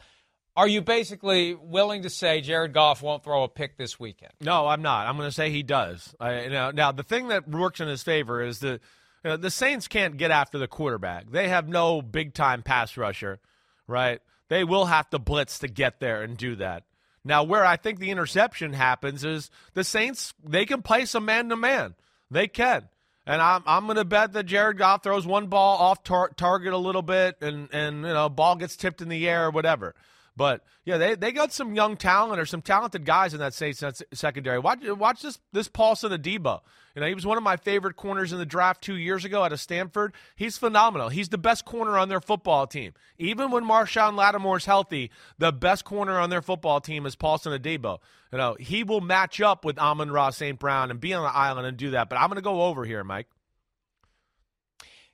Are 0.56 0.68
you 0.68 0.80
basically 0.80 1.54
willing 1.54 2.02
to 2.02 2.08
say 2.08 2.40
Jared 2.40 2.72
Goff 2.72 3.02
won't 3.02 3.24
throw 3.24 3.42
a 3.42 3.48
pick 3.48 3.76
this 3.76 3.98
weekend? 3.98 4.30
No, 4.40 4.68
I'm 4.68 4.82
not. 4.82 5.08
I'm 5.08 5.16
going 5.16 5.26
to 5.28 5.34
say 5.34 5.50
he 5.50 5.64
does. 5.64 6.14
I, 6.20 6.42
you 6.42 6.50
know, 6.50 6.70
now 6.70 6.92
the 6.92 7.02
thing 7.02 7.26
that 7.28 7.48
works 7.48 7.80
in 7.80 7.88
his 7.88 8.04
favor 8.04 8.40
is 8.40 8.60
the 8.60 8.78
you 9.24 9.30
know, 9.30 9.36
the 9.36 9.50
Saints 9.50 9.88
can't 9.88 10.18
get 10.18 10.30
after 10.30 10.56
the 10.56 10.68
quarterback. 10.68 11.32
They 11.32 11.48
have 11.48 11.68
no 11.68 12.00
big 12.00 12.32
time 12.32 12.62
pass 12.62 12.96
rusher, 12.96 13.40
right? 13.88 14.20
They 14.50 14.62
will 14.62 14.84
have 14.84 15.10
to 15.10 15.18
blitz 15.18 15.58
to 15.58 15.66
get 15.66 15.98
there 15.98 16.22
and 16.22 16.36
do 16.36 16.54
that. 16.54 16.84
Now, 17.24 17.42
where 17.42 17.64
I 17.64 17.74
think 17.74 17.98
the 17.98 18.10
interception 18.10 18.72
happens 18.72 19.24
is 19.24 19.50
the 19.74 19.82
Saints 19.82 20.32
they 20.44 20.64
can 20.64 20.80
play 20.80 21.06
some 21.06 21.24
man 21.24 21.48
to 21.48 21.56
man. 21.56 21.96
They 22.30 22.46
can. 22.46 22.88
And 23.26 23.42
I'm 23.42 23.62
I'm 23.66 23.84
going 23.86 23.96
to 23.96 24.04
bet 24.04 24.32
that 24.34 24.44
Jared 24.44 24.78
Goff 24.78 25.02
throws 25.02 25.26
one 25.26 25.48
ball 25.48 25.78
off 25.78 26.04
tar- 26.04 26.30
target 26.36 26.72
a 26.72 26.78
little 26.78 27.02
bit, 27.02 27.36
and 27.40 27.68
and 27.72 27.96
you 27.98 28.12
know 28.12 28.28
ball 28.28 28.54
gets 28.56 28.76
tipped 28.76 29.02
in 29.02 29.08
the 29.08 29.28
air 29.28 29.46
or 29.46 29.50
whatever. 29.50 29.94
But 30.36 30.62
yeah, 30.84 30.98
they, 30.98 31.14
they 31.14 31.32
got 31.32 31.52
some 31.52 31.74
young 31.74 31.96
talent 31.96 32.40
or 32.40 32.46
some 32.46 32.60
talented 32.60 33.06
guys 33.06 33.32
in 33.32 33.40
that 33.40 33.54
Saints 33.54 33.82
secondary. 34.12 34.58
Watch 34.58 34.80
watch 34.86 35.22
this 35.22 35.38
this 35.52 35.68
Paulson 35.68 36.12
Adebo. 36.12 36.60
You 36.94 37.00
know, 37.00 37.08
he 37.08 37.14
was 37.14 37.26
one 37.26 37.36
of 37.36 37.42
my 37.42 37.56
favorite 37.56 37.96
corners 37.96 38.32
in 38.32 38.38
the 38.38 38.46
draft 38.46 38.82
two 38.82 38.96
years 38.96 39.24
ago 39.24 39.42
out 39.42 39.52
of 39.52 39.60
Stanford. 39.60 40.14
He's 40.34 40.56
phenomenal. 40.56 41.10
He's 41.10 41.28
the 41.28 41.38
best 41.38 41.64
corner 41.64 41.98
on 41.98 42.08
their 42.08 42.20
football 42.20 42.66
team. 42.66 42.92
Even 43.18 43.50
when 43.50 43.64
Marshon 43.64 44.14
Lattimore's 44.14 44.64
healthy, 44.64 45.10
the 45.38 45.52
best 45.52 45.84
corner 45.84 46.18
on 46.18 46.30
their 46.30 46.40
football 46.40 46.80
team 46.80 47.04
is 47.04 47.14
Paulson 47.14 47.52
Adebo. 47.52 47.98
You 48.32 48.38
know, 48.38 48.56
he 48.58 48.82
will 48.82 49.02
match 49.02 49.40
up 49.40 49.64
with 49.64 49.78
Amon-Ra 49.78 50.30
St. 50.30 50.58
Brown 50.58 50.90
and 50.90 50.98
be 50.98 51.12
on 51.12 51.22
the 51.22 51.34
island 51.34 51.66
and 51.66 51.76
do 51.76 51.90
that. 51.90 52.08
But 52.08 52.16
I'm 52.16 52.28
going 52.28 52.36
to 52.36 52.42
go 52.42 52.62
over 52.62 52.84
here, 52.84 53.04
Mike. 53.04 53.28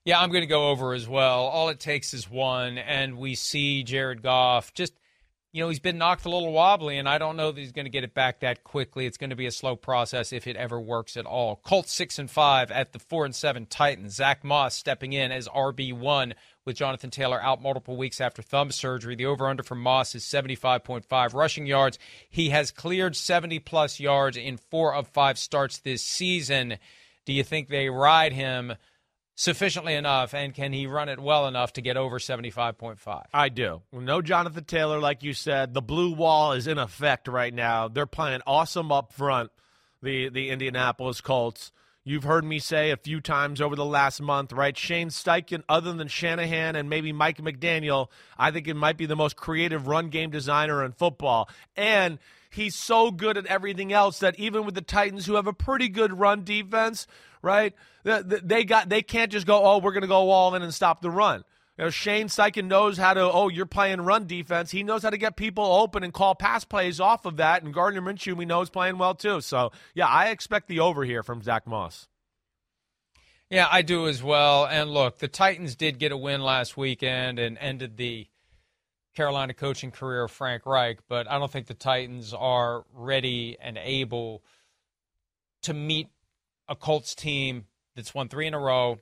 Yeah, 0.05 0.21
I'm 0.21 0.31
going 0.31 0.43
to 0.43 0.49
go 0.49 0.71
over 0.71 0.95
as 0.95 1.09
well. 1.09 1.41
All 1.47 1.69
it 1.69 1.79
takes 1.79 2.13
is 2.15 2.29
one, 2.29 2.79
and 2.79 3.19
we 3.19 3.37
see 3.37 3.85
Jared 3.85 4.23
Goff 4.23 4.75
just, 4.75 4.93
you 5.53 5.63
know, 5.63 5.69
he's 5.69 5.81
been 5.81 5.99
knocked 5.99 6.25
a 6.25 6.31
little 6.31 6.51
wobbly, 6.51 6.97
and 6.97 7.07
I 7.07 7.19
don't 7.19 7.37
know 7.37 7.53
that 7.53 7.61
he's 7.61 7.73
going 7.73 7.85
to 7.85 7.91
get 7.91 8.05
it 8.05 8.15
back 8.15 8.41
that 8.41 8.65
quickly. 8.65 9.05
It's 9.05 9.19
going 9.19 9.31
to 9.31 9.37
be 9.37 9.45
a 9.45 9.51
slow 9.51 9.77
process 9.77 10.33
if 10.33 10.47
it 10.47 10.57
ever 10.57 10.81
works 10.81 11.15
at 11.19 11.27
all. 11.27 11.61
Colts 11.63 11.93
six 11.93 12.19
and 12.19 12.31
five 12.31 12.71
at 12.71 12.93
the 12.93 12.99
four 12.99 13.27
and 13.27 13.35
seven 13.35 13.67
Titans. 13.67 14.15
Zach 14.15 14.45
Moss 14.45 14.75
stepping 14.75 15.13
in 15.13 15.31
as 15.31 15.49
RB 15.49 15.93
one 15.93 16.33
with 16.65 16.77
Jonathan 16.77 17.11
Taylor 17.11 17.43
out 17.43 17.61
multiple 17.61 17.99
weeks 17.99 18.19
after 18.19 18.41
thumb 18.41 18.71
surgery. 18.71 19.15
The 19.15 19.27
over 19.27 19.47
under 19.47 19.63
for 19.63 19.75
Moss 19.75 20.15
is 20.15 20.25
75.5 20.25 21.35
rushing 21.35 21.67
yards. 21.67 21.99
He 22.31 22.49
has 22.49 22.71
cleared 22.71 23.15
70 23.15 23.59
plus 23.59 24.01
yards 24.01 24.39
in 24.39 24.57
four 24.57 24.95
of 24.95 25.09
five 25.09 25.39
starts 25.39 25.79
this 25.79 26.03
season. 26.03 26.79
Do 27.27 27.35
you 27.35 27.45
think 27.45 27.69
they 27.69 27.91
ride 27.91 28.33
him? 28.33 28.73
Sufficiently 29.35 29.95
enough, 29.95 30.35
and 30.35 30.55
can 30.55 30.73
he 30.73 30.87
run 30.87 31.09
it 31.09 31.19
well 31.19 31.47
enough 31.47 31.73
to 31.75 31.81
get 31.81 31.97
over 31.97 32.19
75.5? 32.19 33.25
I 33.33 33.49
do. 33.49 33.83
No 33.93 34.23
Jonathan 34.23 34.65
Taylor, 34.65 34.99
like 34.99 35.23
you 35.23 35.33
said. 35.33 35.75
The 35.75 35.83
blue 35.83 36.13
wall 36.13 36.53
is 36.53 36.67
in 36.67 36.79
effect 36.79 37.29
right 37.29 37.53
now. 37.53 37.89
They're 37.89 38.07
playing 38.07 38.41
awesome 38.47 38.93
up 38.93 39.13
front, 39.13 39.51
the, 40.03 40.29
the 40.29 40.51
Indianapolis 40.51 41.21
Colts. 41.21 41.73
You've 42.05 42.25
heard 42.25 42.45
me 42.45 42.59
say 42.59 42.91
a 42.91 42.97
few 42.97 43.21
times 43.21 43.61
over 43.61 43.77
the 43.77 43.85
last 43.85 44.21
month, 44.21 44.53
right? 44.53 44.77
Shane 44.77 45.11
Steichen, 45.11 45.63
other 45.69 45.93
than 45.93 46.09
Shanahan 46.09 46.75
and 46.75 46.91
maybe 46.91 47.13
Mike 47.13 47.39
McDaniel, 47.39 48.09
I 48.37 48.51
think 48.51 48.67
it 48.67 48.75
might 48.75 48.97
be 48.97 49.07
the 49.07 49.15
most 49.15 49.37
creative 49.37 49.87
run 49.87 50.09
game 50.09 50.31
designer 50.31 50.85
in 50.85 50.93
football. 50.93 51.49
And 51.77 52.19
he's 52.51 52.75
so 52.75 53.13
good 53.13 53.37
at 53.37 53.47
everything 53.47 53.93
else 53.93 54.19
that 54.19 54.37
even 54.37 54.65
with 54.65 54.75
the 54.75 54.81
Titans, 54.81 55.27
who 55.27 55.37
have 55.37 55.47
a 55.47 55.53
pretty 55.53 55.89
good 55.89 56.19
run 56.19 56.43
defense, 56.43 57.07
right? 57.43 57.75
They 58.05 58.65
got 58.65 58.89
they 58.89 59.03
can't 59.03 59.31
just 59.31 59.47
go, 59.47 59.63
oh, 59.65 59.79
we're 59.79 59.93
going 59.93 60.03
to 60.03 60.09
go 60.09 60.31
all 60.31 60.55
in 60.55 60.63
and 60.63 60.73
stop 60.73 61.03
the 61.03 61.11
run. 61.11 61.45
You 61.79 61.85
know, 61.85 61.91
Shane 61.91 62.27
Steichen 62.27 62.67
knows 62.67 62.99
how 62.99 63.15
to, 63.15 63.23
oh, 63.23 63.49
you're 63.49 63.65
playing 63.65 64.03
run 64.03 64.27
defense. 64.27 64.71
He 64.71 64.83
knows 64.83 65.03
how 65.03 65.11
to 65.11 65.17
get 65.17 65.37
people 65.37 65.65
open 65.65 66.05
and 66.05 66.13
call 66.13 66.35
pass 66.35 66.65
plays 66.65 67.01
off 67.01 67.25
of 67.25 67.39
that. 67.39 67.63
And 67.63 67.73
Gardner 67.73 68.03
Minshew, 68.03 68.37
we 68.37 68.45
know, 68.45 68.61
is 68.61 68.69
playing 68.69 68.99
well 68.99 69.15
too. 69.15 69.41
So, 69.41 69.73
yeah, 69.95 70.07
I 70.07 70.29
expect 70.29 70.69
the 70.69 70.81
over 70.81 71.03
here 71.05 71.23
from 71.23 71.43
Zach 71.43 71.67
Moss. 71.67 72.09
Yeah, 73.49 73.69
I 73.71 73.83
do 73.83 74.07
as 74.07 74.23
well. 74.23 74.67
And 74.67 74.91
look, 74.91 75.19
the 75.19 75.29
Titans 75.29 75.75
did 75.75 75.99
get 75.99 76.13
a 76.13 76.17
win 76.17 76.43
last 76.43 76.77
weekend 76.77 77.39
and 77.39 77.57
ended 77.59 77.97
the 77.97 78.27
Carolina 79.15 79.53
coaching 79.53 79.91
career 79.91 80.25
of 80.25 80.31
Frank 80.31 80.65
Reich, 80.65 81.01
but 81.09 81.31
I 81.31 81.39
don't 81.39 81.51
think 81.51 81.67
the 81.67 81.75
Titans 81.75 82.33
are 82.33 82.85
ready 82.95 83.57
and 83.61 83.79
able 83.79 84.43
to 85.63 85.75
meet 85.75 86.09
a 86.69 86.77
Colts 86.77 87.15
team 87.15 87.67
that's 87.95 88.15
won 88.15 88.29
three 88.29 88.47
in 88.47 88.55
a 88.55 88.59
row 88.59 88.99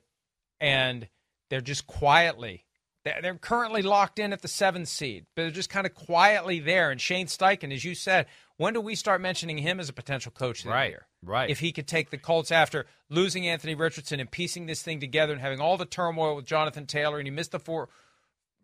and 0.59 1.07
they're 1.49 1.61
just 1.61 1.87
quietly, 1.87 2.65
They're 3.03 3.35
currently 3.35 3.81
locked 3.81 4.19
in 4.19 4.31
at 4.31 4.41
the 4.41 4.47
seven 4.47 4.85
seed, 4.85 5.25
but 5.35 5.41
they're 5.41 5.51
just 5.51 5.69
kind 5.69 5.85
of 5.87 5.93
quietly 5.93 6.59
there. 6.59 6.91
And 6.91 7.01
Shane 7.01 7.27
Steichen, 7.27 7.73
as 7.73 7.83
you 7.83 7.95
said, 7.95 8.27
when 8.57 8.73
do 8.73 8.81
we 8.81 8.93
start 8.93 9.21
mentioning 9.21 9.57
him 9.57 9.79
as 9.79 9.89
a 9.89 9.93
potential 9.93 10.31
coach 10.31 10.63
right, 10.65 10.91
year? 10.91 11.07
Right. 11.23 11.49
If 11.49 11.59
he 11.59 11.71
could 11.71 11.87
take 11.87 12.11
the 12.11 12.17
Colts 12.17 12.51
after 12.51 12.85
losing 13.09 13.47
Anthony 13.47 13.73
Richardson 13.73 14.19
and 14.19 14.29
piecing 14.29 14.67
this 14.67 14.83
thing 14.83 14.99
together 14.99 15.33
and 15.33 15.41
having 15.41 15.59
all 15.59 15.77
the 15.77 15.85
turmoil 15.85 16.35
with 16.35 16.45
Jonathan 16.45 16.85
Taylor, 16.85 17.17
and 17.17 17.27
he 17.27 17.31
missed 17.31 17.51
the 17.51 17.59
four 17.59 17.89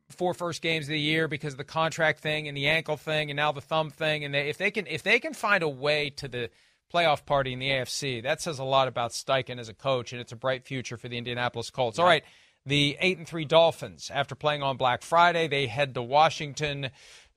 four 0.09 0.33
first 0.33 0.61
games 0.61 0.85
of 0.85 0.91
the 0.91 0.99
year 0.99 1.27
because 1.27 1.53
of 1.53 1.57
the 1.57 1.65
contract 1.65 2.21
thing 2.21 2.47
and 2.47 2.55
the 2.55 2.67
ankle 2.67 2.95
thing 2.95 3.29
and 3.29 3.35
now 3.35 3.51
the 3.51 3.59
thumb 3.59 3.89
thing. 3.89 4.23
And 4.23 4.33
they, 4.33 4.47
if 4.49 4.57
they 4.57 4.71
can 4.71 4.87
if 4.87 5.03
they 5.03 5.19
can 5.19 5.33
find 5.33 5.63
a 5.63 5.69
way 5.69 6.11
to 6.11 6.27
the 6.27 6.49
playoff 6.93 7.25
party 7.25 7.53
in 7.53 7.59
the 7.59 7.69
AFC, 7.69 8.23
that 8.23 8.41
says 8.41 8.59
a 8.59 8.63
lot 8.63 8.87
about 8.87 9.11
Steichen 9.11 9.59
as 9.59 9.69
a 9.69 9.73
coach, 9.73 10.11
and 10.11 10.21
it's 10.21 10.31
a 10.31 10.35
bright 10.37 10.65
future 10.65 10.97
for 10.97 11.07
the 11.07 11.17
Indianapolis 11.17 11.69
Colts. 11.69 11.97
Yeah. 11.97 12.03
All 12.03 12.09
right. 12.09 12.23
The 12.65 12.97
eight 12.99 13.17
and 13.17 13.27
three 13.27 13.45
Dolphins, 13.45 14.11
after 14.13 14.35
playing 14.35 14.61
on 14.61 14.75
Black 14.75 15.01
Friday, 15.01 15.47
they 15.47 15.67
head 15.67 15.93
to 15.93 16.01
Washington. 16.01 16.89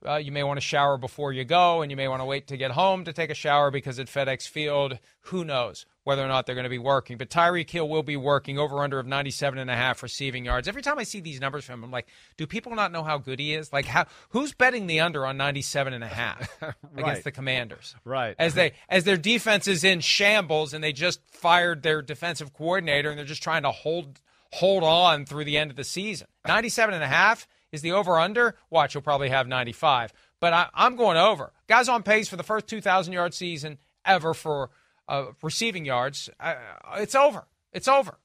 Uh, 0.06 0.16
you 0.16 0.32
may 0.32 0.42
want 0.42 0.56
to 0.56 0.62
shower 0.62 0.96
before 0.96 1.32
you 1.32 1.44
go, 1.44 1.82
and 1.82 1.90
you 1.90 1.96
may 1.96 2.08
want 2.08 2.20
to 2.20 2.24
wait 2.24 2.46
to 2.46 2.56
get 2.56 2.70
home 2.70 3.04
to 3.04 3.12
take 3.12 3.28
a 3.28 3.34
shower 3.34 3.70
because 3.70 3.98
at 3.98 4.06
FedEx 4.06 4.48
Field, 4.48 4.98
who 5.24 5.44
knows 5.44 5.84
whether 6.04 6.24
or 6.24 6.28
not 6.28 6.46
they're 6.46 6.54
going 6.54 6.64
to 6.64 6.70
be 6.70 6.78
working. 6.78 7.18
But 7.18 7.28
Tyreek 7.28 7.68
Hill 7.68 7.86
will 7.86 8.02
be 8.02 8.16
working 8.16 8.58
over 8.58 8.78
under 8.78 8.98
of 8.98 9.06
97 9.06 9.58
and 9.58 9.70
a 9.70 9.76
half 9.76 10.02
receiving 10.02 10.46
yards. 10.46 10.66
Every 10.68 10.80
time 10.80 10.98
I 10.98 11.02
see 11.02 11.20
these 11.20 11.38
numbers 11.38 11.64
from 11.66 11.74
him, 11.74 11.84
I'm 11.84 11.90
like, 11.90 12.08
do 12.38 12.46
people 12.46 12.74
not 12.74 12.92
know 12.92 13.02
how 13.02 13.18
good 13.18 13.38
he 13.38 13.54
is? 13.54 13.72
Like, 13.72 13.84
how 13.84 14.06
who's 14.30 14.54
betting 14.54 14.86
the 14.86 15.00
under 15.00 15.26
on 15.26 15.36
97 15.36 15.92
and 15.92 16.02
a 16.02 16.08
half 16.08 16.50
right. 16.62 16.74
against 16.96 17.24
the 17.24 17.32
Commanders? 17.32 17.94
Right. 18.04 18.34
As 18.38 18.54
they 18.54 18.72
as 18.88 19.04
their 19.04 19.18
defense 19.18 19.68
is 19.68 19.84
in 19.84 20.00
shambles 20.00 20.72
and 20.72 20.82
they 20.82 20.92
just 20.92 21.20
fired 21.30 21.82
their 21.82 22.00
defensive 22.00 22.54
coordinator 22.54 23.10
and 23.10 23.18
they're 23.18 23.26
just 23.26 23.42
trying 23.42 23.64
to 23.64 23.70
hold 23.70 24.20
hold 24.52 24.82
on 24.82 25.26
through 25.26 25.44
the 25.44 25.58
end 25.58 25.70
of 25.70 25.76
the 25.76 25.84
season. 25.84 26.26
97 26.46 26.94
and 26.94 27.04
a 27.04 27.08
half 27.08 27.46
is 27.72 27.82
the 27.82 27.92
over 27.92 28.18
under. 28.18 28.56
Watch, 28.70 28.94
you'll 28.94 29.02
probably 29.02 29.28
have 29.28 29.46
95. 29.46 30.12
But 30.40 30.52
I, 30.52 30.68
am 30.74 30.96
going 30.96 31.16
over. 31.16 31.52
Guys 31.68 31.88
on 31.88 32.02
pace 32.02 32.28
for 32.28 32.36
the 32.36 32.42
first 32.42 32.66
2,000 32.66 33.12
yard 33.12 33.34
season 33.34 33.78
ever 34.04 34.34
for 34.34 34.70
uh, 35.08 35.26
receiving 35.42 35.84
yards. 35.84 36.30
Uh, 36.38 36.54
it's 36.96 37.14
over. 37.14 37.44
It's 37.72 37.88
over. 37.88 38.18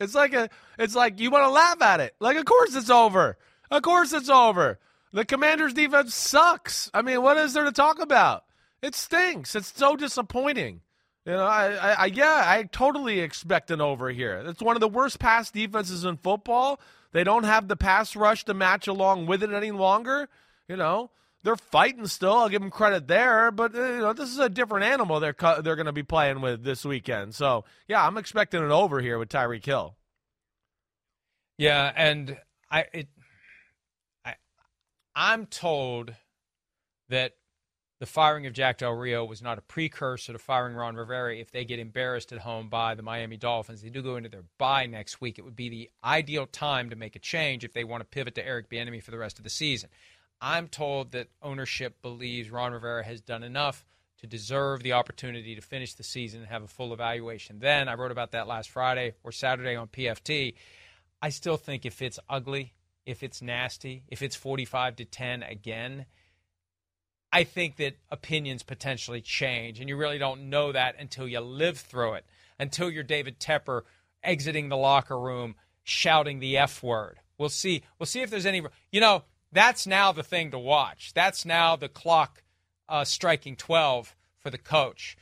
It's 0.00 0.14
like 0.14 0.32
a. 0.32 0.48
It's 0.78 0.94
like 0.94 1.18
you 1.20 1.30
want 1.30 1.44
to 1.44 1.50
laugh 1.50 1.82
at 1.82 2.00
it. 2.00 2.14
Like, 2.20 2.36
of 2.36 2.44
course 2.44 2.74
it's 2.74 2.90
over. 2.90 3.36
Of 3.70 3.82
course 3.82 4.12
it's 4.12 4.28
over. 4.28 4.78
The 5.12 5.24
Commanders' 5.24 5.74
defense 5.74 6.14
sucks. 6.14 6.90
I 6.94 7.02
mean, 7.02 7.22
what 7.22 7.36
is 7.36 7.52
there 7.54 7.64
to 7.64 7.72
talk 7.72 8.00
about? 8.00 8.44
It 8.82 8.94
stinks. 8.94 9.56
It's 9.56 9.72
so 9.74 9.96
disappointing. 9.96 10.82
You 11.24 11.32
know, 11.32 11.44
I, 11.44 11.72
I, 11.72 11.92
I, 11.92 12.06
yeah, 12.06 12.42
I 12.46 12.62
totally 12.70 13.20
expect 13.20 13.70
an 13.70 13.80
over 13.80 14.10
here. 14.10 14.42
It's 14.46 14.62
one 14.62 14.76
of 14.76 14.80
the 14.80 14.88
worst 14.88 15.18
pass 15.18 15.50
defenses 15.50 16.04
in 16.04 16.16
football. 16.16 16.80
They 17.12 17.24
don't 17.24 17.44
have 17.44 17.68
the 17.68 17.76
pass 17.76 18.14
rush 18.14 18.44
to 18.44 18.54
match 18.54 18.86
along 18.86 19.26
with 19.26 19.42
it 19.42 19.52
any 19.52 19.70
longer. 19.70 20.28
You 20.68 20.76
know, 20.76 21.10
they're 21.42 21.56
fighting 21.56 22.06
still. 22.06 22.34
I'll 22.34 22.48
give 22.48 22.60
them 22.60 22.70
credit 22.70 23.06
there, 23.08 23.50
but 23.50 23.74
uh, 23.74 23.82
you 23.82 23.98
know, 23.98 24.12
this 24.12 24.30
is 24.30 24.38
a 24.38 24.48
different 24.48 24.84
animal 24.84 25.20
they're 25.20 25.32
cu- 25.32 25.62
they're 25.62 25.76
going 25.76 25.86
to 25.86 25.92
be 25.92 26.02
playing 26.02 26.40
with 26.40 26.64
this 26.64 26.84
weekend. 26.84 27.34
So 27.34 27.64
yeah, 27.86 28.06
I'm 28.06 28.18
expecting 28.18 28.62
an 28.62 28.70
over 28.70 29.00
here 29.00 29.18
with 29.18 29.28
Tyreek 29.28 29.64
Hill. 29.64 29.96
Yeah, 31.56 31.92
and 31.94 32.36
I 32.70 32.84
it, 32.92 33.08
I 34.24 34.34
I'm 35.14 35.46
told 35.46 36.14
that 37.08 37.32
the 37.98 38.06
firing 38.06 38.46
of 38.46 38.52
Jack 38.52 38.78
Del 38.78 38.92
Rio 38.92 39.24
was 39.24 39.42
not 39.42 39.58
a 39.58 39.62
precursor 39.62 40.32
to 40.32 40.38
firing 40.38 40.76
Ron 40.76 40.94
Rivera 40.94 41.36
if 41.36 41.50
they 41.50 41.64
get 41.64 41.80
embarrassed 41.80 42.32
at 42.32 42.38
home 42.38 42.68
by 42.68 42.94
the 42.94 43.02
Miami 43.02 43.36
Dolphins. 43.36 43.82
They 43.82 43.90
do 43.90 44.02
go 44.02 44.16
into 44.16 44.28
their 44.28 44.44
bye 44.56 44.86
next 44.86 45.20
week. 45.20 45.38
It 45.38 45.44
would 45.44 45.56
be 45.56 45.68
the 45.68 45.90
ideal 46.04 46.46
time 46.46 46.90
to 46.90 46.96
make 46.96 47.16
a 47.16 47.20
change 47.20 47.64
if 47.64 47.72
they 47.72 47.84
want 47.84 48.02
to 48.02 48.06
pivot 48.06 48.36
to 48.36 48.46
Eric 48.46 48.70
Bieniemy 48.70 49.02
for 49.02 49.10
the 49.10 49.18
rest 49.18 49.38
of 49.38 49.44
the 49.44 49.50
season. 49.50 49.90
I'm 50.40 50.68
told 50.68 51.10
that 51.12 51.28
ownership 51.42 52.00
believes 52.00 52.50
Ron 52.50 52.72
Rivera 52.72 53.04
has 53.04 53.20
done 53.20 53.42
enough 53.42 53.84
to 54.18 54.26
deserve 54.28 54.82
the 54.82 54.92
opportunity 54.92 55.56
to 55.56 55.60
finish 55.60 55.94
the 55.94 56.04
season 56.04 56.40
and 56.40 56.48
have 56.48 56.62
a 56.62 56.68
full 56.68 56.92
evaluation. 56.92 57.58
Then 57.58 57.88
I 57.88 57.94
wrote 57.94 58.12
about 58.12 58.32
that 58.32 58.46
last 58.46 58.70
Friday 58.70 59.14
or 59.24 59.32
Saturday 59.32 59.74
on 59.74 59.88
PFT. 59.88 60.54
I 61.20 61.30
still 61.30 61.56
think 61.56 61.84
if 61.84 62.00
it's 62.00 62.20
ugly, 62.28 62.74
if 63.06 63.24
it's 63.24 63.42
nasty, 63.42 64.04
if 64.08 64.22
it's 64.22 64.36
45 64.36 64.96
to 64.96 65.04
10 65.04 65.42
again, 65.42 66.06
I 67.32 67.44
think 67.44 67.76
that 67.76 67.96
opinions 68.10 68.62
potentially 68.62 69.20
change, 69.20 69.80
and 69.80 69.88
you 69.88 69.96
really 69.96 70.18
don't 70.18 70.48
know 70.48 70.72
that 70.72 70.96
until 70.98 71.28
you 71.28 71.40
live 71.40 71.78
through 71.78 72.14
it, 72.14 72.24
until 72.58 72.90
you're 72.90 73.02
David 73.02 73.38
Tepper 73.38 73.82
exiting 74.22 74.68
the 74.68 74.76
locker 74.76 75.18
room 75.18 75.54
shouting 75.84 76.38
the 76.38 76.56
F 76.56 76.82
word. 76.82 77.18
We'll 77.38 77.48
see. 77.48 77.82
We'll 77.98 78.06
see 78.06 78.20
if 78.20 78.30
there's 78.30 78.46
any. 78.46 78.62
You 78.90 79.00
know, 79.00 79.24
that's 79.52 79.86
now 79.86 80.12
the 80.12 80.22
thing 80.22 80.50
to 80.50 80.58
watch. 80.58 81.12
That's 81.14 81.44
now 81.44 81.76
the 81.76 81.88
clock 81.88 82.42
uh, 82.88 83.04
striking 83.04 83.56
12 83.56 84.16
for 84.38 84.50
the 84.50 84.58
coach. 84.58 85.16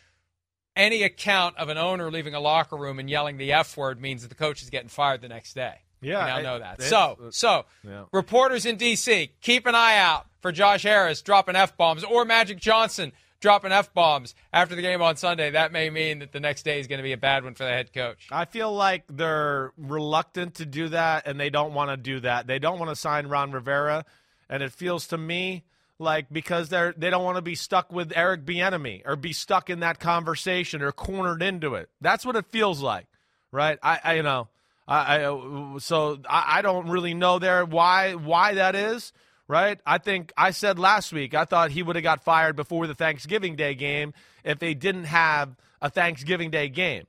Any 0.75 1.03
account 1.03 1.57
of 1.57 1.69
an 1.69 1.79
owner 1.79 2.11
leaving 2.11 2.35
a 2.35 2.41
locker 2.41 2.77
room 2.77 2.99
and 2.99 3.09
yelling 3.09 3.39
the 3.39 3.53
F 3.53 3.77
word 3.77 4.01
means 4.01 4.23
that 4.23 4.29
the 4.29 4.35
coach 4.35 4.63
is 4.63 4.71
getting 4.71 4.89
fired 4.89 5.23
the 5.23 5.29
next 5.29 5.55
day. 5.55 5.81
Yeah, 6.07 6.37
we 6.37 6.43
now 6.43 6.53
know 6.53 6.59
that. 6.61 6.83
So, 6.83 6.97
uh, 6.97 7.31
so 7.31 7.65
yeah. 7.83 8.05
reporters 8.13 8.67
in 8.67 8.77
D.C. 8.77 9.31
keep 9.41 9.67
an 9.67 9.75
eye 9.75 9.99
out 9.99 10.27
for 10.41 10.53
Josh 10.53 10.85
Harris 10.85 11.23
dropping 11.23 11.57
f 11.57 11.77
bombs 11.77 12.05
or 12.05 12.25
Magic 12.25 12.59
Johnson 12.59 13.13
dropping 13.41 13.73
f 13.73 13.93
bombs 13.93 14.35
after 14.53 14.75
the 14.75 14.83
game 14.83 15.03
on 15.03 15.17
Sunday. 15.17 15.51
That 15.51 15.73
may 15.73 15.91
mean 15.91 16.21
that 16.21 16.33
the 16.33 16.41
next 16.41 16.63
day 16.63 16.81
is 16.81 16.87
going 16.87 16.99
to 16.99 17.03
be 17.03 17.13
a 17.13 17.19
bad 17.19 17.45
one 17.45 17.55
for 17.55 17.65
the 17.65 17.71
head 17.71 17.93
coach. 17.93 18.29
I 18.31 18.45
feel 18.45 18.73
like 18.73 19.05
they're 19.09 19.73
reluctant 19.77 20.55
to 20.57 20.67
do 20.67 20.89
that, 20.91 21.27
and 21.27 21.39
they 21.39 21.51
don't 21.51 21.75
want 21.75 21.91
to 21.91 21.97
do 21.97 22.21
that. 22.21 22.47
They 22.47 22.59
don't 22.59 22.79
want 22.79 22.91
to 22.91 22.97
sign 22.97 23.27
Ron 23.27 23.53
Rivera, 23.53 24.05
and 24.49 24.63
it 24.63 24.73
feels 24.73 25.09
to 25.09 25.19
me 25.19 25.65
like 25.99 26.27
because 26.31 26.69
they're 26.69 26.95
they 26.97 27.11
don't 27.11 27.25
want 27.25 27.37
to 27.37 27.43
be 27.43 27.55
stuck 27.55 27.91
with 27.91 28.13
Eric 28.15 28.45
Bieniemy 28.45 29.03
or 29.05 29.17
be 29.17 29.33
stuck 29.33 29.71
in 29.71 29.81
that 29.81 29.99
conversation 29.99 30.83
or 30.83 30.93
cornered 30.93 31.43
into 31.43 31.75
it. 31.75 31.89
That's 32.01 32.25
what 32.25 32.37
it 32.37 32.47
feels 32.47 32.83
like, 32.83 33.07
right? 33.51 33.79
I, 33.83 34.01
I 34.03 34.15
you 34.15 34.23
know. 34.23 34.49
I, 34.89 35.19
I 35.19 35.25
uh, 35.25 35.79
so 35.79 36.19
I, 36.29 36.59
I 36.59 36.63
don't 36.63 36.89
really 36.89 37.15
know 37.15 37.39
there 37.39 37.65
why 37.65 38.15
why 38.15 38.55
that 38.55 38.75
is 38.75 39.13
right? 39.49 39.81
I 39.87 39.99
think 39.99 40.33
I 40.37 40.51
said 40.51 40.79
last 40.79 41.13
week 41.13 41.35
I 41.35 41.45
thought 41.45 41.71
he 41.71 41.83
would 41.83 41.97
have 41.97 42.03
got 42.03 42.25
fired 42.25 42.57
before 42.57 42.87
the 42.87 42.95
Thanksgiving 42.95 43.57
Day 43.57 43.75
game 43.75 44.15
if 44.45 44.59
they 44.59 44.75
didn't 44.75 45.05
have 45.05 45.57
a 45.81 45.91
Thanksgiving 45.91 46.51
Day 46.51 46.69
game, 46.69 47.05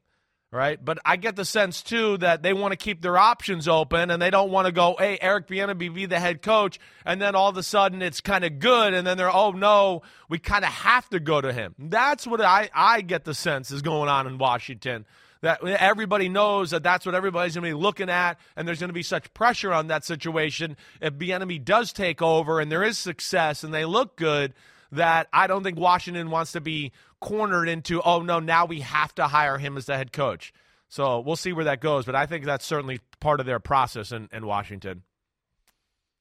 right? 0.52 0.84
But 0.84 1.00
I 1.06 1.16
get 1.16 1.36
the 1.36 1.46
sense 1.46 1.82
too 1.82 2.18
that 2.18 2.44
they 2.44 2.54
want 2.54 2.74
to 2.74 2.78
keep 2.78 3.02
their 3.02 3.18
options 3.18 3.68
open 3.68 4.12
and 4.12 4.22
they 4.22 4.30
don't 4.30 4.52
want 4.52 4.68
to 4.68 4.72
go, 4.72 4.96
hey, 4.98 5.18
Eric 5.20 5.48
Bieniemy 5.48 5.94
be 5.94 6.06
the 6.06 6.20
head 6.20 6.42
coach, 6.42 6.80
and 7.06 7.22
then 7.22 7.36
all 7.36 7.50
of 7.50 7.58
a 7.58 7.64
sudden 7.64 8.02
it's 8.02 8.22
kind 8.22 8.44
of 8.44 8.60
good, 8.60 8.94
and 8.94 9.06
then 9.06 9.18
they're, 9.18 9.34
oh 9.34 9.52
no, 9.52 10.04
we 10.30 10.38
kind 10.38 10.64
of 10.64 10.72
have 10.72 11.10
to 11.10 11.20
go 11.20 11.42
to 11.42 11.52
him. 11.52 11.76
That's 11.80 12.28
what 12.28 12.42
I 12.42 12.70
I 12.74 13.02
get 13.02 13.24
the 13.24 13.34
sense 13.34 13.72
is 13.72 13.82
going 13.82 14.10
on 14.10 14.28
in 14.28 14.38
Washington 14.38 15.06
that 15.42 15.64
everybody 15.64 16.30
knows 16.30 16.72
that 16.72 16.84
that's 16.84 17.06
what 17.06 17.16
everybody's 17.16 17.56
going 17.56 17.70
to 17.70 17.76
be 17.76 17.82
looking 17.82 18.10
at, 18.10 18.40
and 18.56 18.68
there's 18.68 18.80
going 18.80 18.90
to 18.90 18.94
be 18.94 19.04
such 19.04 19.34
pressure 19.34 19.74
on 19.74 19.88
that 19.88 20.04
situation 20.06 20.78
if 21.02 21.14
Bieniemy 21.14 21.64
does 21.64 21.94
take 21.94 22.22
over 22.22 22.60
and 22.60 22.72
there 22.72 22.84
is 22.84 22.98
success 22.98 23.64
and 23.64 23.74
they 23.74 23.86
look 23.86 24.16
good. 24.18 24.54
That 24.94 25.28
I 25.34 25.48
don't 25.48 25.64
think 25.64 25.78
Washington 25.78 26.30
wants 26.30 26.54
to 26.54 26.62
be 26.62 26.94
cornered 27.20 27.68
into. 27.68 28.02
Oh 28.02 28.22
no, 28.22 28.40
now 28.40 28.66
we 28.66 28.80
have 28.80 29.14
to 29.16 29.28
hire 29.28 29.58
him 29.58 29.76
as 29.76 29.86
the 29.86 29.98
head 29.98 30.14
coach. 30.14 30.54
So 30.88 31.20
we'll 31.20 31.36
see 31.36 31.52
where 31.52 31.66
that 31.66 31.82
goes, 31.82 32.06
but 32.06 32.16
I 32.16 32.26
think 32.26 32.46
that's 32.46 32.66
certainly 32.66 33.02
part 33.20 33.42
of 33.42 33.46
their 33.46 33.60
process 33.60 34.14
in, 34.14 34.30
in 34.32 34.46
Washington 34.46 35.04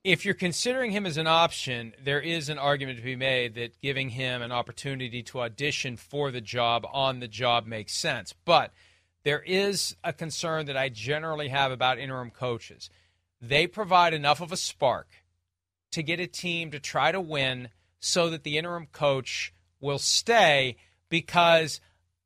if 0.06 0.24
you're 0.24 0.34
considering 0.34 0.92
him 0.92 1.04
as 1.04 1.16
an 1.16 1.26
option, 1.26 1.92
there 2.02 2.20
is 2.20 2.48
an 2.48 2.58
argument 2.58 2.96
to 2.96 3.04
be 3.04 3.16
made 3.16 3.56
that 3.56 3.80
giving 3.82 4.08
him 4.08 4.40
an 4.40 4.52
opportunity 4.52 5.20
to 5.24 5.40
audition 5.40 5.96
for 5.96 6.30
the 6.30 6.40
job 6.40 6.86
on 6.92 7.18
the 7.18 7.26
job 7.26 7.66
makes 7.66 7.92
sense. 7.92 8.32
But 8.44 8.72
there 9.26 9.42
is 9.42 9.96
a 10.04 10.12
concern 10.12 10.66
that 10.66 10.76
I 10.76 10.88
generally 10.88 11.48
have 11.48 11.72
about 11.72 11.98
interim 11.98 12.30
coaches. 12.30 12.90
They 13.40 13.66
provide 13.66 14.14
enough 14.14 14.40
of 14.40 14.52
a 14.52 14.56
spark 14.56 15.08
to 15.90 16.04
get 16.04 16.20
a 16.20 16.28
team 16.28 16.70
to 16.70 16.78
try 16.78 17.10
to 17.10 17.20
win 17.20 17.70
so 17.98 18.30
that 18.30 18.44
the 18.44 18.56
interim 18.56 18.86
coach 18.92 19.52
will 19.80 19.98
stay 19.98 20.76
because 21.08 21.80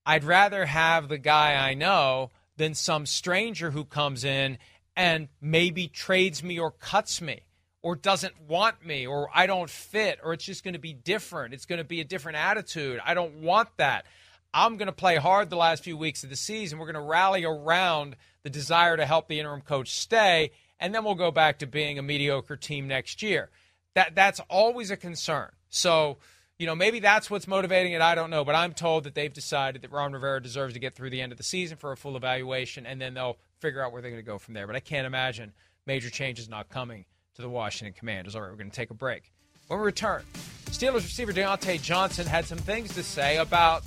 I'd 0.05 0.25
rather 0.25 0.67
have 0.67 1.09
the 1.09 1.17
guy 1.17 1.55
I 1.55 1.73
know 1.73 2.33
than 2.59 2.75
some 2.75 3.07
stranger 3.07 3.71
who 3.71 3.87
comes 3.87 4.23
in 4.23 4.59
and 4.95 5.29
maybe 5.41 5.89
trades 5.89 6.43
me 6.43 6.59
or 6.59 6.71
cuts 6.71 7.23
me 7.23 7.41
or 7.81 7.97
doesn't 7.97 8.39
want 8.47 8.85
me 8.85 9.07
or 9.07 9.31
I 9.35 9.47
don't 9.47 9.71
fit 9.71 10.19
or 10.23 10.35
it's 10.35 10.45
just 10.45 10.65
going 10.65 10.75
to 10.75 10.79
be 10.79 10.93
different. 10.93 11.55
It's 11.55 11.65
going 11.65 11.79
to 11.79 11.85
be 11.85 12.03
a 12.03 12.05
different 12.05 12.37
attitude. 12.37 13.01
I 13.03 13.15
don't 13.15 13.37
want 13.37 13.71
that. 13.79 14.05
I'm 14.53 14.77
going 14.77 14.87
to 14.87 14.93
play 14.93 15.17
hard 15.17 15.51
the 15.51 15.57
last 15.57 15.85
few 15.85 15.97
weeks 15.97 16.25
of 16.25 16.31
the 16.31 16.37
season. 16.37 16.79
We're 16.79 16.91
going 16.91 17.03
to 17.03 17.09
rally 17.09 17.45
around 17.45 18.17
the 18.43 18.51
desire 18.51 18.97
to 18.97 19.07
help 19.07 19.29
the 19.29 19.39
interim 19.39 19.61
coach 19.61 19.91
stay, 19.95 20.51
and 20.79 20.95
then 20.95 21.05
we'll 21.05 21.15
go 21.15 21.31
back 21.31 21.59
to 21.61 21.67
being 21.67 21.99
a 21.99 22.03
mediocre 22.03 22.57
team 22.57 22.89
next 22.89 23.23
year. 23.23 23.51
That 23.95 24.15
that's 24.15 24.41
always 24.49 24.91
a 24.91 24.97
concern. 24.97 25.51
So, 25.69 26.19
you 26.59 26.67
know, 26.67 26.75
maybe 26.75 27.01
that's 27.01 27.31
what's 27.31 27.47
motivating 27.47 27.93
it. 27.93 28.01
I 28.01 28.15
don't 28.15 28.31
know, 28.31 28.45
but 28.45 28.55
I'm 28.55 28.73
told 28.73 29.05
that 29.05 29.15
they've 29.15 29.33
decided 29.33 29.83
that 29.83 29.93
Ron 29.93 30.13
Rivera 30.13 30.43
deserves 30.43 30.75
to 30.75 30.81
get 30.81 30.95
through 30.95 31.11
the 31.11 31.21
end 31.21 31.33
of 31.33 31.39
the 31.39 31.45
season 31.45 31.77
for 31.77 31.93
a 31.93 31.97
full 31.97 32.17
evaluation, 32.17 32.87
and 32.87 33.01
then 33.01 33.15
they'll 33.15 33.39
figure 33.61 33.85
out 33.85 33.93
where 33.93 34.03
they're 34.03 34.11
going 34.11 34.23
to 34.23 34.27
go 34.27 34.39
from 34.39 34.55
there. 34.55 34.67
But 34.67 34.77
I 34.77 34.81
can't 34.81 35.07
imagine 35.07 35.53
major 35.87 36.11
changes 36.11 36.49
not 36.49 36.69
coming 36.69 37.05
to 37.35 37.43
the 37.43 37.49
Washington 37.49 37.95
Commanders. 37.99 38.35
All 38.35 38.43
right, 38.43 38.51
we're 38.51 38.57
going 38.57 38.71
to 38.71 38.77
take 38.77 38.91
a 38.91 38.95
break. 38.95 39.33
When 39.69 39.79
we 39.79 39.87
return, 39.87 40.23
Steelers 40.67 41.03
receiver 41.03 41.33
Diontae 41.33 41.81
Johnson 41.81 42.27
had 42.27 42.45
some 42.45 42.59
things 42.59 42.95
to 42.95 43.03
say 43.03 43.37
about 43.37 43.85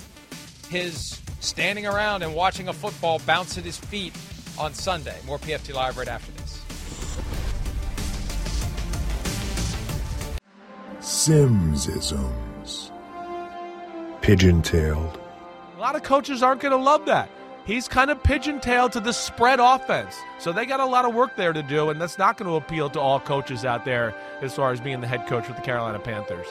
his 0.66 1.20
standing 1.40 1.86
around 1.86 2.22
and 2.22 2.34
watching 2.34 2.68
a 2.68 2.72
football 2.72 3.20
bounce 3.26 3.58
at 3.58 3.64
his 3.64 3.78
feet 3.78 4.14
on 4.58 4.72
Sunday. 4.72 5.16
More 5.26 5.38
PFT 5.38 5.74
Live 5.74 5.96
right 5.96 6.08
after 6.08 6.32
this. 6.32 6.60
Simsisms. 11.00 12.90
Pigeon 14.22 14.62
tailed. 14.62 15.20
A 15.76 15.80
lot 15.80 15.96
of 15.96 16.02
coaches 16.02 16.42
aren't 16.42 16.62
going 16.62 16.72
to 16.72 16.82
love 16.82 17.04
that. 17.06 17.28
He's 17.66 17.88
kind 17.88 18.10
of 18.10 18.22
pigeon 18.22 18.60
tailed 18.60 18.92
to 18.92 19.00
the 19.00 19.12
spread 19.12 19.58
offense. 19.58 20.16
So 20.38 20.52
they 20.52 20.66
got 20.66 20.80
a 20.80 20.86
lot 20.86 21.04
of 21.04 21.14
work 21.14 21.36
there 21.36 21.52
to 21.52 21.62
do, 21.62 21.90
and 21.90 22.00
that's 22.00 22.18
not 22.18 22.36
going 22.36 22.50
to 22.50 22.56
appeal 22.56 22.90
to 22.90 23.00
all 23.00 23.20
coaches 23.20 23.64
out 23.64 23.84
there 23.84 24.14
as 24.42 24.54
far 24.54 24.72
as 24.72 24.80
being 24.80 25.00
the 25.00 25.06
head 25.06 25.26
coach 25.26 25.48
with 25.48 25.56
the 25.56 25.62
Carolina 25.62 25.98
Panthers. 25.98 26.46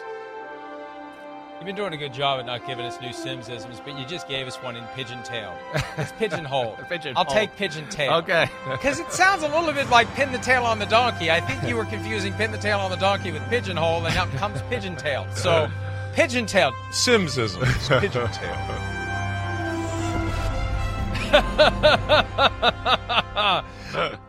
You've 1.63 1.67
been 1.67 1.75
doing 1.77 1.93
a 1.93 1.97
good 1.97 2.13
job 2.13 2.41
at 2.41 2.45
not 2.45 2.67
giving 2.67 2.85
us 2.85 2.99
new 2.99 3.11
Simsisms, 3.11 3.79
but 3.85 3.97
you 3.97 4.05
just 4.05 4.27
gave 4.27 4.47
us 4.47 4.57
one 4.57 4.75
in 4.75 4.83
pigeon 4.95 5.23
tailed. 5.23 5.55
It's 5.97 6.11
pigeonhole. 6.19 6.77
pigeon 6.89 7.15
Hole. 7.15 7.23
I'll 7.25 7.33
take 7.33 7.55
pigeon 7.55 7.87
tail. 7.87 8.15
Okay. 8.15 8.49
Because 8.69 8.99
it 8.99 9.09
sounds 9.13 9.43
a 9.43 9.47
little 9.47 9.71
bit 9.71 9.89
like 9.89 10.13
pin 10.13 10.33
the 10.33 10.39
tail 10.39 10.65
on 10.65 10.77
the 10.77 10.85
donkey. 10.85 11.31
I 11.31 11.39
think 11.39 11.63
you 11.63 11.77
were 11.77 11.85
confusing 11.85 12.33
pin 12.33 12.51
the 12.51 12.57
tail 12.57 12.79
on 12.79 12.91
the 12.91 12.97
donkey 12.97 13.31
with 13.31 13.41
pigeonhole, 13.43 14.05
and 14.05 14.13
now 14.13 14.25
comes 14.37 14.61
pigeon 14.63 14.97
tailed. 14.97 15.31
So, 15.37 15.71
pigeon 16.11 16.47
tailed. 16.47 16.73
Simsisms. 16.91 18.01
Pigeon 18.01 18.27
Tail. 18.33 18.57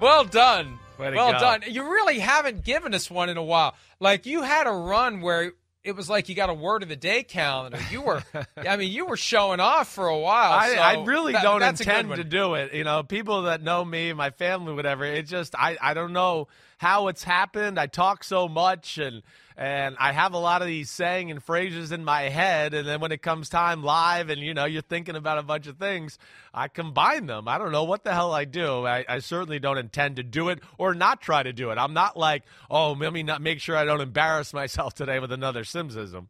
well 0.00 0.24
done. 0.24 0.78
Well 0.98 1.32
go. 1.32 1.38
done. 1.40 1.62
You 1.68 1.82
really 1.82 2.20
haven't 2.20 2.64
given 2.64 2.94
us 2.94 3.10
one 3.10 3.28
in 3.28 3.36
a 3.36 3.42
while. 3.42 3.74
Like 3.98 4.24
you 4.24 4.42
had 4.42 4.68
a 4.68 4.72
run 4.72 5.20
where 5.20 5.54
it 5.84 5.94
was 5.94 6.08
like 6.08 6.28
you 6.30 6.34
got 6.34 6.48
a 6.48 6.54
word 6.54 6.82
of 6.82 6.88
the 6.88 6.96
day 6.96 7.22
calendar. 7.22 7.78
You 7.90 8.00
were, 8.00 8.22
I 8.56 8.76
mean, 8.76 8.90
you 8.90 9.06
were 9.06 9.18
showing 9.18 9.60
off 9.60 9.88
for 9.92 10.06
a 10.06 10.18
while. 10.18 10.52
I, 10.52 10.74
so 10.74 10.80
I 10.80 11.04
really 11.04 11.32
that- 11.34 11.42
don't 11.42 11.60
that's 11.60 11.80
a 11.80 11.84
good 11.84 11.90
intend 11.90 12.16
to 12.16 12.24
do 12.24 12.54
it. 12.54 12.72
You 12.72 12.84
know, 12.84 13.02
people 13.02 13.42
that 13.42 13.62
know 13.62 13.84
me, 13.84 14.12
my 14.14 14.30
family, 14.30 14.72
whatever. 14.72 15.04
It 15.04 15.26
just 15.26 15.54
I, 15.54 15.76
I 15.80 15.92
don't 15.94 16.12
know 16.14 16.48
how 16.78 17.08
it's 17.08 17.22
happened. 17.22 17.78
I 17.78 17.86
talk 17.86 18.24
so 18.24 18.48
much 18.48 18.98
and 18.98 19.22
and 19.56 19.96
I 20.00 20.12
have 20.12 20.32
a 20.34 20.38
lot 20.38 20.62
of 20.62 20.68
these 20.68 20.90
saying 20.90 21.30
and 21.30 21.42
phrases 21.42 21.92
in 21.92 22.04
my 22.04 22.22
head, 22.22 22.74
and 22.74 22.86
then 22.88 23.00
when 23.00 23.12
it 23.12 23.22
comes 23.22 23.48
time 23.48 23.84
live, 23.84 24.28
and 24.28 24.40
you 24.40 24.52
know 24.52 24.64
you're 24.64 24.82
thinking 24.82 25.14
about 25.14 25.38
a 25.38 25.42
bunch 25.42 25.66
of 25.66 25.78
things, 25.78 26.18
I 26.52 26.68
combine 26.68 27.26
them. 27.26 27.46
I 27.46 27.58
don't 27.58 27.72
know 27.72 27.84
what 27.84 28.02
the 28.02 28.12
hell 28.12 28.32
I 28.32 28.44
do. 28.46 28.86
I, 28.86 29.04
I 29.08 29.18
certainly 29.20 29.60
don't 29.60 29.78
intend 29.78 30.16
to 30.16 30.22
do 30.22 30.48
it 30.48 30.60
or 30.76 30.94
not 30.94 31.20
try 31.20 31.42
to 31.42 31.52
do 31.52 31.70
it. 31.70 31.78
I'm 31.78 31.94
not 31.94 32.16
like, 32.16 32.42
oh, 32.70 32.92
let 32.92 33.12
me 33.12 33.22
not 33.22 33.40
make 33.40 33.60
sure 33.60 33.76
I 33.76 33.84
don't 33.84 34.00
embarrass 34.00 34.52
myself 34.52 34.94
today 34.94 35.20
with 35.20 35.30
another 35.30 35.62
Simsism. 35.62 36.26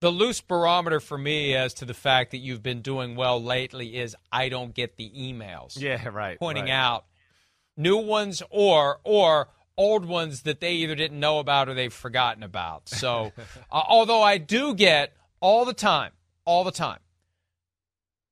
The 0.00 0.10
loose 0.10 0.40
barometer 0.40 0.98
for 0.98 1.16
me 1.16 1.54
as 1.54 1.74
to 1.74 1.84
the 1.84 1.94
fact 1.94 2.32
that 2.32 2.38
you've 2.38 2.62
been 2.62 2.82
doing 2.82 3.14
well 3.14 3.42
lately 3.42 3.96
is 3.96 4.16
I 4.32 4.48
don't 4.48 4.74
get 4.74 4.96
the 4.96 5.10
emails. 5.10 5.80
Yeah, 5.80 6.08
right. 6.08 6.38
Pointing 6.38 6.64
right. 6.64 6.72
out 6.72 7.04
new 7.76 7.96
ones 7.96 8.42
or 8.50 9.00
or 9.04 9.48
old 9.76 10.04
ones 10.04 10.42
that 10.42 10.60
they 10.60 10.72
either 10.74 10.94
didn't 10.94 11.18
know 11.18 11.38
about 11.38 11.68
or 11.68 11.74
they've 11.74 11.92
forgotten 11.92 12.42
about. 12.42 12.88
So, 12.88 13.32
uh, 13.70 13.82
although 13.88 14.22
I 14.22 14.38
do 14.38 14.74
get 14.74 15.12
all 15.40 15.64
the 15.64 15.74
time, 15.74 16.12
all 16.44 16.64
the 16.64 16.70
time. 16.72 16.98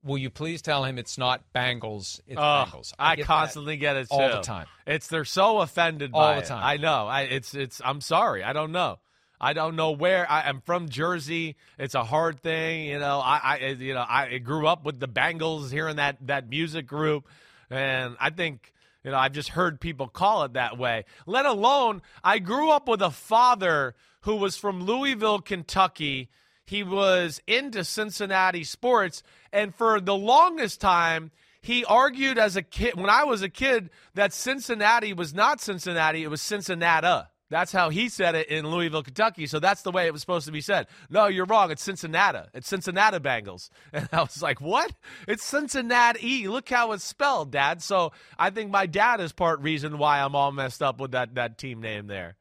Will 0.03 0.17
you 0.17 0.31
please 0.31 0.63
tell 0.63 0.85
him 0.85 0.97
it's 0.99 1.19
not 1.19 1.43
Bengals, 1.55 2.21
it's 2.27 2.39
Oh, 2.39 2.65
Bengals. 2.67 2.95
I, 2.99 3.17
get 3.17 3.27
constantly 3.27 3.77
get 3.77 3.97
it 3.97 4.09
too. 4.09 4.17
all 4.17 4.29
the 4.31 4.41
time. 4.41 4.67
It's 4.87 5.09
they're 5.09 5.27
so 5.27 5.59
offended 5.61 6.13
All 6.15 6.21
by 6.23 6.37
the 6.37 6.41
it. 6.43 6.47
time. 6.47 6.63
I 6.65 6.77
know. 6.79 7.07
I 7.07 7.23
it's 7.23 7.55
it's. 7.55 7.83
I'm 7.85 8.01
sorry. 8.01 8.43
I 8.43 8.55
don't 8.55 8.73
know. 8.73 8.99
I 9.39 9.53
don't 9.53 9.77
know 9.77 9.91
where. 9.91 10.31
I, 10.31 10.43
I'm 10.49 10.63
from 10.63 10.89
Jersey. 10.89 11.57
It's 11.79 11.95
a 11.95 12.03
hard 12.05 12.41
thing. 12.41 12.87
You 12.87 12.99
know. 12.99 13.21
I, 13.21 13.41
I 13.61 13.67
you 13.79 13.93
know 13.93 14.05
I 14.09 14.39
grew 14.39 14.67
up 14.67 14.85
with 14.87 15.01
the 15.01 15.09
Bengals, 15.09 15.71
hearing 15.71 15.97
that 15.97 16.17
that 16.27 16.49
music 16.49 16.87
group, 16.87 17.27
and 17.69 18.17
I 18.19 18.31
think. 18.31 18.73
You 19.05 19.11
know, 19.11 19.17
I've 19.17 19.33
just 19.33 19.51
heard 19.51 19.81
people 19.81 20.09
call 20.09 20.45
it 20.45 20.53
that 20.53 20.77
way. 20.77 21.05
Let 21.27 21.47
alone, 21.47 22.03
I 22.23 22.39
grew 22.39 22.71
up 22.71 22.89
with 22.89 23.01
a 23.01 23.11
father 23.11 23.95
who 24.23 24.37
was 24.37 24.57
from 24.57 24.85
Louisville, 24.85 25.41
Kentucky. 25.41 26.29
He 26.67 26.83
was 26.83 27.41
into 27.47 27.83
Cincinnati 27.85 28.63
sports, 28.65 29.23
and 29.53 29.75
for 29.75 30.01
the 30.01 30.15
longest 30.15 30.81
time, 30.81 31.31
he 31.63 31.85
argued 31.85 32.39
as 32.39 32.57
a 32.57 32.63
kid 32.63 32.95
when 32.95 33.11
I 33.11 33.25
was 33.25 33.43
a 33.43 33.49
kid 33.49 33.91
that 34.15 34.33
Cincinnati 34.33 35.13
was 35.13 35.35
not 35.35 35.61
Cincinnati, 35.61 36.23
it 36.23 36.31
was 36.31 36.43
Cincinnati. 36.43 37.27
That's 37.51 37.73
how 37.73 37.91
he 37.91 38.09
said 38.09 38.37
it 38.37 38.49
in 38.49 38.71
Louisville, 38.71 39.03
Kentucky. 39.03 39.47
So 39.47 39.59
that's 39.59 39.83
the 39.83 39.91
way 39.91 40.07
it 40.07 40.13
was 40.13 40.21
supposed 40.21 40.47
to 40.47 40.53
be 40.53 40.61
said. 40.61 40.87
No, 41.11 41.27
you're 41.27 41.47
wrong. 41.47 41.71
It's 41.71 41.83
Cincinnati. 41.83 42.49
It's 42.55 42.69
Cincinnati 42.69 43.19
Bengals. 43.19 43.71
And 43.93 44.09
I 44.13 44.21
was 44.21 44.41
like, 44.41 44.61
what? 44.61 44.93
It's 45.27 45.45
Cincinnati. 45.45 46.47
Look 46.47 46.69
how 46.69 46.93
it's 46.93 47.03
spelled, 47.05 47.51
Dad. 47.51 47.83
So 47.83 48.13
I 48.39 48.51
think 48.51 48.71
my 48.71 48.87
dad 48.87 49.21
is 49.21 49.33
part 49.33 49.61
reason 49.61 49.99
why 49.99 50.21
I'm 50.21 50.37
all 50.37 50.53
messed 50.53 50.81
up 50.81 51.01
with 51.01 51.11
that, 51.11 51.35
that 51.35 51.59
team 51.59 51.81
name 51.81 52.07
there. 52.07 52.37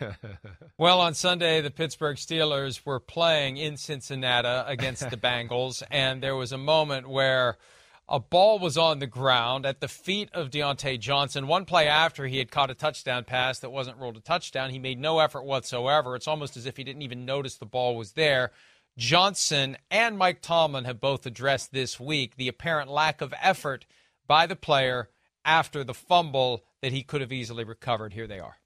Well, 0.76 1.00
on 1.00 1.14
Sunday, 1.14 1.60
the 1.60 1.72
Pittsburgh 1.72 2.16
Steelers 2.16 2.86
were 2.86 3.00
playing 3.00 3.56
in 3.56 3.76
Cincinnati 3.76 4.70
against 4.70 5.10
the 5.10 5.16
Bengals, 5.16 5.82
and 5.90 6.22
there 6.22 6.36
was 6.36 6.52
a 6.52 6.58
moment 6.58 7.08
where 7.08 7.56
a 8.08 8.18
ball 8.18 8.58
was 8.58 8.78
on 8.78 8.98
the 8.98 9.06
ground 9.06 9.66
at 9.66 9.80
the 9.80 9.88
feet 9.88 10.30
of 10.32 10.50
Diontae 10.50 10.98
Johnson. 10.98 11.46
One 11.46 11.64
play 11.64 11.86
after 11.86 12.26
he 12.26 12.38
had 12.38 12.50
caught 12.50 12.70
a 12.70 12.74
touchdown 12.74 13.24
pass 13.24 13.58
that 13.58 13.70
wasn't 13.70 13.98
ruled 13.98 14.16
a 14.16 14.20
touchdown, 14.20 14.70
he 14.70 14.78
made 14.78 14.98
no 14.98 15.18
effort 15.18 15.44
whatsoever. 15.44 16.16
It's 16.16 16.28
almost 16.28 16.56
as 16.56 16.64
if 16.64 16.76
he 16.76 16.84
didn't 16.84 17.02
even 17.02 17.26
notice 17.26 17.56
the 17.56 17.66
ball 17.66 17.96
was 17.96 18.12
there. 18.12 18.50
Johnson 18.96 19.76
and 19.90 20.16
Mike 20.18 20.40
Tomlin 20.40 20.84
have 20.84 21.00
both 21.00 21.26
addressed 21.26 21.72
this 21.72 22.00
week 22.00 22.36
the 22.36 22.48
apparent 22.48 22.90
lack 22.90 23.20
of 23.20 23.34
effort 23.40 23.84
by 24.26 24.46
the 24.46 24.56
player 24.56 25.10
after 25.44 25.84
the 25.84 25.94
fumble 25.94 26.64
that 26.82 26.92
he 26.92 27.02
could 27.02 27.20
have 27.20 27.32
easily 27.32 27.64
recovered. 27.64 28.12
Here 28.12 28.26
they 28.26 28.40
are. 28.40 28.56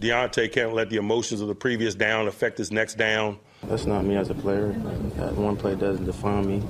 Diontae 0.00 0.50
can't 0.50 0.74
let 0.74 0.90
the 0.90 0.96
emotions 0.96 1.40
of 1.40 1.46
the 1.46 1.54
previous 1.54 1.94
down 1.94 2.26
affect 2.26 2.58
his 2.58 2.72
next 2.72 2.94
down. 2.94 3.38
That's 3.62 3.86
not 3.86 4.04
me 4.04 4.16
as 4.16 4.28
a 4.28 4.34
player. 4.34 4.72
That 5.16 5.34
one 5.34 5.56
play 5.56 5.76
doesn't 5.76 6.04
define 6.04 6.46
me. 6.46 6.62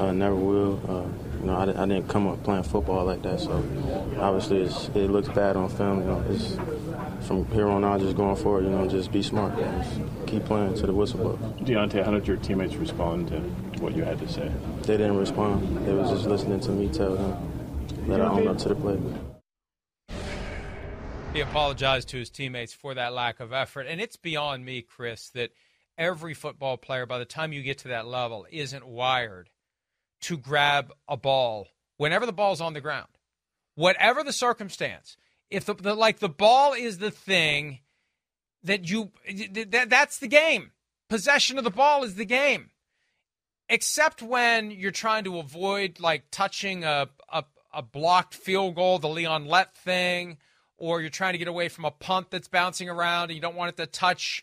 Uh, 0.00 0.12
never 0.12 0.34
will. 0.34 0.80
Uh, 0.88 1.38
you 1.40 1.46
know, 1.46 1.56
I, 1.56 1.64
I 1.64 1.86
didn't 1.86 2.08
come 2.08 2.26
up 2.26 2.42
playing 2.42 2.62
football 2.62 3.04
like 3.04 3.20
that, 3.20 3.38
so 3.38 3.52
obviously 4.18 4.62
it's, 4.62 4.88
it 4.94 5.10
looks 5.10 5.28
bad 5.28 5.56
on 5.56 5.68
film. 5.68 6.00
You 6.00 6.06
know, 6.06 6.24
it's, 6.30 6.56
from 7.26 7.44
here 7.52 7.68
on 7.68 7.84
out, 7.84 8.00
just 8.00 8.16
going 8.16 8.34
forward, 8.36 8.64
you 8.64 8.70
know, 8.70 8.88
just 8.88 9.12
be 9.12 9.22
smart. 9.22 9.58
Just 9.58 10.00
keep 10.26 10.46
playing 10.46 10.74
to 10.76 10.86
the 10.86 10.94
whistle 10.94 11.18
blows. 11.18 11.38
Diontae, 11.60 12.02
how 12.02 12.12
did 12.12 12.26
your 12.26 12.38
teammates 12.38 12.76
respond 12.76 13.28
to 13.28 13.40
what 13.82 13.94
you 13.94 14.02
had 14.02 14.18
to 14.20 14.26
say? 14.26 14.50
They 14.84 14.96
didn't 14.96 15.18
respond. 15.18 15.86
They 15.86 15.92
was 15.92 16.10
just 16.10 16.24
listening 16.24 16.60
to 16.60 16.70
me 16.70 16.88
tell 16.88 17.16
them 17.16 18.06
that 18.08 18.22
I 18.22 18.24
own 18.24 18.48
up 18.48 18.56
to 18.56 18.70
the 18.70 18.74
play. 18.74 18.98
He 21.34 21.40
apologized 21.40 22.08
to 22.08 22.16
his 22.16 22.30
teammates 22.30 22.72
for 22.72 22.94
that 22.94 23.12
lack 23.12 23.38
of 23.38 23.52
effort. 23.52 23.86
And 23.86 24.00
it's 24.00 24.16
beyond 24.16 24.64
me, 24.64 24.80
Chris, 24.80 25.28
that 25.34 25.50
every 25.98 26.32
football 26.32 26.78
player, 26.78 27.04
by 27.04 27.18
the 27.18 27.26
time 27.26 27.52
you 27.52 27.62
get 27.62 27.78
to 27.78 27.88
that 27.88 28.06
level, 28.06 28.46
isn't 28.50 28.86
wired 28.86 29.50
to 30.22 30.36
grab 30.36 30.92
a 31.08 31.16
ball 31.16 31.68
whenever 31.96 32.26
the 32.26 32.32
ball's 32.32 32.60
on 32.60 32.72
the 32.72 32.80
ground, 32.80 33.08
whatever 33.74 34.22
the 34.22 34.32
circumstance. 34.32 35.16
If 35.50 35.64
the, 35.64 35.74
the 35.74 35.94
like 35.94 36.18
the 36.18 36.28
ball 36.28 36.72
is 36.72 36.98
the 36.98 37.10
thing 37.10 37.80
that 38.62 38.88
you 38.88 39.10
that, 39.70 39.90
that's 39.90 40.18
the 40.18 40.28
game. 40.28 40.72
Possession 41.08 41.58
of 41.58 41.64
the 41.64 41.70
ball 41.70 42.04
is 42.04 42.14
the 42.14 42.24
game. 42.24 42.70
Except 43.68 44.22
when 44.22 44.70
you're 44.70 44.90
trying 44.90 45.24
to 45.24 45.38
avoid 45.38 46.00
like 46.00 46.24
touching 46.30 46.84
a 46.84 47.08
a, 47.32 47.44
a 47.72 47.82
blocked 47.82 48.34
field 48.34 48.76
goal, 48.76 48.98
the 48.98 49.08
Leon 49.08 49.46
Lett 49.46 49.76
thing, 49.76 50.38
or 50.76 51.00
you're 51.00 51.10
trying 51.10 51.34
to 51.34 51.38
get 51.38 51.48
away 51.48 51.68
from 51.68 51.84
a 51.84 51.90
punt 51.90 52.30
that's 52.30 52.48
bouncing 52.48 52.88
around 52.88 53.24
and 53.24 53.34
you 53.34 53.40
don't 53.40 53.56
want 53.56 53.70
it 53.70 53.76
to 53.76 53.86
touch 53.86 54.42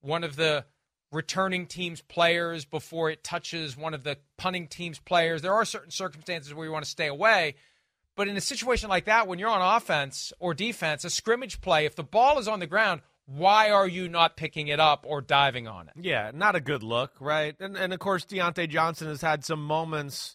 one 0.00 0.24
of 0.24 0.36
the 0.36 0.64
returning 1.12 1.66
team's 1.66 2.00
players 2.02 2.64
before 2.64 3.10
it 3.10 3.24
touches 3.24 3.76
one 3.76 3.94
of 3.94 4.04
the 4.04 4.18
punting 4.36 4.66
team's 4.66 4.98
players. 4.98 5.42
There 5.42 5.54
are 5.54 5.64
certain 5.64 5.90
circumstances 5.90 6.52
where 6.52 6.66
you 6.66 6.72
want 6.72 6.84
to 6.84 6.90
stay 6.90 7.06
away. 7.06 7.54
But 8.16 8.28
in 8.28 8.36
a 8.36 8.40
situation 8.40 8.88
like 8.88 9.04
that, 9.04 9.28
when 9.28 9.38
you're 9.38 9.48
on 9.48 9.76
offense 9.76 10.32
or 10.40 10.52
defense, 10.52 11.04
a 11.04 11.10
scrimmage 11.10 11.60
play, 11.60 11.86
if 11.86 11.94
the 11.94 12.02
ball 12.02 12.38
is 12.38 12.48
on 12.48 12.58
the 12.58 12.66
ground, 12.66 13.00
why 13.26 13.70
are 13.70 13.86
you 13.86 14.08
not 14.08 14.36
picking 14.36 14.68
it 14.68 14.80
up 14.80 15.04
or 15.06 15.20
diving 15.20 15.68
on 15.68 15.88
it? 15.88 15.94
Yeah, 16.00 16.30
not 16.34 16.56
a 16.56 16.60
good 16.60 16.82
look, 16.82 17.12
right? 17.20 17.54
And 17.60 17.76
and 17.76 17.92
of 17.92 18.00
course 18.00 18.24
Diontae 18.24 18.68
Johnson 18.68 19.06
has 19.06 19.20
had 19.20 19.44
some 19.44 19.62
moments, 19.62 20.34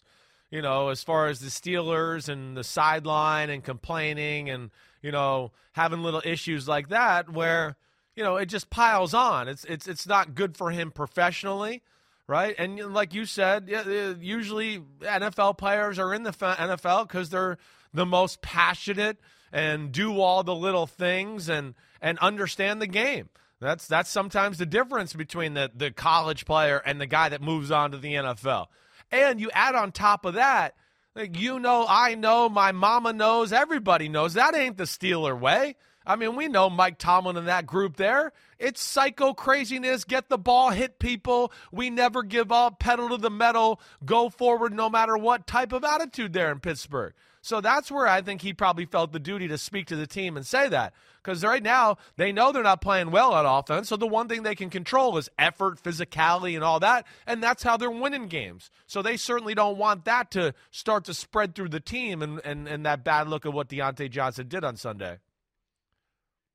you 0.50 0.62
know, 0.62 0.88
as 0.88 1.02
far 1.02 1.26
as 1.26 1.40
the 1.40 1.48
Steelers 1.48 2.28
and 2.28 2.56
the 2.56 2.64
sideline 2.64 3.50
and 3.50 3.64
complaining 3.64 4.48
and 4.48 4.70
you 5.02 5.10
know 5.10 5.50
having 5.72 6.02
little 6.02 6.22
issues 6.24 6.68
like 6.68 6.88
that 6.88 7.28
where 7.28 7.76
you 8.16 8.22
know 8.22 8.36
it 8.36 8.46
just 8.46 8.70
piles 8.70 9.14
on. 9.14 9.48
It's 9.48 9.64
it's 9.64 9.86
it's 9.86 10.06
not 10.06 10.34
good 10.34 10.56
for 10.56 10.70
him 10.70 10.90
professionally, 10.90 11.82
right? 12.26 12.54
And 12.58 12.94
like 12.94 13.14
you 13.14 13.26
said, 13.26 13.70
uh, 13.72 14.14
usually 14.20 14.80
NFL 15.00 15.58
players 15.58 15.98
are 15.98 16.14
in 16.14 16.22
the 16.22 16.32
NFL 16.32 17.08
because 17.08 17.30
they're 17.30 17.58
the 17.92 18.06
most 18.06 18.42
passionate 18.42 19.18
and 19.52 19.92
do 19.92 20.20
all 20.20 20.42
the 20.42 20.54
little 20.54 20.86
things 20.86 21.48
and 21.48 21.74
and 22.00 22.18
understand 22.18 22.82
the 22.82 22.86
game. 22.86 23.28
That's 23.60 23.86
that's 23.86 24.10
sometimes 24.10 24.58
the 24.58 24.66
difference 24.66 25.14
between 25.14 25.54
the 25.54 25.70
the 25.74 25.90
college 25.90 26.44
player 26.44 26.82
and 26.84 27.00
the 27.00 27.06
guy 27.06 27.28
that 27.28 27.40
moves 27.40 27.70
on 27.70 27.92
to 27.92 27.98
the 27.98 28.14
NFL. 28.14 28.66
And 29.10 29.40
you 29.40 29.50
add 29.52 29.74
on 29.74 29.92
top 29.92 30.24
of 30.24 30.34
that, 30.34 30.74
like 31.14 31.38
you 31.38 31.60
know, 31.60 31.86
I 31.88 32.14
know, 32.14 32.48
my 32.48 32.72
mama 32.72 33.12
knows, 33.12 33.52
everybody 33.52 34.08
knows 34.08 34.34
that 34.34 34.54
ain't 34.54 34.76
the 34.76 34.84
Steeler 34.84 35.38
way. 35.38 35.76
I 36.06 36.16
mean, 36.16 36.36
we 36.36 36.48
know 36.48 36.68
Mike 36.68 36.98
Tomlin 36.98 37.36
and 37.36 37.48
that 37.48 37.66
group 37.66 37.96
there. 37.96 38.32
It's 38.58 38.82
psycho 38.82 39.32
craziness. 39.32 40.04
Get 40.04 40.28
the 40.28 40.38
ball, 40.38 40.70
hit 40.70 40.98
people. 40.98 41.52
We 41.72 41.90
never 41.90 42.22
give 42.22 42.52
up, 42.52 42.78
pedal 42.78 43.08
to 43.10 43.16
the 43.16 43.30
metal, 43.30 43.80
go 44.04 44.28
forward 44.28 44.72
no 44.74 44.90
matter 44.90 45.16
what 45.16 45.46
type 45.46 45.72
of 45.72 45.84
attitude 45.84 46.32
there 46.32 46.52
in 46.52 46.60
Pittsburgh. 46.60 47.14
So 47.44 47.60
that's 47.60 47.90
where 47.90 48.08
I 48.08 48.22
think 48.22 48.40
he 48.40 48.54
probably 48.54 48.86
felt 48.86 49.12
the 49.12 49.18
duty 49.18 49.48
to 49.48 49.58
speak 49.58 49.86
to 49.88 49.96
the 49.96 50.06
team 50.06 50.38
and 50.38 50.46
say 50.46 50.66
that. 50.70 50.94
Because 51.22 51.44
right 51.44 51.62
now, 51.62 51.98
they 52.16 52.32
know 52.32 52.52
they're 52.52 52.62
not 52.62 52.80
playing 52.80 53.10
well 53.10 53.34
on 53.34 53.44
offense. 53.44 53.90
So 53.90 53.96
the 53.96 54.06
one 54.06 54.28
thing 54.28 54.42
they 54.42 54.54
can 54.54 54.70
control 54.70 55.18
is 55.18 55.28
effort, 55.38 55.82
physicality, 55.82 56.54
and 56.54 56.64
all 56.64 56.80
that. 56.80 57.06
And 57.26 57.42
that's 57.42 57.62
how 57.62 57.76
they're 57.76 57.90
winning 57.90 58.28
games. 58.28 58.70
So 58.86 59.02
they 59.02 59.18
certainly 59.18 59.54
don't 59.54 59.76
want 59.76 60.06
that 60.06 60.30
to 60.30 60.54
start 60.70 61.04
to 61.04 61.12
spread 61.12 61.54
through 61.54 61.68
the 61.68 61.80
team 61.80 62.22
and, 62.22 62.40
and, 62.46 62.66
and 62.66 62.86
that 62.86 63.04
bad 63.04 63.28
look 63.28 63.44
of 63.44 63.52
what 63.52 63.68
Diontae 63.68 64.10
Johnson 64.10 64.48
did 64.48 64.64
on 64.64 64.76
Sunday. 64.76 65.18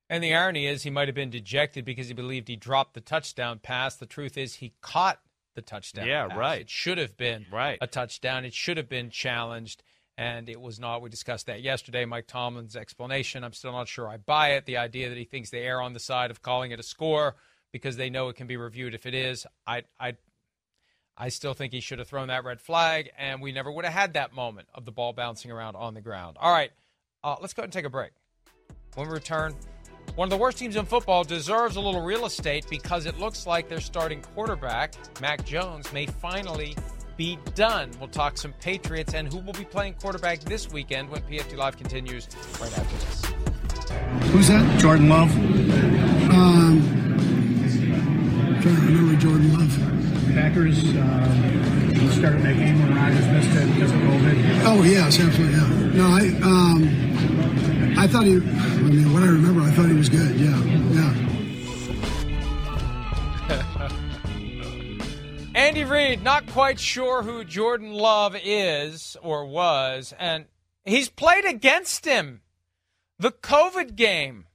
And 0.10 0.24
the 0.24 0.34
irony 0.34 0.66
is, 0.66 0.84
he 0.84 0.90
might 0.90 1.08
have 1.08 1.16
been 1.16 1.30
dejected 1.30 1.86
because 1.86 2.08
he 2.08 2.14
believed 2.14 2.48
he 2.48 2.56
dropped 2.56 2.96
the 2.96 3.02
touchdown 3.02 3.60
pass. 3.62 3.96
The 3.96 4.08
truth 4.08 4.38
is, 4.38 4.56
he 4.56 4.74
caught 4.82 5.20
the 5.54 5.62
touchdown. 5.62 6.08
Yeah, 6.08 6.28
pass. 6.28 6.38
right. 6.38 6.62
It 6.62 6.70
should 6.70 6.98
have 6.98 7.16
been 7.16 7.46
right. 7.52 7.78
a 7.80 7.86
touchdown. 7.86 8.44
It 8.44 8.54
should 8.54 8.78
have 8.78 8.90
been 8.90 9.12
challenged, 9.12 9.84
and 10.18 10.50
it 10.50 10.60
was 10.60 10.80
not. 10.80 11.04
We 11.04 11.10
discussed 11.10 11.46
that 11.46 11.62
yesterday. 11.62 12.06
Mike 12.06 12.26
Tomlin's 12.26 12.76
explanation. 12.76 13.44
I'm 13.44 13.54
still 13.54 13.72
not 13.72 13.88
sure 13.88 14.08
I 14.08 14.18
buy 14.18 14.54
it. 14.54 14.66
The 14.66 14.78
idea 14.78 15.10
that 15.10 15.18
he 15.18 15.26
thinks 15.26 15.52
they 15.52 15.64
err 15.64 15.82
on 15.82 15.94
the 15.94 16.00
side 16.00 16.32
of 16.32 16.42
calling 16.42 16.72
it 16.72 16.80
a 16.80 16.84
score 16.84 17.36
because 17.72 17.98
they 17.98 18.10
know 18.10 18.30
it 18.30 18.36
can 18.36 18.48
be 18.48 18.58
reviewed 18.58 18.96
if 18.96 19.06
it 19.06 19.14
is. 19.14 19.46
I, 19.68 19.84
I, 20.00 20.16
I 21.16 21.30
still 21.30 21.54
think 21.54 21.72
he 21.72 21.82
should 21.82 22.00
have 22.00 22.08
thrown 22.08 22.30
that 22.30 22.44
red 22.44 22.62
flag, 22.62 23.12
and 23.16 23.44
we 23.44 23.52
never 23.52 23.72
would 23.72 23.86
have 23.86 23.94
had 23.94 24.14
that 24.14 24.34
moment 24.34 24.70
of 24.74 24.86
the 24.86 24.92
ball 24.92 25.14
bouncing 25.14 25.52
around 25.52 25.76
on 25.76 25.94
the 25.94 26.02
ground. 26.02 26.38
All 26.40 26.52
right, 26.52 26.72
uh, 27.24 27.36
let's 27.42 27.54
go 27.54 27.62
ahead 27.62 27.68
and 27.68 27.74
take 27.74 27.86
a 27.86 27.92
break. 27.92 28.12
When 28.96 29.08
we 29.08 29.14
return. 29.14 29.54
One 30.20 30.26
of 30.26 30.32
the 30.32 30.38
worst 30.38 30.58
teams 30.58 30.76
in 30.76 30.84
football 30.84 31.24
deserves 31.24 31.78
a 31.78 31.80
little 31.80 32.02
real 32.02 32.26
estate 32.26 32.66
because 32.70 33.06
it 33.06 33.18
looks 33.18 33.48
like 33.48 33.70
their 33.70 33.80
starting 33.80 34.22
quarterback, 34.22 34.96
Mac 35.22 35.46
Jones, 35.46 35.94
may 35.94 36.08
finally 36.08 36.76
be 37.16 37.40
done. 37.56 37.90
We'll 38.02 38.10
talk 38.10 38.38
some 38.38 38.52
Patriots 38.60 39.14
and 39.14 39.32
who 39.32 39.40
will 39.40 39.54
be 39.54 39.64
playing 39.64 39.94
quarterback 39.94 40.42
this 40.42 40.70
weekend 40.74 41.10
when 41.10 41.22
PFT 41.22 41.56
Live 41.56 41.78
continues 41.78 42.28
right 42.60 42.78
after 42.78 42.98
this. 42.98 44.32
Who's 44.34 44.50
that? 44.50 44.78
Jordan 44.78 45.08
Love. 45.08 45.32
Um, 46.34 46.82
trying 48.62 48.76
to 48.76 48.82
remember 48.82 49.16
Jordan 49.22 49.54
Love. 49.58 50.34
Packers 50.34 50.84
um, 50.98 52.10
started 52.12 52.42
that 52.42 52.58
game 52.58 52.78
when 52.82 52.94
Rodgers 52.94 53.26
missed 53.28 53.56
it 53.56 53.74
because 53.74 53.92
of 53.92 53.98
COVID. 54.00 54.64
Oh 54.66 54.84
yes, 54.84 55.18
absolutely. 55.18 55.56
Yeah. 55.56 55.94
No, 55.94 56.08
I 56.08 56.28
um, 56.44 57.09
I 58.02 58.08
thought 58.08 58.24
he. 58.26 58.36
I 58.36 58.40
mean, 58.40 59.12
what 59.14 59.24
I 59.24 59.28
remember, 59.28 59.60
I 59.62 59.72
thought 59.72 59.90
he 59.90 59.94
was 59.94 60.08
good. 60.08 60.40
Yeah, 60.40 60.58
yeah. 60.96 61.26
Andy 65.56 65.84
Reid, 65.84 66.24
not 66.24 66.48
quite 66.48 66.80
sure 66.80 67.24
who 67.24 67.44
Jordan 67.44 67.92
Love 67.92 68.38
is 68.42 69.18
or 69.22 69.46
was, 69.46 70.14
and 70.18 70.46
he's 70.86 71.10
played 71.10 71.44
against 71.44 72.06
him. 72.06 72.40
The 73.20 73.32
COVID 73.32 73.98
game, 73.98 74.46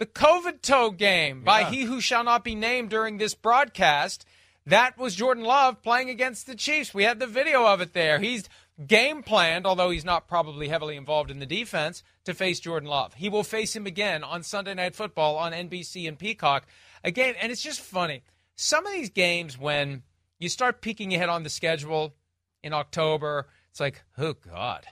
the 0.00 0.06
COVID 0.06 0.60
toe 0.60 0.90
game 0.90 1.44
by 1.44 1.60
Yeah. 1.60 1.70
he 1.70 1.82
who 1.84 2.00
shall 2.00 2.24
not 2.24 2.42
be 2.42 2.56
named 2.56 2.90
during 2.90 3.18
this 3.18 3.34
broadcast. 3.34 4.26
That 4.66 4.98
was 4.98 5.14
Jordan 5.14 5.44
Love 5.44 5.82
playing 5.82 6.10
against 6.10 6.48
the 6.48 6.56
Chiefs. 6.56 6.92
We 6.92 7.04
had 7.04 7.20
the 7.20 7.28
video 7.28 7.64
of 7.64 7.80
it 7.80 7.92
there. 7.92 8.18
He's 8.18 8.48
game 8.84 9.22
planned, 9.22 9.66
although 9.66 9.90
he's 9.90 10.04
not 10.04 10.28
probably 10.28 10.68
heavily 10.68 10.96
involved 10.96 11.30
in 11.30 11.38
the 11.38 11.46
defense, 11.46 12.02
to 12.24 12.34
face 12.34 12.60
Jordan 12.60 12.88
Love. 12.88 13.14
He 13.14 13.28
will 13.28 13.44
face 13.44 13.74
him 13.74 13.86
again 13.86 14.22
on 14.24 14.42
Sunday 14.42 14.74
Night 14.74 14.94
Football 14.94 15.36
on 15.36 15.52
NBC 15.52 16.06
and 16.08 16.18
Peacock. 16.18 16.66
Again, 17.04 17.34
and 17.40 17.50
it's 17.52 17.62
just 17.62 17.80
funny. 17.80 18.22
Some 18.56 18.86
of 18.86 18.92
these 18.92 19.10
games, 19.10 19.58
when 19.58 20.02
you 20.38 20.48
start 20.48 20.80
peeking 20.80 21.14
ahead 21.14 21.28
on 21.28 21.42
the 21.42 21.50
schedule 21.50 22.14
in 22.62 22.72
October, 22.72 23.46
it's 23.70 23.80
like, 23.80 24.02
oh, 24.18 24.32
God, 24.34 24.84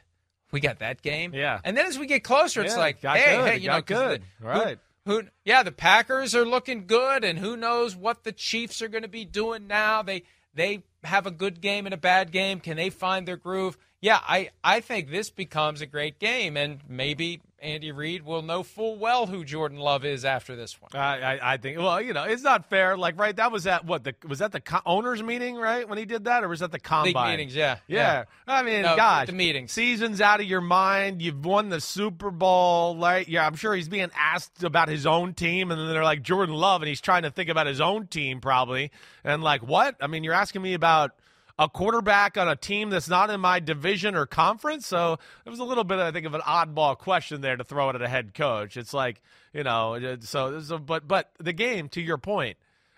we 0.52 0.60
got 0.60 0.78
that 0.78 1.02
game? 1.02 1.32
Yeah. 1.34 1.60
And 1.64 1.76
then 1.76 1.86
as 1.86 1.98
we 1.98 2.06
get 2.06 2.22
closer, 2.24 2.62
it's 2.62 2.74
Yeah, 2.74 2.80
like, 2.80 3.00
hey, 3.02 3.36
good, 3.36 3.46
hey, 3.48 3.56
you 3.58 3.68
know, 3.68 3.80
good. 3.80 4.22
the- 4.40 4.46
Right. 4.46 4.78
Who, 5.06 5.20
who, 5.20 5.22
yeah, 5.44 5.62
the 5.62 5.72
Packers 5.72 6.34
are 6.34 6.46
looking 6.46 6.86
good, 6.86 7.24
and 7.24 7.38
who 7.38 7.56
knows 7.56 7.94
what 7.96 8.24
the 8.24 8.32
Chiefs 8.32 8.80
are 8.80 8.88
going 8.88 9.02
to 9.02 9.08
be 9.08 9.24
doing 9.26 9.66
now? 9.66 10.02
They 10.02 10.22
they 10.54 10.84
have 11.04 11.26
a 11.26 11.30
good 11.30 11.60
game 11.60 11.86
and 11.86 11.94
a 11.94 11.98
bad 11.98 12.32
game. 12.32 12.60
Can 12.60 12.76
they 12.76 12.90
find 12.90 13.26
their 13.26 13.36
groove? 13.36 13.78
Yeah, 14.00 14.20
I 14.22 14.50
I 14.62 14.80
think 14.80 15.10
this 15.10 15.30
becomes 15.30 15.80
a 15.80 15.86
great 15.86 16.18
game, 16.18 16.56
and 16.56 16.80
maybe 16.88 17.40
Andy 17.64 17.90
Reid 17.92 18.24
will 18.24 18.42
know 18.42 18.62
full 18.62 18.96
well 18.98 19.26
who 19.26 19.44
Jordan 19.44 19.78
Love 19.78 20.04
is 20.04 20.24
after 20.24 20.54
this 20.54 20.80
one. 20.80 20.90
I, 20.94 21.36
I, 21.36 21.54
I 21.54 21.56
think. 21.56 21.78
Well, 21.78 22.00
you 22.00 22.12
know, 22.12 22.24
it's 22.24 22.42
not 22.42 22.68
fair. 22.68 22.96
Like, 22.96 23.18
right? 23.18 23.34
That 23.34 23.50
was 23.50 23.66
at 23.66 23.84
what? 23.84 24.04
The 24.04 24.14
was 24.28 24.40
that 24.40 24.52
the 24.52 24.60
co- 24.60 24.82
owners' 24.84 25.22
meeting, 25.22 25.56
right? 25.56 25.88
When 25.88 25.98
he 25.98 26.04
did 26.04 26.24
that, 26.24 26.44
or 26.44 26.48
was 26.48 26.60
that 26.60 26.70
the 26.72 26.78
combine? 26.78 27.30
meetings, 27.30 27.56
yeah, 27.56 27.78
yeah. 27.86 28.24
yeah. 28.46 28.54
I 28.54 28.62
mean, 28.62 28.82
No, 28.82 28.96
gosh, 28.96 29.26
the 29.26 29.32
meetings. 29.32 29.72
Season's 29.72 30.20
out 30.20 30.40
of 30.40 30.46
your 30.46 30.60
mind. 30.60 31.22
You've 31.22 31.44
won 31.44 31.70
the 31.70 31.80
Super 31.80 32.30
Bowl, 32.30 32.96
right? 32.98 33.26
Yeah, 33.28 33.46
I'm 33.46 33.56
sure 33.56 33.74
he's 33.74 33.88
being 33.88 34.10
asked 34.16 34.62
about 34.62 34.88
his 34.88 35.06
own 35.06 35.34
team, 35.34 35.70
and 35.70 35.80
then 35.80 35.88
they're 35.88 36.04
like 36.04 36.22
Jordan 36.22 36.54
Love, 36.54 36.82
and 36.82 36.88
he's 36.88 37.00
trying 37.00 37.22
to 37.22 37.30
think 37.30 37.48
about 37.48 37.66
his 37.66 37.80
own 37.80 38.06
team 38.06 38.40
probably, 38.40 38.90
and 39.24 39.42
like 39.42 39.62
what? 39.66 39.96
I 40.00 40.06
mean, 40.06 40.22
you're 40.24 40.34
asking 40.34 40.62
me 40.62 40.74
about 40.74 41.12
a 41.58 41.68
quarterback 41.68 42.36
on 42.36 42.48
a 42.48 42.56
team 42.56 42.90
that's 42.90 43.08
not 43.08 43.30
in 43.30 43.40
my 43.40 43.60
division 43.60 44.14
or 44.14 44.26
conference. 44.26 44.86
So 44.86 45.18
it 45.44 45.50
was 45.50 45.60
a 45.60 45.64
little 45.64 45.84
bit, 45.84 45.98
I 45.98 46.10
think, 46.10 46.26
of 46.26 46.34
an 46.34 46.40
oddball 46.40 46.98
question 46.98 47.40
there 47.40 47.56
to 47.56 47.64
throw 47.64 47.90
it 47.90 47.94
at 47.94 48.02
a 48.02 48.08
head 48.08 48.34
coach. 48.34 48.76
It's 48.76 48.92
like, 48.92 49.22
you 49.52 49.62
know, 49.62 49.94
uh, 49.94 50.16
so, 50.20 50.60
so 50.60 50.78
but 50.78 51.06
but 51.06 51.30
the 51.38 51.52
game, 51.52 51.88
to 51.90 52.00
your 52.00 52.18
point, 52.18 52.56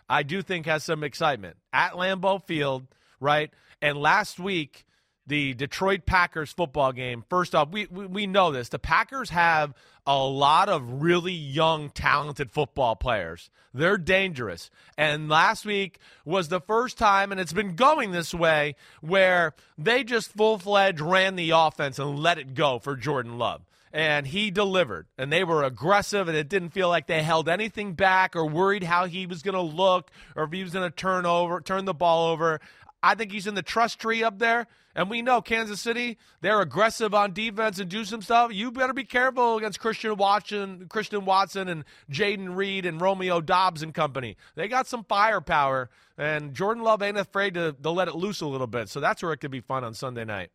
I 0.08 0.22
do 0.22 0.42
think 0.42 0.66
has 0.66 0.84
some 0.84 1.04
excitement 1.04 1.56
at 1.72 1.92
Lambeau 1.92 2.42
Field, 2.42 2.86
right? 3.20 3.50
And 3.82 3.98
last 3.98 4.38
week, 4.38 4.86
the 5.26 5.54
Detroit 5.54 6.06
Packers 6.06 6.52
football 6.52 6.92
game. 6.92 7.24
First 7.28 7.54
off, 7.54 7.70
we, 7.70 7.86
we 7.86 8.06
we 8.06 8.26
know 8.26 8.52
this. 8.52 8.68
The 8.68 8.78
Packers 8.78 9.30
have 9.30 9.74
a 10.06 10.18
lot 10.18 10.68
of 10.68 11.02
really 11.02 11.32
young, 11.32 11.90
talented 11.90 12.52
football 12.52 12.96
players. 12.96 13.50
They're 13.74 13.98
dangerous. 13.98 14.70
And 14.96 15.28
last 15.28 15.66
week 15.66 15.98
was 16.24 16.48
the 16.48 16.60
first 16.60 16.96
time, 16.96 17.32
and 17.32 17.40
it's 17.40 17.52
been 17.52 17.74
going 17.76 18.12
this 18.12 18.32
way, 18.32 18.76
where 19.00 19.54
they 19.76 20.04
just 20.04 20.32
full 20.32 20.58
fledged 20.58 21.00
ran 21.00 21.36
the 21.36 21.50
offense 21.50 21.98
and 21.98 22.18
let 22.18 22.38
it 22.38 22.54
go 22.54 22.78
for 22.78 22.96
Jordan 22.96 23.38
Love 23.38 23.62
and 23.96 24.26
he 24.26 24.50
delivered. 24.50 25.06
And 25.16 25.32
they 25.32 25.42
were 25.42 25.64
aggressive, 25.64 26.28
and 26.28 26.36
it 26.36 26.50
didn't 26.50 26.70
feel 26.70 26.90
like 26.90 27.06
they 27.06 27.22
held 27.22 27.48
anything 27.48 27.94
back 27.94 28.36
or 28.36 28.44
worried 28.44 28.82
how 28.82 29.06
he 29.06 29.26
was 29.26 29.42
going 29.42 29.54
to 29.54 29.60
look 29.62 30.10
or 30.34 30.44
if 30.44 30.52
he 30.52 30.62
was 30.62 30.74
going 30.74 30.88
to 30.88 30.94
turn 30.94 31.24
over, 31.24 31.62
turn 31.62 31.86
the 31.86 31.94
ball 31.94 32.28
over. 32.28 32.60
I 33.06 33.14
think 33.14 33.30
he's 33.30 33.46
in 33.46 33.54
the 33.54 33.62
trust 33.62 34.00
tree 34.00 34.24
up 34.24 34.40
there. 34.40 34.66
And 34.96 35.08
we 35.08 35.22
know 35.22 35.40
Kansas 35.40 35.80
City, 35.80 36.18
they're 36.40 36.60
aggressive 36.60 37.14
on 37.14 37.32
defense 37.32 37.78
and 37.78 37.88
do 37.88 38.04
some 38.04 38.20
stuff. 38.20 38.52
You 38.52 38.72
better 38.72 38.94
be 38.94 39.04
careful 39.04 39.58
against 39.58 39.78
Christian 39.78 40.16
Watson, 40.16 40.86
Christian 40.88 41.24
Watson 41.24 41.68
and 41.68 41.84
Jayden 42.10 42.56
Reed 42.56 42.84
and 42.84 43.00
Romeo 43.00 43.40
Doubs 43.40 43.82
and 43.82 43.94
company. 43.94 44.36
They 44.54 44.66
got 44.66 44.88
some 44.88 45.04
firepower, 45.04 45.90
and 46.18 46.52
Jordan 46.54 46.82
Love 46.82 47.02
ain't 47.02 47.18
afraid 47.18 47.54
to, 47.54 47.76
to 47.80 47.90
let 47.90 48.08
it 48.08 48.16
loose 48.16 48.40
a 48.40 48.46
little 48.46 48.66
bit. 48.66 48.88
So 48.88 48.98
that's 48.98 49.22
where 49.22 49.32
it 49.32 49.36
could 49.36 49.50
be 49.50 49.60
fun 49.60 49.84
on 49.84 49.94
Sunday 49.94 50.24
night. 50.24 50.50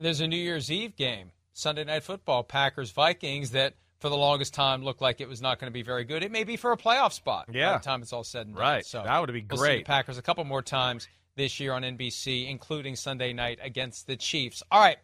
There's 0.00 0.20
a 0.20 0.26
New 0.26 0.36
Year's 0.36 0.72
Eve 0.72 0.96
game, 0.96 1.30
Sunday 1.52 1.84
Night 1.84 2.02
Football, 2.02 2.42
Packers 2.42 2.90
Vikings, 2.90 3.52
that 3.52 3.74
for 4.04 4.10
the 4.10 4.16
longest 4.18 4.52
time 4.52 4.84
looked 4.84 5.00
like 5.00 5.22
it 5.22 5.28
was 5.30 5.40
not 5.40 5.58
going 5.58 5.70
to 5.70 5.72
be 5.72 5.80
very 5.80 6.04
good. 6.04 6.22
It 6.22 6.30
may 6.30 6.44
be 6.44 6.58
for 6.58 6.72
a 6.72 6.76
playoff 6.76 7.14
spot 7.14 7.48
Yeah. 7.50 7.72
by 7.72 7.78
the 7.78 7.84
time 7.84 8.02
it's 8.02 8.12
all 8.12 8.22
said 8.22 8.46
and 8.46 8.54
done. 8.54 8.60
Right. 8.62 8.84
So 8.84 9.02
That 9.02 9.18
would 9.18 9.32
be 9.32 9.32
we'll 9.32 9.40
see 9.40 9.46
the 9.48 9.56
great. 9.56 9.86
Packers 9.86 10.18
a 10.18 10.22
couple 10.22 10.44
more 10.44 10.60
times 10.60 11.08
this 11.36 11.58
year 11.58 11.72
on 11.72 11.80
NBC, 11.84 12.46
including 12.50 12.96
Sunday 12.96 13.32
night 13.32 13.60
against 13.62 14.06
the 14.06 14.14
Chiefs. 14.14 14.62
All 14.70 14.78
right. 14.78 14.98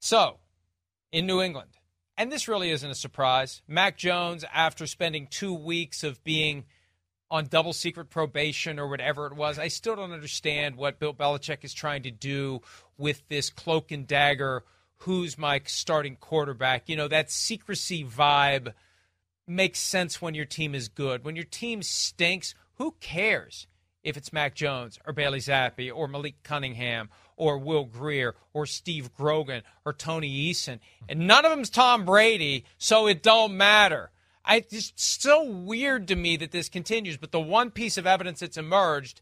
So, 0.00 0.36
in 1.12 1.26
New 1.26 1.40
England, 1.40 1.70
and 2.18 2.30
this 2.30 2.46
really 2.46 2.68
isn't 2.68 2.90
a 2.90 2.94
surprise, 2.94 3.62
Mac 3.66 3.96
Jones, 3.96 4.44
after 4.52 4.86
spending 4.86 5.26
two 5.26 5.54
weeks 5.54 6.04
of 6.04 6.22
being 6.24 6.66
on 7.30 7.46
double 7.46 7.72
secret 7.72 8.10
probation 8.10 8.78
or 8.78 8.86
whatever 8.86 9.28
it 9.28 9.32
was, 9.34 9.58
I 9.58 9.68
still 9.68 9.96
don't 9.96 10.12
understand 10.12 10.76
what 10.76 10.98
Bill 10.98 11.14
Belichick 11.14 11.64
is 11.64 11.72
trying 11.72 12.02
to 12.02 12.10
do 12.10 12.60
with 12.98 13.26
this 13.30 13.48
cloak 13.48 13.92
and 13.92 14.06
dagger. 14.06 14.64
Who's 14.98 15.38
my 15.38 15.60
starting 15.64 16.16
quarterback? 16.16 16.88
You 16.88 16.96
know, 16.96 17.08
that 17.08 17.30
secrecy 17.30 18.04
vibe 18.04 18.74
makes 19.46 19.78
sense 19.78 20.20
when 20.20 20.34
your 20.34 20.44
team 20.44 20.74
is 20.74 20.88
good. 20.88 21.24
When 21.24 21.36
your 21.36 21.44
team 21.44 21.82
stinks, 21.82 22.54
who 22.74 22.94
cares 23.00 23.66
if 24.02 24.16
it's 24.16 24.32
Mac 24.32 24.54
Jones 24.54 24.98
or 25.06 25.12
Bailey 25.12 25.40
Zappe 25.40 25.92
or 25.94 26.08
Malik 26.08 26.42
Cunningham 26.42 27.10
or 27.36 27.58
Will 27.58 27.84
Grier 27.84 28.34
or 28.52 28.66
Steve 28.66 29.14
Grogan 29.14 29.62
or 29.84 29.92
Tony 29.92 30.50
Eason. 30.50 30.80
And 31.08 31.26
none 31.26 31.44
of 31.44 31.50
them's 31.50 31.70
Tom 31.70 32.04
Brady, 32.04 32.64
so 32.76 33.06
it 33.06 33.22
don't 33.22 33.56
matter. 33.56 34.10
I, 34.44 34.64
it's 34.70 34.92
so 34.96 35.44
weird 35.44 36.08
to 36.08 36.16
me 36.16 36.36
that 36.38 36.52
this 36.52 36.68
continues, 36.68 37.16
but 37.16 37.32
the 37.32 37.40
one 37.40 37.70
piece 37.70 37.98
of 37.98 38.06
evidence 38.06 38.40
that's 38.40 38.56
emerged, 38.56 39.20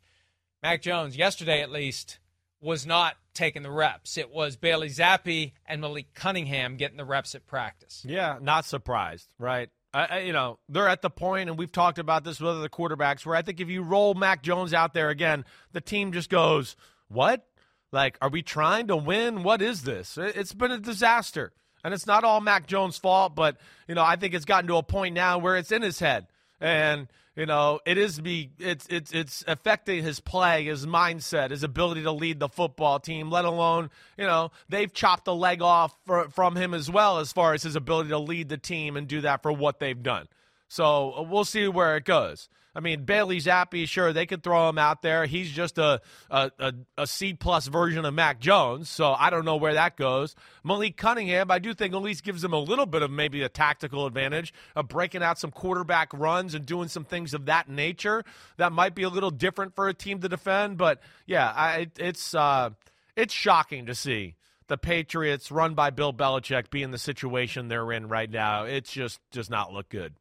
Mac 0.62 0.82
Jones, 0.82 1.16
yesterday 1.16 1.60
at 1.60 1.70
least, 1.70 2.18
was 2.60 2.86
not 2.86 3.16
taking 3.36 3.62
the 3.62 3.70
reps. 3.70 4.18
It 4.18 4.30
was 4.30 4.56
Bailey 4.56 4.88
Zappe 4.88 5.52
and 5.66 5.80
Malik 5.80 6.14
Cunningham 6.14 6.76
getting 6.76 6.96
the 6.96 7.04
reps 7.04 7.34
at 7.34 7.46
practice. 7.46 8.04
Yeah, 8.08 8.38
not 8.40 8.64
surprised, 8.64 9.32
right? 9.38 9.70
I, 9.94 10.20
you 10.20 10.32
know, 10.32 10.58
they're 10.68 10.88
at 10.88 11.00
the 11.00 11.08
point, 11.08 11.48
and 11.48 11.58
we've 11.58 11.72
talked 11.72 11.98
about 11.98 12.22
this 12.24 12.40
with 12.40 12.50
other 12.50 12.68
quarterbacks, 12.68 13.24
where 13.24 13.34
I 13.36 13.42
think 13.42 13.60
if 13.60 13.68
you 13.68 13.82
roll 13.82 14.12
Mac 14.14 14.42
Jones 14.42 14.74
out 14.74 14.92
there 14.92 15.08
again, 15.08 15.44
the 15.72 15.80
team 15.80 16.12
just 16.12 16.28
goes, 16.28 16.76
"What? 17.08 17.46
Like, 17.92 18.18
are 18.20 18.28
we 18.28 18.42
trying 18.42 18.88
to 18.88 18.96
win? 18.96 19.42
What 19.42 19.62
is 19.62 19.84
this? 19.84 20.18
It's 20.18 20.52
been 20.52 20.72
a 20.72 20.78
disaster." 20.78 21.52
And 21.82 21.94
it's 21.94 22.06
not 22.06 22.24
all 22.24 22.40
Mac 22.40 22.66
Jones' 22.66 22.98
fault, 22.98 23.34
but 23.34 23.58
you 23.86 23.94
know, 23.94 24.02
I 24.02 24.16
think 24.16 24.34
it's 24.34 24.44
gotten 24.44 24.66
to 24.68 24.76
a 24.76 24.82
point 24.82 25.14
now 25.14 25.38
where 25.38 25.56
it's 25.56 25.72
in 25.72 25.82
his 25.82 26.00
head. 26.00 26.26
And 26.60 27.06
you 27.36 27.44
know, 27.44 27.80
it 27.84 27.98
is 27.98 28.18
be 28.18 28.50
it's 28.58 28.86
it's 28.88 29.12
it's 29.12 29.44
affecting 29.46 30.02
his 30.02 30.20
play, 30.20 30.64
his 30.64 30.86
mindset, 30.86 31.50
his 31.50 31.62
ability 31.62 32.02
to 32.04 32.12
lead 32.12 32.40
the 32.40 32.48
football 32.48 32.98
team. 32.98 33.30
Let 33.30 33.44
alone, 33.44 33.90
you 34.16 34.24
know, 34.26 34.52
they've 34.70 34.92
chopped 34.92 35.26
the 35.26 35.34
leg 35.34 35.60
off 35.60 35.94
for, 36.06 36.30
from 36.30 36.56
him 36.56 36.72
as 36.72 36.90
well, 36.90 37.18
as 37.18 37.32
far 37.32 37.52
as 37.52 37.62
his 37.62 37.76
ability 37.76 38.08
to 38.08 38.18
lead 38.18 38.48
the 38.48 38.56
team 38.56 38.96
and 38.96 39.06
do 39.06 39.20
that 39.20 39.42
for 39.42 39.52
what 39.52 39.80
they've 39.80 40.02
done. 40.02 40.28
So 40.68 41.12
uh, 41.12 41.22
we'll 41.22 41.44
see 41.44 41.68
where 41.68 41.96
it 41.98 42.06
goes. 42.06 42.48
I 42.76 42.80
mean, 42.80 43.04
Bailey 43.04 43.38
Zappe, 43.38 43.88
sure, 43.88 44.12
they 44.12 44.26
could 44.26 44.42
throw 44.42 44.68
him 44.68 44.76
out 44.76 45.00
there. 45.00 45.24
He's 45.24 45.50
just 45.50 45.78
a, 45.78 46.02
a, 46.30 46.50
a, 46.58 46.74
a 46.98 47.06
C 47.06 47.32
plus 47.32 47.68
version 47.68 48.04
of 48.04 48.12
Mac 48.12 48.38
Jones, 48.38 48.90
so 48.90 49.14
I 49.14 49.30
don't 49.30 49.46
know 49.46 49.56
where 49.56 49.72
that 49.72 49.96
goes. 49.96 50.36
Malik 50.62 50.98
Cunningham, 50.98 51.50
I 51.50 51.58
do 51.58 51.72
think 51.72 51.94
at 51.94 52.02
least 52.02 52.22
gives 52.22 52.44
him 52.44 52.52
a 52.52 52.58
little 52.58 52.84
bit 52.84 53.00
of 53.00 53.10
maybe 53.10 53.40
a 53.40 53.48
tactical 53.48 54.04
advantage 54.04 54.52
of 54.74 54.88
breaking 54.88 55.22
out 55.22 55.38
some 55.38 55.50
quarterback 55.50 56.12
runs 56.12 56.54
and 56.54 56.66
doing 56.66 56.88
some 56.88 57.04
things 57.04 57.32
of 57.32 57.46
that 57.46 57.70
nature. 57.70 58.24
That 58.58 58.72
might 58.72 58.94
be 58.94 59.04
a 59.04 59.08
little 59.08 59.30
different 59.30 59.74
for 59.74 59.88
a 59.88 59.94
team 59.94 60.20
to 60.20 60.28
defend, 60.28 60.76
but 60.76 61.00
yeah, 61.24 61.50
I, 61.50 61.86
it's 61.98 62.34
uh, 62.34 62.70
it's 63.16 63.32
shocking 63.32 63.86
to 63.86 63.94
see 63.94 64.34
the 64.68 64.76
Patriots, 64.76 65.50
run 65.50 65.72
by 65.72 65.88
Bill 65.88 66.12
Belichick, 66.12 66.68
be 66.68 66.82
in 66.82 66.90
the 66.90 66.98
situation 66.98 67.68
they're 67.68 67.90
in 67.92 68.08
right 68.08 68.30
now. 68.30 68.64
It 68.64 68.84
just 68.84 69.18
does 69.32 69.48
not 69.48 69.72
look 69.72 69.88
good. 69.88 70.12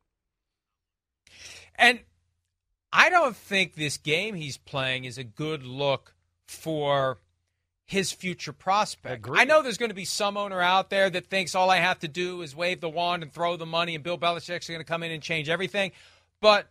And 1.77 1.99
I 2.97 3.09
don't 3.09 3.35
think 3.35 3.75
this 3.75 3.97
game 3.97 4.35
he's 4.35 4.55
playing 4.55 5.03
is 5.03 5.17
a 5.17 5.23
good 5.23 5.63
look 5.63 6.15
for 6.47 7.19
his 7.83 8.13
future 8.13 8.53
prospect. 8.53 9.15
Agreed. 9.15 9.41
I 9.41 9.43
know 9.43 9.61
there's 9.61 9.77
going 9.77 9.89
to 9.89 9.95
be 9.95 10.05
some 10.05 10.37
owner 10.37 10.61
out 10.61 10.89
there 10.89 11.09
that 11.09 11.25
thinks 11.25 11.55
all 11.55 11.69
I 11.69 11.77
have 11.77 11.99
to 11.99 12.07
do 12.07 12.41
is 12.41 12.55
wave 12.55 12.79
the 12.79 12.89
wand 12.89 13.21
and 13.21 13.33
throw 13.33 13.57
the 13.57 13.65
money, 13.65 13.95
and 13.95 14.03
Bill 14.03 14.17
Belichick's 14.17 14.69
going 14.69 14.79
to 14.79 14.85
come 14.85 15.03
in 15.03 15.11
and 15.11 15.21
change 15.21 15.49
everything. 15.49 15.91
But 16.39 16.67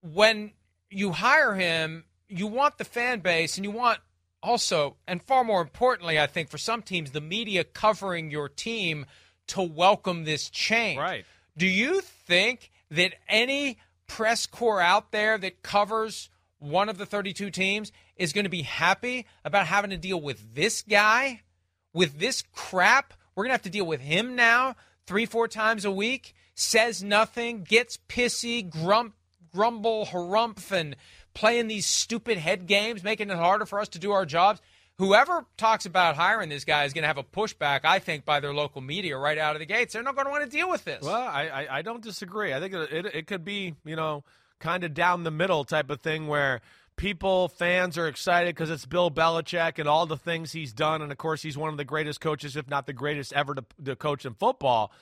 when 0.00 0.52
you 0.88 1.12
hire 1.12 1.54
him, 1.54 2.04
you 2.26 2.46
want 2.46 2.78
the 2.78 2.84
fan 2.84 3.20
base, 3.20 3.58
and 3.58 3.66
you 3.66 3.70
want 3.70 3.98
also, 4.42 4.96
and 5.06 5.22
far 5.22 5.44
more 5.44 5.60
importantly, 5.60 6.18
I 6.18 6.26
think 6.26 6.48
for 6.48 6.58
some 6.58 6.80
teams, 6.80 7.10
the 7.10 7.20
media 7.20 7.62
covering 7.62 8.30
your 8.30 8.48
team 8.48 9.04
to 9.48 9.60
welcome 9.60 10.24
this 10.24 10.48
change. 10.48 10.98
Right. 10.98 11.26
Do 11.58 11.66
you 11.66 12.00
think 12.00 12.70
that 12.90 13.14
any 13.28 13.78
press 14.08 14.46
corps 14.46 14.80
out 14.80 15.12
there 15.12 15.38
that 15.38 15.62
covers 15.62 16.28
one 16.58 16.88
of 16.88 16.98
the 16.98 17.06
32 17.06 17.50
teams 17.50 17.92
is 18.16 18.32
going 18.32 18.44
to 18.44 18.50
be 18.50 18.62
happy 18.62 19.26
about 19.44 19.66
having 19.66 19.90
to 19.90 19.96
deal 19.96 20.20
with 20.20 20.54
this 20.54 20.82
guy, 20.82 21.42
with 21.92 22.18
this 22.18 22.42
crap. 22.52 23.14
We're 23.34 23.44
going 23.44 23.50
to 23.50 23.54
have 23.54 23.62
to 23.62 23.70
deal 23.70 23.86
with 23.86 24.00
him 24.00 24.34
now 24.34 24.74
three, 25.06 25.24
four 25.24 25.46
times 25.46 25.84
a 25.84 25.90
week, 25.90 26.34
says 26.54 27.02
nothing, 27.02 27.62
gets 27.62 27.98
pissy, 28.08 28.68
grump, 28.68 29.14
grumble, 29.54 30.06
harumph, 30.06 30.72
and 30.72 30.96
playing 31.34 31.68
these 31.68 31.86
stupid 31.86 32.38
head 32.38 32.66
games, 32.66 33.04
making 33.04 33.30
it 33.30 33.36
harder 33.36 33.64
for 33.64 33.78
us 33.78 33.88
to 33.88 33.98
do 34.00 34.10
our 34.10 34.26
jobs 34.26 34.60
whoever 34.98 35.46
talks 35.56 35.86
about 35.86 36.16
hiring 36.16 36.48
this 36.48 36.64
guy 36.64 36.84
is 36.84 36.92
going 36.92 37.02
to 37.02 37.08
have 37.08 37.18
a 37.18 37.24
pushback, 37.24 37.80
I 37.84 38.00
think, 38.00 38.24
by 38.24 38.40
their 38.40 38.52
local 38.52 38.80
media 38.80 39.16
right 39.16 39.38
out 39.38 39.54
of 39.54 39.60
the 39.60 39.66
gates. 39.66 39.94
They're 39.94 40.02
not 40.02 40.14
going 40.14 40.26
to 40.26 40.30
want 40.30 40.44
to 40.44 40.50
deal 40.50 40.68
with 40.68 40.84
this. 40.84 41.02
Well, 41.02 41.14
I, 41.14 41.48
I, 41.48 41.78
I 41.78 41.82
don't 41.82 42.02
disagree. 42.02 42.52
I 42.52 42.60
think 42.60 42.74
it, 42.74 42.92
it, 42.92 43.06
it 43.14 43.26
could 43.26 43.44
be, 43.44 43.74
you 43.84 43.96
know, 43.96 44.24
kind 44.58 44.84
of 44.84 44.94
down 44.94 45.22
the 45.22 45.30
middle 45.30 45.64
type 45.64 45.88
of 45.88 46.00
thing 46.00 46.26
where 46.26 46.60
people, 46.96 47.48
fans 47.48 47.96
are 47.96 48.08
excited 48.08 48.54
because 48.54 48.70
it's 48.70 48.86
Bill 48.86 49.10
Belichick 49.10 49.78
and 49.78 49.88
all 49.88 50.06
the 50.06 50.16
things 50.16 50.52
he's 50.52 50.72
done. 50.72 51.00
And 51.00 51.12
of 51.12 51.18
course, 51.18 51.42
he's 51.42 51.56
one 51.56 51.70
of 51.70 51.76
the 51.76 51.84
greatest 51.84 52.20
coaches, 52.20 52.56
if 52.56 52.68
not 52.68 52.86
the 52.86 52.92
greatest 52.92 53.32
ever 53.32 53.54
to, 53.54 53.64
to 53.84 53.94
coach 53.94 54.26
in 54.26 54.34
football. 54.34 54.92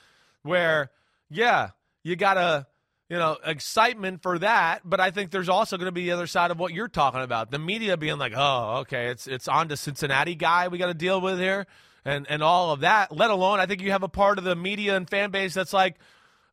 Where, 0.43 0.91
yeah, 1.29 1.71
you 2.03 2.15
got 2.15 2.35
to 2.35 2.67
you 3.09 3.17
know, 3.17 3.37
excitement 3.45 4.21
for 4.21 4.39
that. 4.39 4.81
But 4.83 4.99
I 4.99 5.11
think 5.11 5.31
there's 5.31 5.49
also 5.49 5.77
going 5.77 5.87
to 5.87 5.91
be 5.91 6.03
the 6.03 6.11
other 6.11 6.27
side 6.27 6.51
of 6.51 6.59
what 6.59 6.73
you're 6.73 6.87
talking 6.87 7.21
about. 7.21 7.51
The 7.51 7.59
media 7.59 7.97
being 7.97 8.17
like, 8.17 8.33
oh, 8.35 8.79
okay, 8.79 9.07
it's 9.07 9.27
it's 9.27 9.47
on 9.47 9.69
to 9.69 9.77
Cincinnati 9.77 10.35
guy 10.35 10.67
we 10.67 10.77
got 10.77 10.87
to 10.87 10.93
deal 10.93 11.21
with 11.21 11.39
here, 11.39 11.67
and 12.03 12.27
and 12.29 12.43
all 12.43 12.71
of 12.71 12.81
that. 12.81 13.15
Let 13.15 13.29
alone, 13.29 13.59
I 13.59 13.65
think 13.65 13.81
you 13.81 13.91
have 13.91 14.03
a 14.03 14.09
part 14.09 14.37
of 14.37 14.43
the 14.43 14.55
media 14.55 14.95
and 14.95 15.09
fan 15.09 15.31
base 15.31 15.53
that's 15.53 15.73
like, 15.73 15.95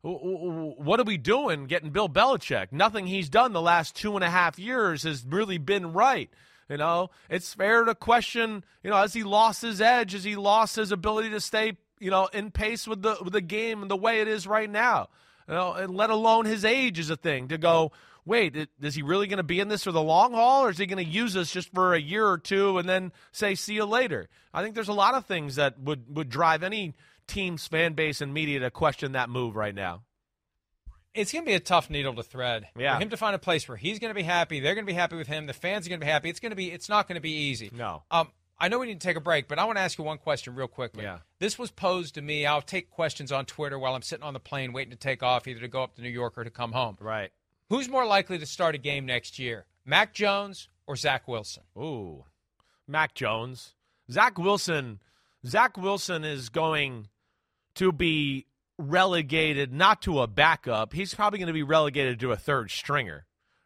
what 0.01 0.99
are 0.99 1.03
we 1.03 1.17
doing 1.17 1.65
getting 1.65 1.89
Bill 1.89 2.07
Belichick? 2.07 2.71
Nothing 2.71 3.07
he's 3.07 3.29
done 3.29 3.53
the 3.53 3.61
last 3.61 3.95
two 3.95 4.15
and 4.15 4.23
a 4.23 4.29
half 4.29 4.59
years 4.59 5.03
has 5.03 5.25
really 5.27 5.57
been 5.57 5.93
right. 5.93 6.29
You 6.69 6.77
know, 6.77 7.11
it's 7.29 7.53
fair 7.53 7.83
to 7.83 7.93
question, 7.93 8.63
you 8.83 8.89
know, 8.89 8.97
has 8.97 9.13
he 9.13 9.23
lost 9.23 9.61
his 9.61 9.81
edge? 9.81 10.13
Has 10.13 10.23
he 10.23 10.35
lost 10.35 10.75
his 10.75 10.91
ability 10.91 11.29
to 11.29 11.39
stay, 11.39 11.77
you 11.99 12.09
know, 12.09 12.27
in 12.33 12.49
pace 12.49 12.87
with 12.87 13.03
the 13.03 13.17
with 13.21 13.33
the 13.33 13.41
game 13.41 13.81
and 13.81 13.91
the 13.91 13.95
way 13.95 14.21
it 14.21 14.27
is 14.27 14.47
right 14.47 14.69
now? 14.69 15.09
And 15.47 15.95
let 15.95 16.09
alone 16.09 16.45
his 16.45 16.65
age 16.65 16.99
is 16.99 17.09
a 17.09 17.15
thing 17.15 17.49
to 17.49 17.57
go. 17.57 17.91
Wait, 18.25 18.55
is 18.81 18.95
he 18.95 19.03
really 19.03 19.27
going 19.27 19.37
to 19.37 19.43
be 19.43 19.59
in 19.59 19.67
this 19.67 19.83
for 19.83 19.91
the 19.91 20.01
long 20.01 20.33
haul, 20.33 20.65
or 20.65 20.71
is 20.71 20.79
he 20.79 20.87
going 20.87 21.03
to 21.03 21.09
use 21.09 21.37
us 21.37 21.51
just 21.51 21.71
for 21.71 21.93
a 21.93 21.99
year 21.99 22.25
or 22.25 22.39
two 22.39 22.79
and 22.79 22.89
then 22.89 23.11
say 23.31 23.53
see 23.53 23.75
you 23.75 23.85
later? 23.85 24.29
I 24.51 24.63
think 24.63 24.73
there's 24.73 24.87
a 24.87 24.93
lot 24.93 25.13
of 25.13 25.25
things 25.25 25.55
that 25.55 25.79
would 25.79 26.15
would 26.15 26.29
drive 26.29 26.63
any 26.63 26.95
team's 27.27 27.67
fan 27.67 27.93
base 27.93 28.21
and 28.21 28.33
media 28.33 28.59
to 28.61 28.71
question 28.71 29.11
that 29.11 29.29
move 29.29 29.55
right 29.55 29.75
now. 29.75 30.01
It's 31.13 31.31
going 31.31 31.45
to 31.45 31.49
be 31.49 31.53
a 31.53 31.59
tough 31.59 31.89
needle 31.89 32.13
to 32.15 32.23
thread. 32.23 32.67
Yeah. 32.77 32.97
For 32.97 33.03
him 33.03 33.09
to 33.11 33.17
find 33.17 33.35
a 33.35 33.39
place 33.39 33.69
where 33.69 33.77
he's 33.77 33.99
going 33.99 34.09
to 34.09 34.15
be 34.15 34.23
happy, 34.23 34.59
they're 34.59 34.75
going 34.75 34.85
to 34.85 34.91
be 34.91 34.95
happy 34.95 35.15
with 35.15 35.27
him, 35.27 35.45
the 35.45 35.53
fans 35.53 35.85
are 35.85 35.89
going 35.89 36.01
to 36.01 36.05
be 36.05 36.11
happy. 36.11 36.29
It's 36.29 36.41
going 36.41 36.49
to 36.49 36.57
be. 36.57 36.71
It's 36.71 36.89
not 36.89 37.07
going 37.07 37.15
to 37.15 37.21
be 37.21 37.31
easy. 37.31 37.69
No. 37.73 38.03
Um, 38.11 38.31
I 38.57 38.69
know 38.69 38.79
we 38.79 38.87
need 38.87 39.01
to 39.01 39.07
take 39.07 39.17
a 39.17 39.21
break, 39.21 39.47
but 39.47 39.59
I 39.59 39.65
want 39.65 39.77
to 39.77 39.81
ask 39.81 39.97
you 39.97 40.03
one 40.03 40.17
question 40.17 40.55
real 40.55 40.67
quickly. 40.67 41.03
Yeah. 41.03 41.19
This 41.39 41.59
was 41.59 41.71
posed 41.71 42.15
to 42.15 42.21
me. 42.21 42.45
I'll 42.45 42.61
take 42.61 42.89
questions 42.89 43.31
on 43.31 43.45
Twitter 43.45 43.77
while 43.77 43.95
I'm 43.95 44.01
sitting 44.01 44.23
on 44.23 44.33
the 44.33 44.39
plane 44.39 44.71
waiting 44.71 44.91
to 44.91 44.97
take 44.97 45.21
off, 45.23 45.47
either 45.47 45.59
to 45.59 45.67
go 45.67 45.83
up 45.83 45.95
to 45.95 46.01
New 46.01 46.09
York 46.09 46.37
or 46.37 46.43
to 46.43 46.49
come 46.49 46.71
home. 46.71 46.97
Right. 47.01 47.31
Who's 47.69 47.89
more 47.89 48.05
likely 48.05 48.37
to 48.37 48.45
start 48.45 48.75
a 48.75 48.77
game 48.77 49.05
next 49.05 49.39
year, 49.39 49.65
Mac 49.85 50.13
Jones 50.13 50.69
or 50.87 50.95
Zach 50.95 51.27
Wilson? 51.27 51.63
Ooh, 51.77 52.23
Mac 52.87 53.13
Jones. 53.13 53.73
Zach 54.09 54.37
Wilson. 54.37 54.99
Zach 55.45 55.77
Wilson 55.77 56.23
is 56.23 56.49
going 56.49 57.09
to 57.75 57.91
be 57.91 58.45
relegated 58.77 59.73
not 59.73 60.01
to 60.03 60.21
a 60.21 60.27
backup. 60.27 60.93
He's 60.93 61.13
probably 61.13 61.39
going 61.39 61.47
to 61.47 61.53
be 61.53 61.63
relegated 61.63 62.19
to 62.21 62.31
a 62.31 62.37
third 62.37 62.71
stringer 62.71 63.25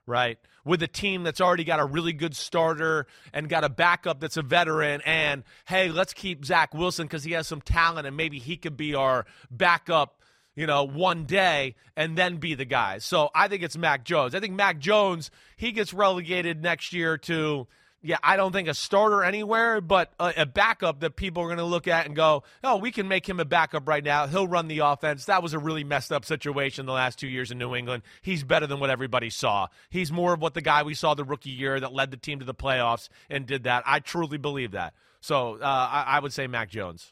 right? 0.10 0.38
With 0.66 0.84
a 0.84 0.88
team 0.88 1.24
that's 1.24 1.39
already 1.39 1.64
got 1.64 1.80
a 1.80 1.86
really 1.86 2.12
good 2.12 2.36
starter 2.36 3.07
and 3.32 3.47
got 3.47 3.64
a 3.64 3.70
backup 3.70 4.20
that's 4.20 4.36
a 4.36 4.41
veteran, 4.41 5.01
and 5.05 5.43
hey, 5.66 5.89
let's 5.89 6.14
keep 6.14 6.43
Zach 6.43 6.74
Wilson 6.74 7.05
because 7.05 7.24
he 7.24 7.32
has 7.34 7.47
some 7.47 7.62
talent 7.62 8.07
and 8.07 8.18
maybe 8.18 8.39
he 8.39 8.57
could 8.57 8.76
be 8.76 8.95
our 8.95 9.26
backup, 9.49 10.22
you 10.55 10.68
know, 10.68 10.84
one 10.84 11.26
day 11.26 11.76
and 11.95 12.18
then 12.18 12.38
be 12.38 12.55
the 12.55 12.66
guy. 12.66 12.97
So 12.97 13.30
I 13.34 13.47
think 13.47 13.64
it's 13.64 13.78
Mac 13.78 14.03
Jones. 14.03 14.36
I 14.36 14.39
think 14.41 14.53
Mac 14.55 14.80
Jones, 14.80 15.32
he 15.55 15.72
gets 15.72 15.93
relegated 15.93 16.62
next 16.62 16.91
year 16.91 17.18
to 17.20 17.68
yeah, 18.02 18.18
I 18.24 18.38
don't 18.38 18.52
think 18.52 18.68
a 18.68 18.74
starter 18.74 19.24
anywhere, 19.24 19.82
but 19.82 20.14
a, 20.20 20.34
a 20.38 20.45
backup 20.45 21.02
that 21.02 21.16
people 21.16 21.43
are 21.43 21.47
going 21.47 21.58
to 21.58 21.66
look 21.66 21.88
at 21.88 22.06
and 22.06 22.16
go, 22.16 22.43
oh, 22.64 22.78
we 22.78 22.91
can 22.91 23.08
make 23.08 23.28
him 23.28 23.39
a 23.39 23.45
backup 23.45 23.88
right 23.88 24.04
now. 24.04 24.28
He'll 24.28 24.47
run 24.47 24.68
the 24.68 24.80
offense. 24.80 25.26
That 25.26 25.43
was 25.43 25.54
a 25.54 25.60
really 25.60 25.84
messed 25.84 26.12
up 26.12 26.24
situation 26.24 26.86
the 26.86 26.93
last 26.93 27.20
two 27.20 27.28
years 27.28 27.52
in 27.52 27.58
New 27.58 27.76
England. 27.76 28.04
He's 28.22 28.43
better 28.43 28.68
than 28.68 28.80
what 28.80 28.89
everybody 28.89 29.30
saw. 29.30 29.68
He's 29.89 30.12
more 30.12 30.34
of 30.34 30.41
what 30.41 30.54
the 30.54 30.62
guy 30.62 30.84
we 30.84 30.93
saw 30.93 31.14
the 31.14 31.26
rookie 31.26 31.50
year 31.50 31.80
that 31.80 31.93
led 31.93 32.12
the 32.12 32.18
team 32.18 32.39
to 32.39 32.45
the 32.45 32.54
playoffs 32.54 33.10
and 33.30 33.45
did 33.45 33.64
that. 33.64 33.84
I 33.86 34.00
truly 34.00 34.38
believe 34.38 34.72
that. 34.72 34.93
So 35.20 35.58
uh, 35.62 35.66
I, 35.66 36.04
I 36.08 36.20
would 36.20 36.32
say 36.32 36.47
Mac 36.47 36.70
Jones. 36.70 37.12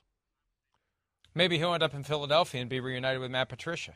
Maybe 1.35 1.57
he'll 1.57 1.73
end 1.73 1.83
up 1.83 1.93
in 1.93 2.03
Philadelphia 2.03 2.61
and 2.61 2.69
be 2.69 2.79
reunited 2.79 3.21
with 3.21 3.29
Matt 3.29 3.49
Patricia. 3.49 3.93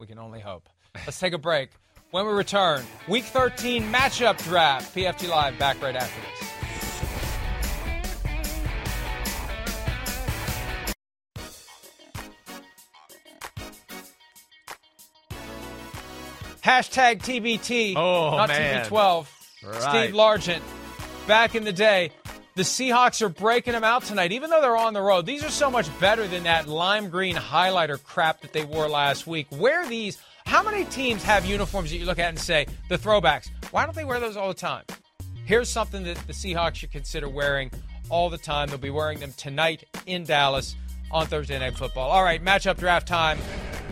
We 0.00 0.06
can 0.06 0.18
only 0.18 0.40
hope. 0.40 0.68
Let's 0.94 1.20
take 1.20 1.32
a 1.32 1.38
break. 1.38 1.70
When 2.12 2.26
we 2.26 2.32
return, 2.34 2.84
Week 3.08 3.24
13 3.24 3.90
matchup 3.90 4.36
draft. 4.44 4.94
PFT 4.94 5.30
Live 5.30 5.58
back 5.58 5.80
right 5.80 5.96
after 5.96 6.20
this. 6.20 6.50
Hashtag 16.62 17.22
TBT. 17.22 17.94
Oh, 17.96 18.36
not 18.36 18.50
man. 18.50 18.84
TB12. 18.84 19.26
Right. 19.64 19.80
Steve 19.80 20.14
Largent, 20.14 20.60
back 21.26 21.54
in 21.54 21.64
the 21.64 21.72
day, 21.72 22.12
the 22.56 22.62
Seahawks 22.62 23.22
are 23.22 23.30
breaking 23.30 23.72
them 23.72 23.84
out 23.84 24.04
tonight, 24.04 24.32
even 24.32 24.50
though 24.50 24.60
they're 24.60 24.76
on 24.76 24.92
the 24.92 25.00
road. 25.00 25.24
These 25.24 25.44
are 25.44 25.50
so 25.50 25.70
much 25.70 25.88
better 25.98 26.28
than 26.28 26.42
that 26.42 26.68
lime 26.68 27.08
green 27.08 27.36
highlighter 27.36 28.02
crap 28.04 28.42
that 28.42 28.52
they 28.52 28.66
wore 28.66 28.86
last 28.86 29.26
week. 29.26 29.46
Wear 29.50 29.88
these. 29.88 30.18
How 30.46 30.62
many 30.62 30.84
teams 30.86 31.22
have 31.22 31.44
uniforms 31.44 31.90
that 31.90 31.96
you 31.96 32.04
look 32.04 32.18
at 32.18 32.28
and 32.28 32.38
say, 32.38 32.66
the 32.88 32.98
throwbacks? 32.98 33.50
Why 33.70 33.84
don't 33.84 33.94
they 33.94 34.04
wear 34.04 34.20
those 34.20 34.36
all 34.36 34.48
the 34.48 34.54
time? 34.54 34.84
Here's 35.44 35.68
something 35.68 36.04
that 36.04 36.16
the 36.26 36.32
Seahawks 36.32 36.76
should 36.76 36.92
consider 36.92 37.28
wearing 37.28 37.70
all 38.10 38.30
the 38.30 38.38
time. 38.38 38.68
They'll 38.68 38.78
be 38.78 38.90
wearing 38.90 39.18
them 39.18 39.32
tonight 39.36 39.84
in 40.06 40.24
Dallas 40.24 40.76
on 41.10 41.26
Thursday 41.26 41.58
Night 41.58 41.76
Football. 41.76 42.10
All 42.10 42.22
right, 42.22 42.42
matchup 42.44 42.78
draft 42.78 43.08
time. 43.08 43.38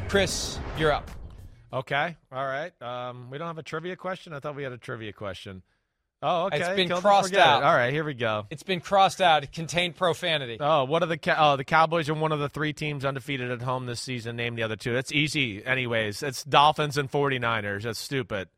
Chris, 0.09 0.59
you're 0.79 0.93
up. 0.93 1.11
Okay. 1.73 2.17
All 2.33 2.47
right. 2.47 2.73
Um, 2.83 3.31
we 3.31 3.39
don't 3.39 3.47
have 3.47 3.59
a 3.59 3.63
trivia 3.63 3.97
question. 3.97 4.33
I 4.33 4.41
thought 4.41 4.57
we 4.57 4.65
had 4.65 4.73
a 4.73 4.79
trivia 4.79 5.13
question. 5.13 5.63
Oh, 6.23 6.47
okay. 6.47 6.59
It's 6.59 6.69
been 6.77 7.01
crossed 7.01 7.33
it. 7.33 7.39
out. 7.39 7.63
All 7.63 7.73
right, 7.73 7.93
here 7.93 8.05
we 8.05 8.13
go. 8.13 8.47
It's 8.51 8.63
been 8.63 8.81
crossed 8.81 9.23
out. 9.23 9.43
It 9.43 9.53
contained 9.53 9.97
profanity. 9.97 10.59
Oh, 10.61 10.85
what 10.85 11.03
are 11.03 11.07
the 11.07 11.19
oh 11.39 11.57
the 11.57 11.65
Cowboys 11.65 12.11
are 12.11 12.15
one 12.15 12.33
of 12.33 12.41
the 12.41 12.49
three 12.49 12.75
teams 12.75 13.07
undefeated 13.07 13.51
at 13.51 13.63
home 13.63 13.87
this 13.87 14.01
season. 14.01 14.37
Name 14.37 14.55
the 14.55 14.63
other 14.63 14.77
two. 14.77 14.93
That's 14.93 15.13
easy, 15.13 15.65
anyways. 15.65 16.23
It's 16.23 16.45
Dolphins 16.45 16.99
and 16.99 17.11
49ers. 17.11 17.85
That's 17.85 17.99
stupid. 17.99 18.49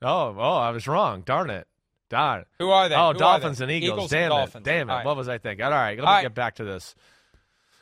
Oh, 0.00 0.34
oh, 0.38 0.56
I 0.56 0.70
was 0.70 0.88
wrong. 0.88 1.20
Darn 1.20 1.50
it. 1.50 1.66
Darn. 2.08 2.42
it. 2.42 2.46
Who 2.58 2.70
are 2.70 2.88
they? 2.88 2.94
Oh, 2.94 3.12
Who 3.12 3.18
Dolphins 3.18 3.58
they? 3.58 3.64
and 3.64 3.72
Eagles. 3.72 3.92
Eagles 3.92 4.10
Damn 4.10 4.18
and 4.18 4.32
it. 4.32 4.36
Dolphins. 4.36 4.64
Damn 4.64 4.90
it. 4.90 4.92
Right. 4.92 5.06
What 5.06 5.16
was 5.16 5.28
I 5.28 5.38
thinking? 5.38 5.64
All 5.64 5.70
right, 5.70 5.98
let 5.98 6.04
me 6.04 6.04
right. 6.04 6.22
get 6.22 6.34
back 6.34 6.56
to 6.56 6.64
this. 6.64 6.94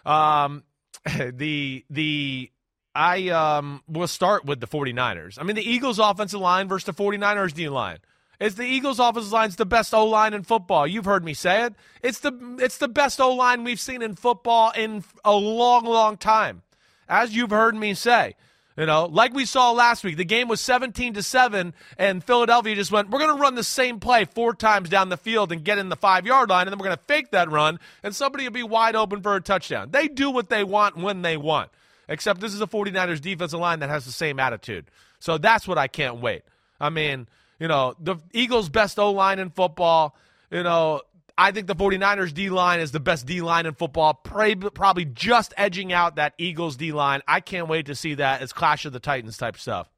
Um, 0.04 0.64
the 1.04 1.84
the 1.88 2.50
I 2.96 3.28
um 3.28 3.82
will 3.86 4.08
start 4.08 4.44
with 4.44 4.58
the 4.60 4.66
49ers. 4.66 5.38
I 5.40 5.44
mean, 5.44 5.54
the 5.54 5.68
Eagles 5.68 6.00
offensive 6.00 6.40
line 6.40 6.68
versus 6.68 6.86
the 6.86 6.94
49ers 6.94 7.54
D 7.54 7.68
line. 7.68 7.98
It's 8.40 8.54
the 8.54 8.64
Eagles 8.64 8.98
offensive 8.98 9.32
line's 9.32 9.56
the 9.56 9.66
best 9.66 9.92
O 9.92 10.06
line 10.06 10.32
in 10.32 10.42
football. 10.42 10.86
You've 10.86 11.04
heard 11.04 11.24
me 11.24 11.34
say 11.34 11.66
it. 11.66 11.74
It's 12.02 12.20
the 12.20 12.56
it's 12.58 12.78
the 12.78 12.88
best 12.88 13.20
O 13.20 13.34
line 13.34 13.64
we've 13.64 13.78
seen 13.78 14.00
in 14.00 14.14
football 14.14 14.72
in 14.74 15.04
a 15.24 15.34
long, 15.34 15.84
long 15.84 16.16
time. 16.16 16.62
As 17.06 17.36
you've 17.36 17.50
heard 17.50 17.76
me 17.76 17.94
say. 17.94 18.36
You 18.78 18.86
know, 18.86 19.04
like 19.04 19.34
we 19.34 19.44
saw 19.44 19.72
last 19.72 20.04
week, 20.04 20.16
the 20.16 20.24
game 20.24 20.48
was 20.48 20.58
17 20.60 21.14
to 21.14 21.22
7, 21.22 21.74
and 21.98 22.24
Philadelphia 22.24 22.74
just 22.74 22.90
went, 22.90 23.10
We're 23.10 23.18
going 23.18 23.36
to 23.36 23.42
run 23.42 23.54
the 23.54 23.64
same 23.64 24.00
play 24.00 24.24
four 24.24 24.54
times 24.54 24.88
down 24.88 25.10
the 25.10 25.18
field 25.18 25.52
and 25.52 25.62
get 25.62 25.76
in 25.76 25.90
the 25.90 25.96
five 25.96 26.24
yard 26.24 26.48
line, 26.48 26.66
and 26.66 26.72
then 26.72 26.78
we're 26.78 26.86
going 26.86 26.96
to 26.96 27.02
fake 27.06 27.32
that 27.32 27.50
run, 27.50 27.78
and 28.02 28.16
somebody 28.16 28.44
will 28.44 28.52
be 28.52 28.62
wide 28.62 28.96
open 28.96 29.20
for 29.20 29.34
a 29.34 29.40
touchdown. 29.40 29.90
They 29.90 30.08
do 30.08 30.30
what 30.30 30.48
they 30.48 30.64
want 30.64 30.96
when 30.96 31.20
they 31.20 31.36
want. 31.36 31.68
Except 32.08 32.40
this 32.40 32.54
is 32.54 32.62
a 32.62 32.66
49ers 32.66 33.20
defensive 33.20 33.60
line 33.60 33.80
that 33.80 33.90
has 33.90 34.06
the 34.06 34.12
same 34.12 34.40
attitude. 34.40 34.86
So 35.18 35.36
that's 35.36 35.68
what 35.68 35.76
I 35.76 35.86
can't 35.86 36.16
wait. 36.16 36.42
I 36.80 36.88
mean, 36.88 37.26
you 37.60 37.68
know, 37.68 37.94
the 38.00 38.16
Eagles' 38.32 38.68
best 38.68 38.98
O 38.98 39.12
line 39.12 39.38
in 39.38 39.50
football, 39.50 40.16
you 40.50 40.64
know, 40.64 41.02
I 41.38 41.52
think 41.52 41.68
the 41.68 41.76
49ers 41.76 42.34
D 42.34 42.50
line 42.50 42.80
is 42.80 42.90
the 42.90 43.00
best 43.00 43.26
D 43.26 43.40
line 43.40 43.66
in 43.66 43.74
football, 43.74 44.14
probably 44.14 45.04
just 45.04 45.54
edging 45.56 45.92
out 45.92 46.16
that 46.16 46.34
Eagles 46.38 46.76
D 46.76 46.90
line. 46.92 47.22
I 47.28 47.40
can't 47.40 47.68
wait 47.68 47.86
to 47.86 47.94
see 47.94 48.14
that. 48.14 48.42
It's 48.42 48.52
Clash 48.52 48.84
of 48.84 48.92
the 48.92 49.00
Titans 49.00 49.36
type 49.36 49.56
stuff. 49.56 49.88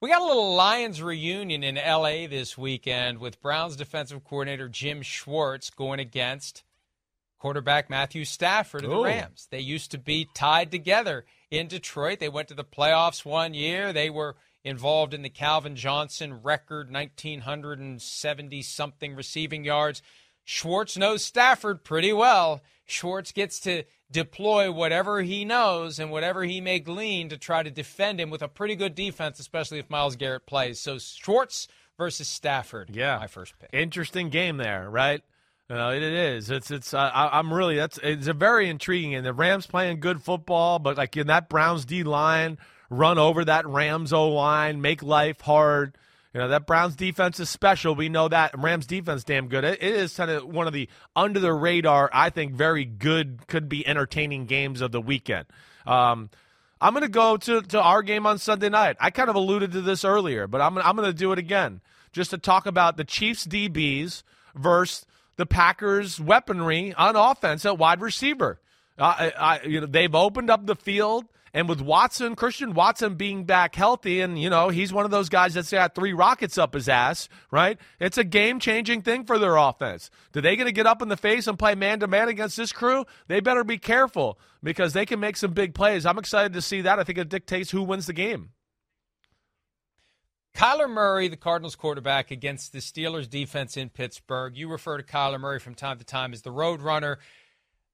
We 0.00 0.10
got 0.10 0.20
a 0.20 0.26
little 0.26 0.54
Lions 0.54 1.00
reunion 1.00 1.62
in 1.62 1.76
LA 1.76 2.26
this 2.26 2.58
weekend 2.58 3.18
with 3.18 3.40
Browns 3.40 3.76
defensive 3.76 4.22
coordinator 4.22 4.68
Jim 4.68 5.00
Schwartz 5.00 5.70
going 5.70 5.98
against 5.98 6.62
quarterback 7.38 7.88
Matthew 7.88 8.26
Stafford 8.26 8.84
of 8.84 8.90
the 8.90 9.00
Rams. 9.00 9.48
They 9.50 9.60
used 9.60 9.92
to 9.92 9.98
be 9.98 10.28
tied 10.34 10.70
together 10.70 11.24
in 11.50 11.68
Detroit. 11.68 12.18
They 12.18 12.28
went 12.28 12.48
to 12.48 12.54
the 12.54 12.64
playoffs 12.64 13.24
one 13.24 13.54
year. 13.54 13.94
They 13.94 14.10
were 14.10 14.36
involved 14.64 15.14
in 15.14 15.22
the 15.22 15.28
Calvin 15.28 15.76
Johnson 15.76 16.42
record 16.42 16.90
1970 16.90 18.62
something 18.62 19.14
receiving 19.14 19.64
yards. 19.64 20.02
Schwartz 20.44 20.96
knows 20.96 21.24
Stafford 21.24 21.84
pretty 21.84 22.12
well. 22.12 22.62
Schwartz 22.86 23.32
gets 23.32 23.60
to 23.60 23.84
deploy 24.10 24.70
whatever 24.70 25.22
he 25.22 25.44
knows 25.44 25.98
and 25.98 26.10
whatever 26.10 26.44
he 26.44 26.60
may 26.60 26.78
glean 26.78 27.28
to 27.30 27.38
try 27.38 27.62
to 27.62 27.70
defend 27.70 28.20
him 28.20 28.30
with 28.30 28.42
a 28.42 28.48
pretty 28.48 28.76
good 28.76 28.94
defense, 28.94 29.38
especially 29.38 29.78
if 29.78 29.88
Myles 29.88 30.16
Garrett 30.16 30.46
plays. 30.46 30.80
So 30.80 30.98
Schwartz 30.98 31.66
versus 31.96 32.28
Stafford. 32.28 32.90
Yeah, 32.90 33.18
my 33.18 33.26
first 33.26 33.58
pick. 33.58 33.70
Interesting 33.72 34.28
game 34.28 34.58
there, 34.58 34.88
right? 34.90 35.22
You 35.70 35.76
know, 35.76 35.90
it 35.90 36.02
is. 36.02 36.50
It's 36.50 36.70
it's. 36.70 36.92
Uh, 36.92 36.98
I, 36.98 37.38
I'm 37.38 37.52
really. 37.52 37.76
That's 37.76 37.98
it's 38.02 38.26
a 38.26 38.34
very 38.34 38.68
intriguing. 38.68 39.14
And 39.14 39.24
the 39.24 39.32
Rams 39.32 39.66
playing 39.66 40.00
good 40.00 40.22
football, 40.22 40.78
but 40.78 40.98
like 40.98 41.16
in 41.16 41.28
that 41.28 41.48
Browns 41.48 41.86
D 41.86 42.02
line, 42.02 42.58
run 42.90 43.18
over 43.18 43.44
that 43.44 43.66
Rams 43.66 44.12
O 44.12 44.28
line, 44.28 44.80
make 44.80 45.02
life 45.02 45.40
hard. 45.40 45.96
You 46.32 46.40
know 46.40 46.48
that 46.48 46.66
Browns 46.66 46.96
defense 46.96 47.38
is 47.38 47.48
special. 47.48 47.94
We 47.94 48.08
know 48.08 48.28
that 48.28 48.58
Rams 48.58 48.86
defense 48.86 49.22
damn 49.22 49.46
good. 49.46 49.62
It, 49.62 49.80
is 49.80 50.16
kind 50.16 50.30
of 50.30 50.44
one 50.44 50.66
of 50.66 50.72
the 50.72 50.88
under 51.14 51.38
the 51.38 51.52
radar. 51.52 52.10
I 52.12 52.30
think 52.30 52.54
very 52.54 52.84
good, 52.84 53.46
could 53.46 53.68
be 53.68 53.86
entertaining 53.86 54.46
games 54.46 54.80
of 54.80 54.90
the 54.90 55.00
weekend. 55.00 55.46
Um, 55.86 56.30
I'm 56.80 56.92
going 56.92 57.02
to 57.02 57.08
go 57.08 57.36
to, 57.36 57.62
to 57.62 57.80
our 57.80 58.02
game 58.02 58.26
on 58.26 58.38
Sunday 58.38 58.68
night. 58.68 58.96
I 59.00 59.10
kind 59.10 59.30
of 59.30 59.36
alluded 59.36 59.72
to 59.72 59.80
this 59.80 60.04
earlier, 60.04 60.46
but 60.46 60.60
I'm, 60.60 60.76
I'm 60.78 60.96
going 60.96 61.08
to 61.08 61.16
do 61.16 61.32
it 61.32 61.38
again 61.38 61.80
just 62.12 62.30
to 62.30 62.38
talk 62.38 62.66
about 62.66 62.96
the 62.96 63.04
Chiefs 63.04 63.46
DBs 63.46 64.22
versus 64.54 65.06
the 65.36 65.46
Packers 65.46 66.20
weaponry 66.20 66.94
on 66.94 67.16
offense 67.16 67.64
at 67.64 67.78
wide 67.78 68.00
receiver. 68.00 68.60
Uh, 68.98 69.30
I, 69.38 69.60
you 69.64 69.80
know, 69.80 69.86
they've 69.86 70.14
opened 70.14 70.50
up 70.50 70.66
the 70.66 70.76
field, 70.76 71.24
and 71.54 71.68
with 71.68 71.80
Watson, 71.80 72.34
Christian 72.34 72.74
Watson 72.74 73.14
being 73.14 73.44
back 73.44 73.76
healthy, 73.76 74.20
and 74.20 74.38
you 74.38 74.50
know 74.50 74.68
he's 74.68 74.92
one 74.92 75.06
of 75.06 75.10
those 75.10 75.30
guys 75.30 75.54
that's 75.54 75.70
got 75.70 75.94
three 75.94 76.12
rockets 76.12 76.58
up 76.58 76.74
his 76.74 76.88
ass, 76.88 77.28
right? 77.50 77.78
It's 78.00 78.18
a 78.18 78.24
game-changing 78.24 79.02
thing 79.02 79.24
for 79.24 79.38
their 79.38 79.56
offense. 79.56 80.10
Do 80.32 80.40
they 80.40 80.56
going 80.56 80.66
to 80.66 80.72
get 80.72 80.86
up 80.86 81.00
in 81.00 81.08
the 81.08 81.16
face 81.16 81.46
and 81.46 81.58
play 81.58 81.76
man-to-man 81.76 82.28
against 82.28 82.56
this 82.56 82.72
crew? 82.72 83.06
They 83.28 83.40
better 83.40 83.64
be 83.64 83.78
careful 83.78 84.38
because 84.62 84.92
they 84.92 85.06
can 85.06 85.20
make 85.20 85.36
some 85.36 85.52
big 85.52 85.74
plays. 85.74 86.04
I'm 86.04 86.18
excited 86.18 86.52
to 86.54 86.60
see 86.60 86.82
that. 86.82 86.98
I 86.98 87.04
think 87.04 87.18
it 87.18 87.28
dictates 87.28 87.70
who 87.70 87.82
wins 87.82 88.06
the 88.06 88.12
game. 88.12 88.50
Kyler 90.56 90.88
Murray, 90.88 91.26
the 91.28 91.36
Cardinals 91.36 91.74
quarterback, 91.74 92.30
against 92.30 92.72
the 92.72 92.78
Steelers 92.78 93.28
defense 93.28 93.76
in 93.76 93.90
Pittsburgh. 93.90 94.56
You 94.56 94.68
refer 94.68 94.98
to 94.98 95.02
Kyler 95.02 95.40
Murray 95.40 95.58
from 95.58 95.74
time 95.74 95.98
to 95.98 96.04
time 96.04 96.32
as 96.32 96.42
the 96.42 96.52
road 96.52 96.80
runner. 96.80 97.18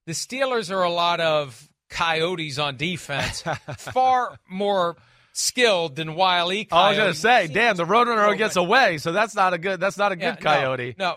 The 0.07 0.13
Steelers 0.13 0.71
are 0.71 0.83
a 0.83 0.91
lot 0.91 1.21
of 1.21 1.70
coyotes 1.91 2.59
on 2.59 2.77
defense, 2.77 3.43
far 3.79 4.39
more 4.49 4.97
skilled 5.33 5.97
than 5.97 6.15
Wile 6.15 6.51
I 6.51 6.67
was 6.89 6.97
going 6.97 7.13
to 7.13 7.19
say, 7.19 7.47
damn, 7.47 7.77
the 7.77 7.85
Roadrunner 7.85 8.37
gets 8.37 8.57
oh 8.57 8.65
away, 8.65 8.99
so 8.99 9.13
that's 9.13 9.35
not 9.35 9.55
a 9.55 9.59
good. 9.59 9.81
That's 9.81 9.97
not 9.97 10.13
a 10.13 10.17
good 10.17 10.39
Yeah, 10.41 10.45
no, 10.45 10.51
coyote. 10.51 10.95
No, 10.99 11.17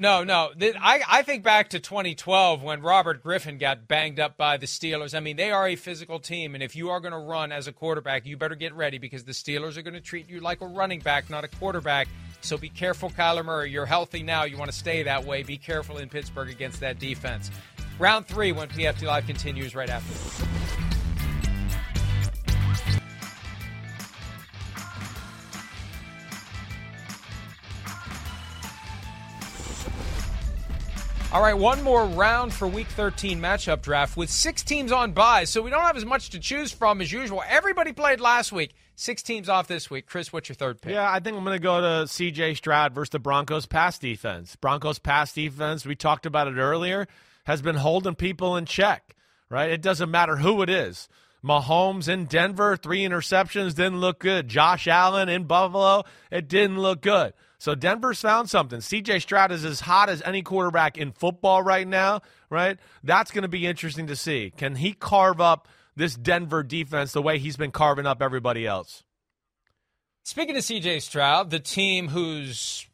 no, 0.00 0.24
no. 0.24 0.50
Th- 0.58 0.76
I, 0.80 1.02
I 1.08 1.22
think 1.22 1.42
back 1.42 1.70
to 1.70 1.80
2012 1.80 2.62
when 2.62 2.80
Robert 2.80 3.22
Griffin 3.22 3.58
got 3.58 3.88
banged 3.88 4.20
up 4.20 4.36
by 4.36 4.56
the 4.56 4.66
Steelers. 4.66 5.14
I 5.14 5.20
mean, 5.20 5.36
they 5.36 5.50
are 5.50 5.68
a 5.68 5.76
physical 5.76 6.20
team, 6.20 6.54
and 6.54 6.62
if 6.62 6.76
you 6.76 6.90
are 6.90 7.00
going 7.00 7.12
to 7.12 7.18
run 7.18 7.52
as 7.52 7.66
a 7.66 7.72
quarterback, 7.72 8.26
you 8.26 8.36
better 8.36 8.54
get 8.54 8.74
ready 8.74 8.98
because 8.98 9.24
the 9.24 9.32
Steelers 9.32 9.76
are 9.76 9.82
going 9.82 9.94
to 9.94 10.00
treat 10.00 10.28
you 10.28 10.40
like 10.40 10.60
a 10.60 10.66
running 10.66 11.00
back, 11.00 11.28
not 11.30 11.44
a 11.44 11.48
quarterback. 11.48 12.08
So 12.42 12.56
be 12.56 12.70
careful, 12.70 13.10
Kyler 13.10 13.44
Murray. 13.44 13.70
You're 13.70 13.86
healthy 13.86 14.22
now. 14.22 14.44
You 14.44 14.56
want 14.56 14.70
to 14.70 14.76
stay 14.76 15.02
that 15.02 15.24
way. 15.24 15.42
Be 15.42 15.58
careful 15.58 15.98
in 15.98 16.08
Pittsburgh 16.08 16.48
against 16.48 16.80
that 16.80 16.98
defense. 16.98 17.50
Round 18.00 18.26
three 18.26 18.50
when 18.50 18.66
PFT 18.66 19.02
Live 19.02 19.26
continues 19.26 19.74
right 19.74 19.90
after 19.90 20.10
this. 20.10 20.42
All 31.30 31.42
right, 31.42 31.56
one 31.56 31.82
more 31.84 32.06
round 32.06 32.54
for 32.54 32.66
Week 32.66 32.88
13 32.88 33.38
matchup 33.38 33.82
draft 33.82 34.16
with 34.16 34.30
six 34.30 34.62
teams 34.62 34.90
on 34.90 35.12
bye, 35.12 35.44
so 35.44 35.60
we 35.60 35.70
don't 35.70 35.82
have 35.82 35.98
as 35.98 36.06
much 36.06 36.30
to 36.30 36.40
choose 36.40 36.72
from 36.72 37.02
as 37.02 37.12
usual. 37.12 37.42
Everybody 37.46 37.92
played 37.92 38.18
last 38.18 38.50
week. 38.50 38.74
Six 38.96 39.22
teams 39.22 39.48
off 39.50 39.68
this 39.68 39.90
week. 39.90 40.06
Chris, 40.06 40.32
what's 40.32 40.48
your 40.48 40.56
third 40.56 40.80
pick? 40.80 40.92
Yeah, 40.92 41.08
I 41.08 41.20
think 41.20 41.36
I'm 41.36 41.44
going 41.44 41.54
to 41.56 41.62
go 41.62 41.80
to 41.80 42.08
C.J. 42.08 42.54
Stroud 42.54 42.94
versus 42.94 43.10
the 43.10 43.18
Broncos 43.18 43.66
pass 43.66 43.98
defense. 43.98 44.56
Broncos 44.56 44.98
pass 44.98 45.32
defense, 45.34 45.84
we 45.84 45.94
talked 45.94 46.26
about 46.26 46.48
it 46.48 46.56
earlier, 46.56 47.06
has 47.50 47.62
been 47.62 47.76
holding 47.76 48.14
people 48.14 48.56
in 48.56 48.64
check, 48.64 49.16
right? 49.48 49.70
It 49.70 49.82
doesn't 49.82 50.10
matter 50.10 50.36
who 50.36 50.62
it 50.62 50.70
is. 50.70 51.08
Mahomes 51.44 52.08
in 52.08 52.26
Denver, 52.26 52.76
three 52.76 53.00
interceptions, 53.00 53.74
didn't 53.74 53.98
look 53.98 54.20
good. 54.20 54.46
Josh 54.46 54.86
Allen 54.86 55.28
in 55.28 55.44
Buffalo, 55.44 56.04
it 56.30 56.48
didn't 56.48 56.78
look 56.78 57.00
good. 57.00 57.32
So 57.58 57.74
Denver's 57.74 58.20
found 58.20 58.48
something. 58.48 58.78
CJ 58.78 59.20
Stroud 59.20 59.50
is 59.50 59.64
as 59.64 59.80
hot 59.80 60.08
as 60.08 60.22
any 60.22 60.42
quarterback 60.42 60.96
in 60.96 61.10
football 61.10 61.60
right 61.62 61.86
now, 61.86 62.20
right? 62.50 62.78
That's 63.02 63.32
going 63.32 63.42
to 63.42 63.48
be 63.48 63.66
interesting 63.66 64.06
to 64.06 64.16
see. 64.16 64.52
Can 64.56 64.76
he 64.76 64.92
carve 64.92 65.40
up 65.40 65.66
this 65.96 66.14
Denver 66.14 66.62
defense 66.62 67.12
the 67.12 67.20
way 67.20 67.38
he's 67.38 67.56
been 67.56 67.72
carving 67.72 68.06
up 68.06 68.22
everybody 68.22 68.64
else? 68.64 69.02
Speaking 70.22 70.56
of 70.56 70.62
CJ 70.62 71.02
Stroud, 71.02 71.50
the 71.50 71.58
team 71.58 72.08
whose 72.08 72.86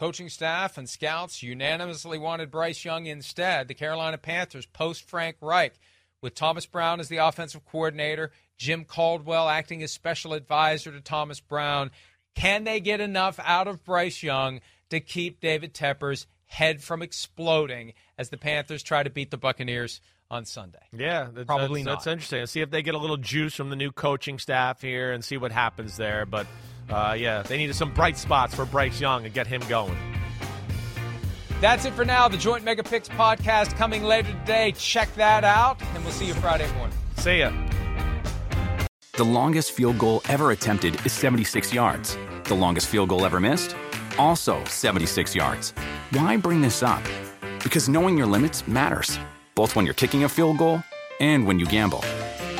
coaching 0.00 0.30
staff 0.30 0.78
and 0.78 0.88
scouts 0.88 1.42
unanimously 1.42 2.16
wanted 2.16 2.50
Bryce 2.50 2.86
Young 2.86 3.04
instead, 3.04 3.68
the 3.68 3.74
Carolina 3.74 4.16
Panthers 4.16 4.64
post 4.64 5.06
Frank 5.06 5.36
Reich, 5.42 5.74
with 6.22 6.34
Thomas 6.34 6.64
Brown 6.64 7.00
as 7.00 7.08
the 7.08 7.18
offensive 7.18 7.66
coordinator, 7.66 8.32
Jim 8.56 8.86
Caldwell 8.86 9.46
acting 9.46 9.82
as 9.82 9.92
special 9.92 10.32
advisor 10.32 10.90
to 10.90 11.02
Thomas 11.02 11.40
Brown. 11.40 11.90
Can 12.34 12.64
they 12.64 12.80
get 12.80 13.02
enough 13.02 13.38
out 13.44 13.68
of 13.68 13.84
Bryce 13.84 14.22
Young 14.22 14.60
to 14.88 15.00
keep 15.00 15.38
David 15.38 15.74
Tepper's 15.74 16.26
head 16.46 16.82
from 16.82 17.02
exploding 17.02 17.92
as 18.16 18.30
the 18.30 18.38
Panthers 18.38 18.82
try 18.82 19.02
to 19.02 19.10
beat 19.10 19.30
the 19.30 19.36
Buccaneers 19.36 20.00
on 20.30 20.46
Sunday? 20.46 20.78
Yeah, 20.96 21.28
that, 21.34 21.46
Probably 21.46 21.82
that's, 21.82 21.86
not. 21.86 21.92
That's 21.92 22.06
interesting. 22.06 22.46
See 22.46 22.62
if 22.62 22.70
they 22.70 22.80
get 22.80 22.94
a 22.94 22.98
little 22.98 23.18
juice 23.18 23.54
from 23.54 23.68
the 23.68 23.76
new 23.76 23.92
coaching 23.92 24.38
staff 24.38 24.80
here 24.80 25.12
and 25.12 25.22
see 25.22 25.36
what 25.36 25.52
happens 25.52 25.98
there. 25.98 26.24
But 26.24 26.46
uh, 26.90 27.14
yeah, 27.18 27.42
they 27.42 27.56
needed 27.56 27.74
some 27.76 27.92
bright 27.92 28.16
spots 28.16 28.54
for 28.54 28.64
Bryce 28.64 29.00
Young 29.00 29.24
and 29.24 29.34
get 29.34 29.46
him 29.46 29.62
going. 29.68 29.96
That's 31.60 31.84
it 31.84 31.92
for 31.92 32.04
now. 32.04 32.26
The 32.26 32.38
Joint 32.38 32.64
Mega 32.64 32.82
Picks 32.82 33.08
podcast 33.08 33.76
coming 33.76 34.02
later 34.02 34.32
today. 34.32 34.72
Check 34.72 35.14
that 35.16 35.44
out, 35.44 35.80
and 35.94 36.02
we'll 36.04 36.12
see 36.12 36.26
you 36.26 36.34
Friday 36.34 36.70
morning. 36.74 36.96
See 37.16 37.40
ya. 37.40 37.52
The 39.12 39.24
longest 39.24 39.72
field 39.72 39.98
goal 39.98 40.22
ever 40.30 40.52
attempted 40.52 40.94
is 41.04 41.12
76 41.12 41.74
yards. 41.74 42.16
The 42.44 42.54
longest 42.54 42.86
field 42.86 43.10
goal 43.10 43.26
ever 43.26 43.38
missed? 43.38 43.76
Also 44.18 44.64
76 44.64 45.34
yards. 45.34 45.72
Why 46.12 46.38
bring 46.38 46.62
this 46.62 46.82
up? 46.82 47.02
Because 47.62 47.88
knowing 47.90 48.16
your 48.16 48.26
limits 48.26 48.66
matters, 48.66 49.18
both 49.54 49.76
when 49.76 49.84
you're 49.84 49.94
kicking 49.94 50.24
a 50.24 50.28
field 50.28 50.56
goal 50.56 50.82
and 51.20 51.46
when 51.46 51.58
you 51.58 51.66
gamble. 51.66 52.02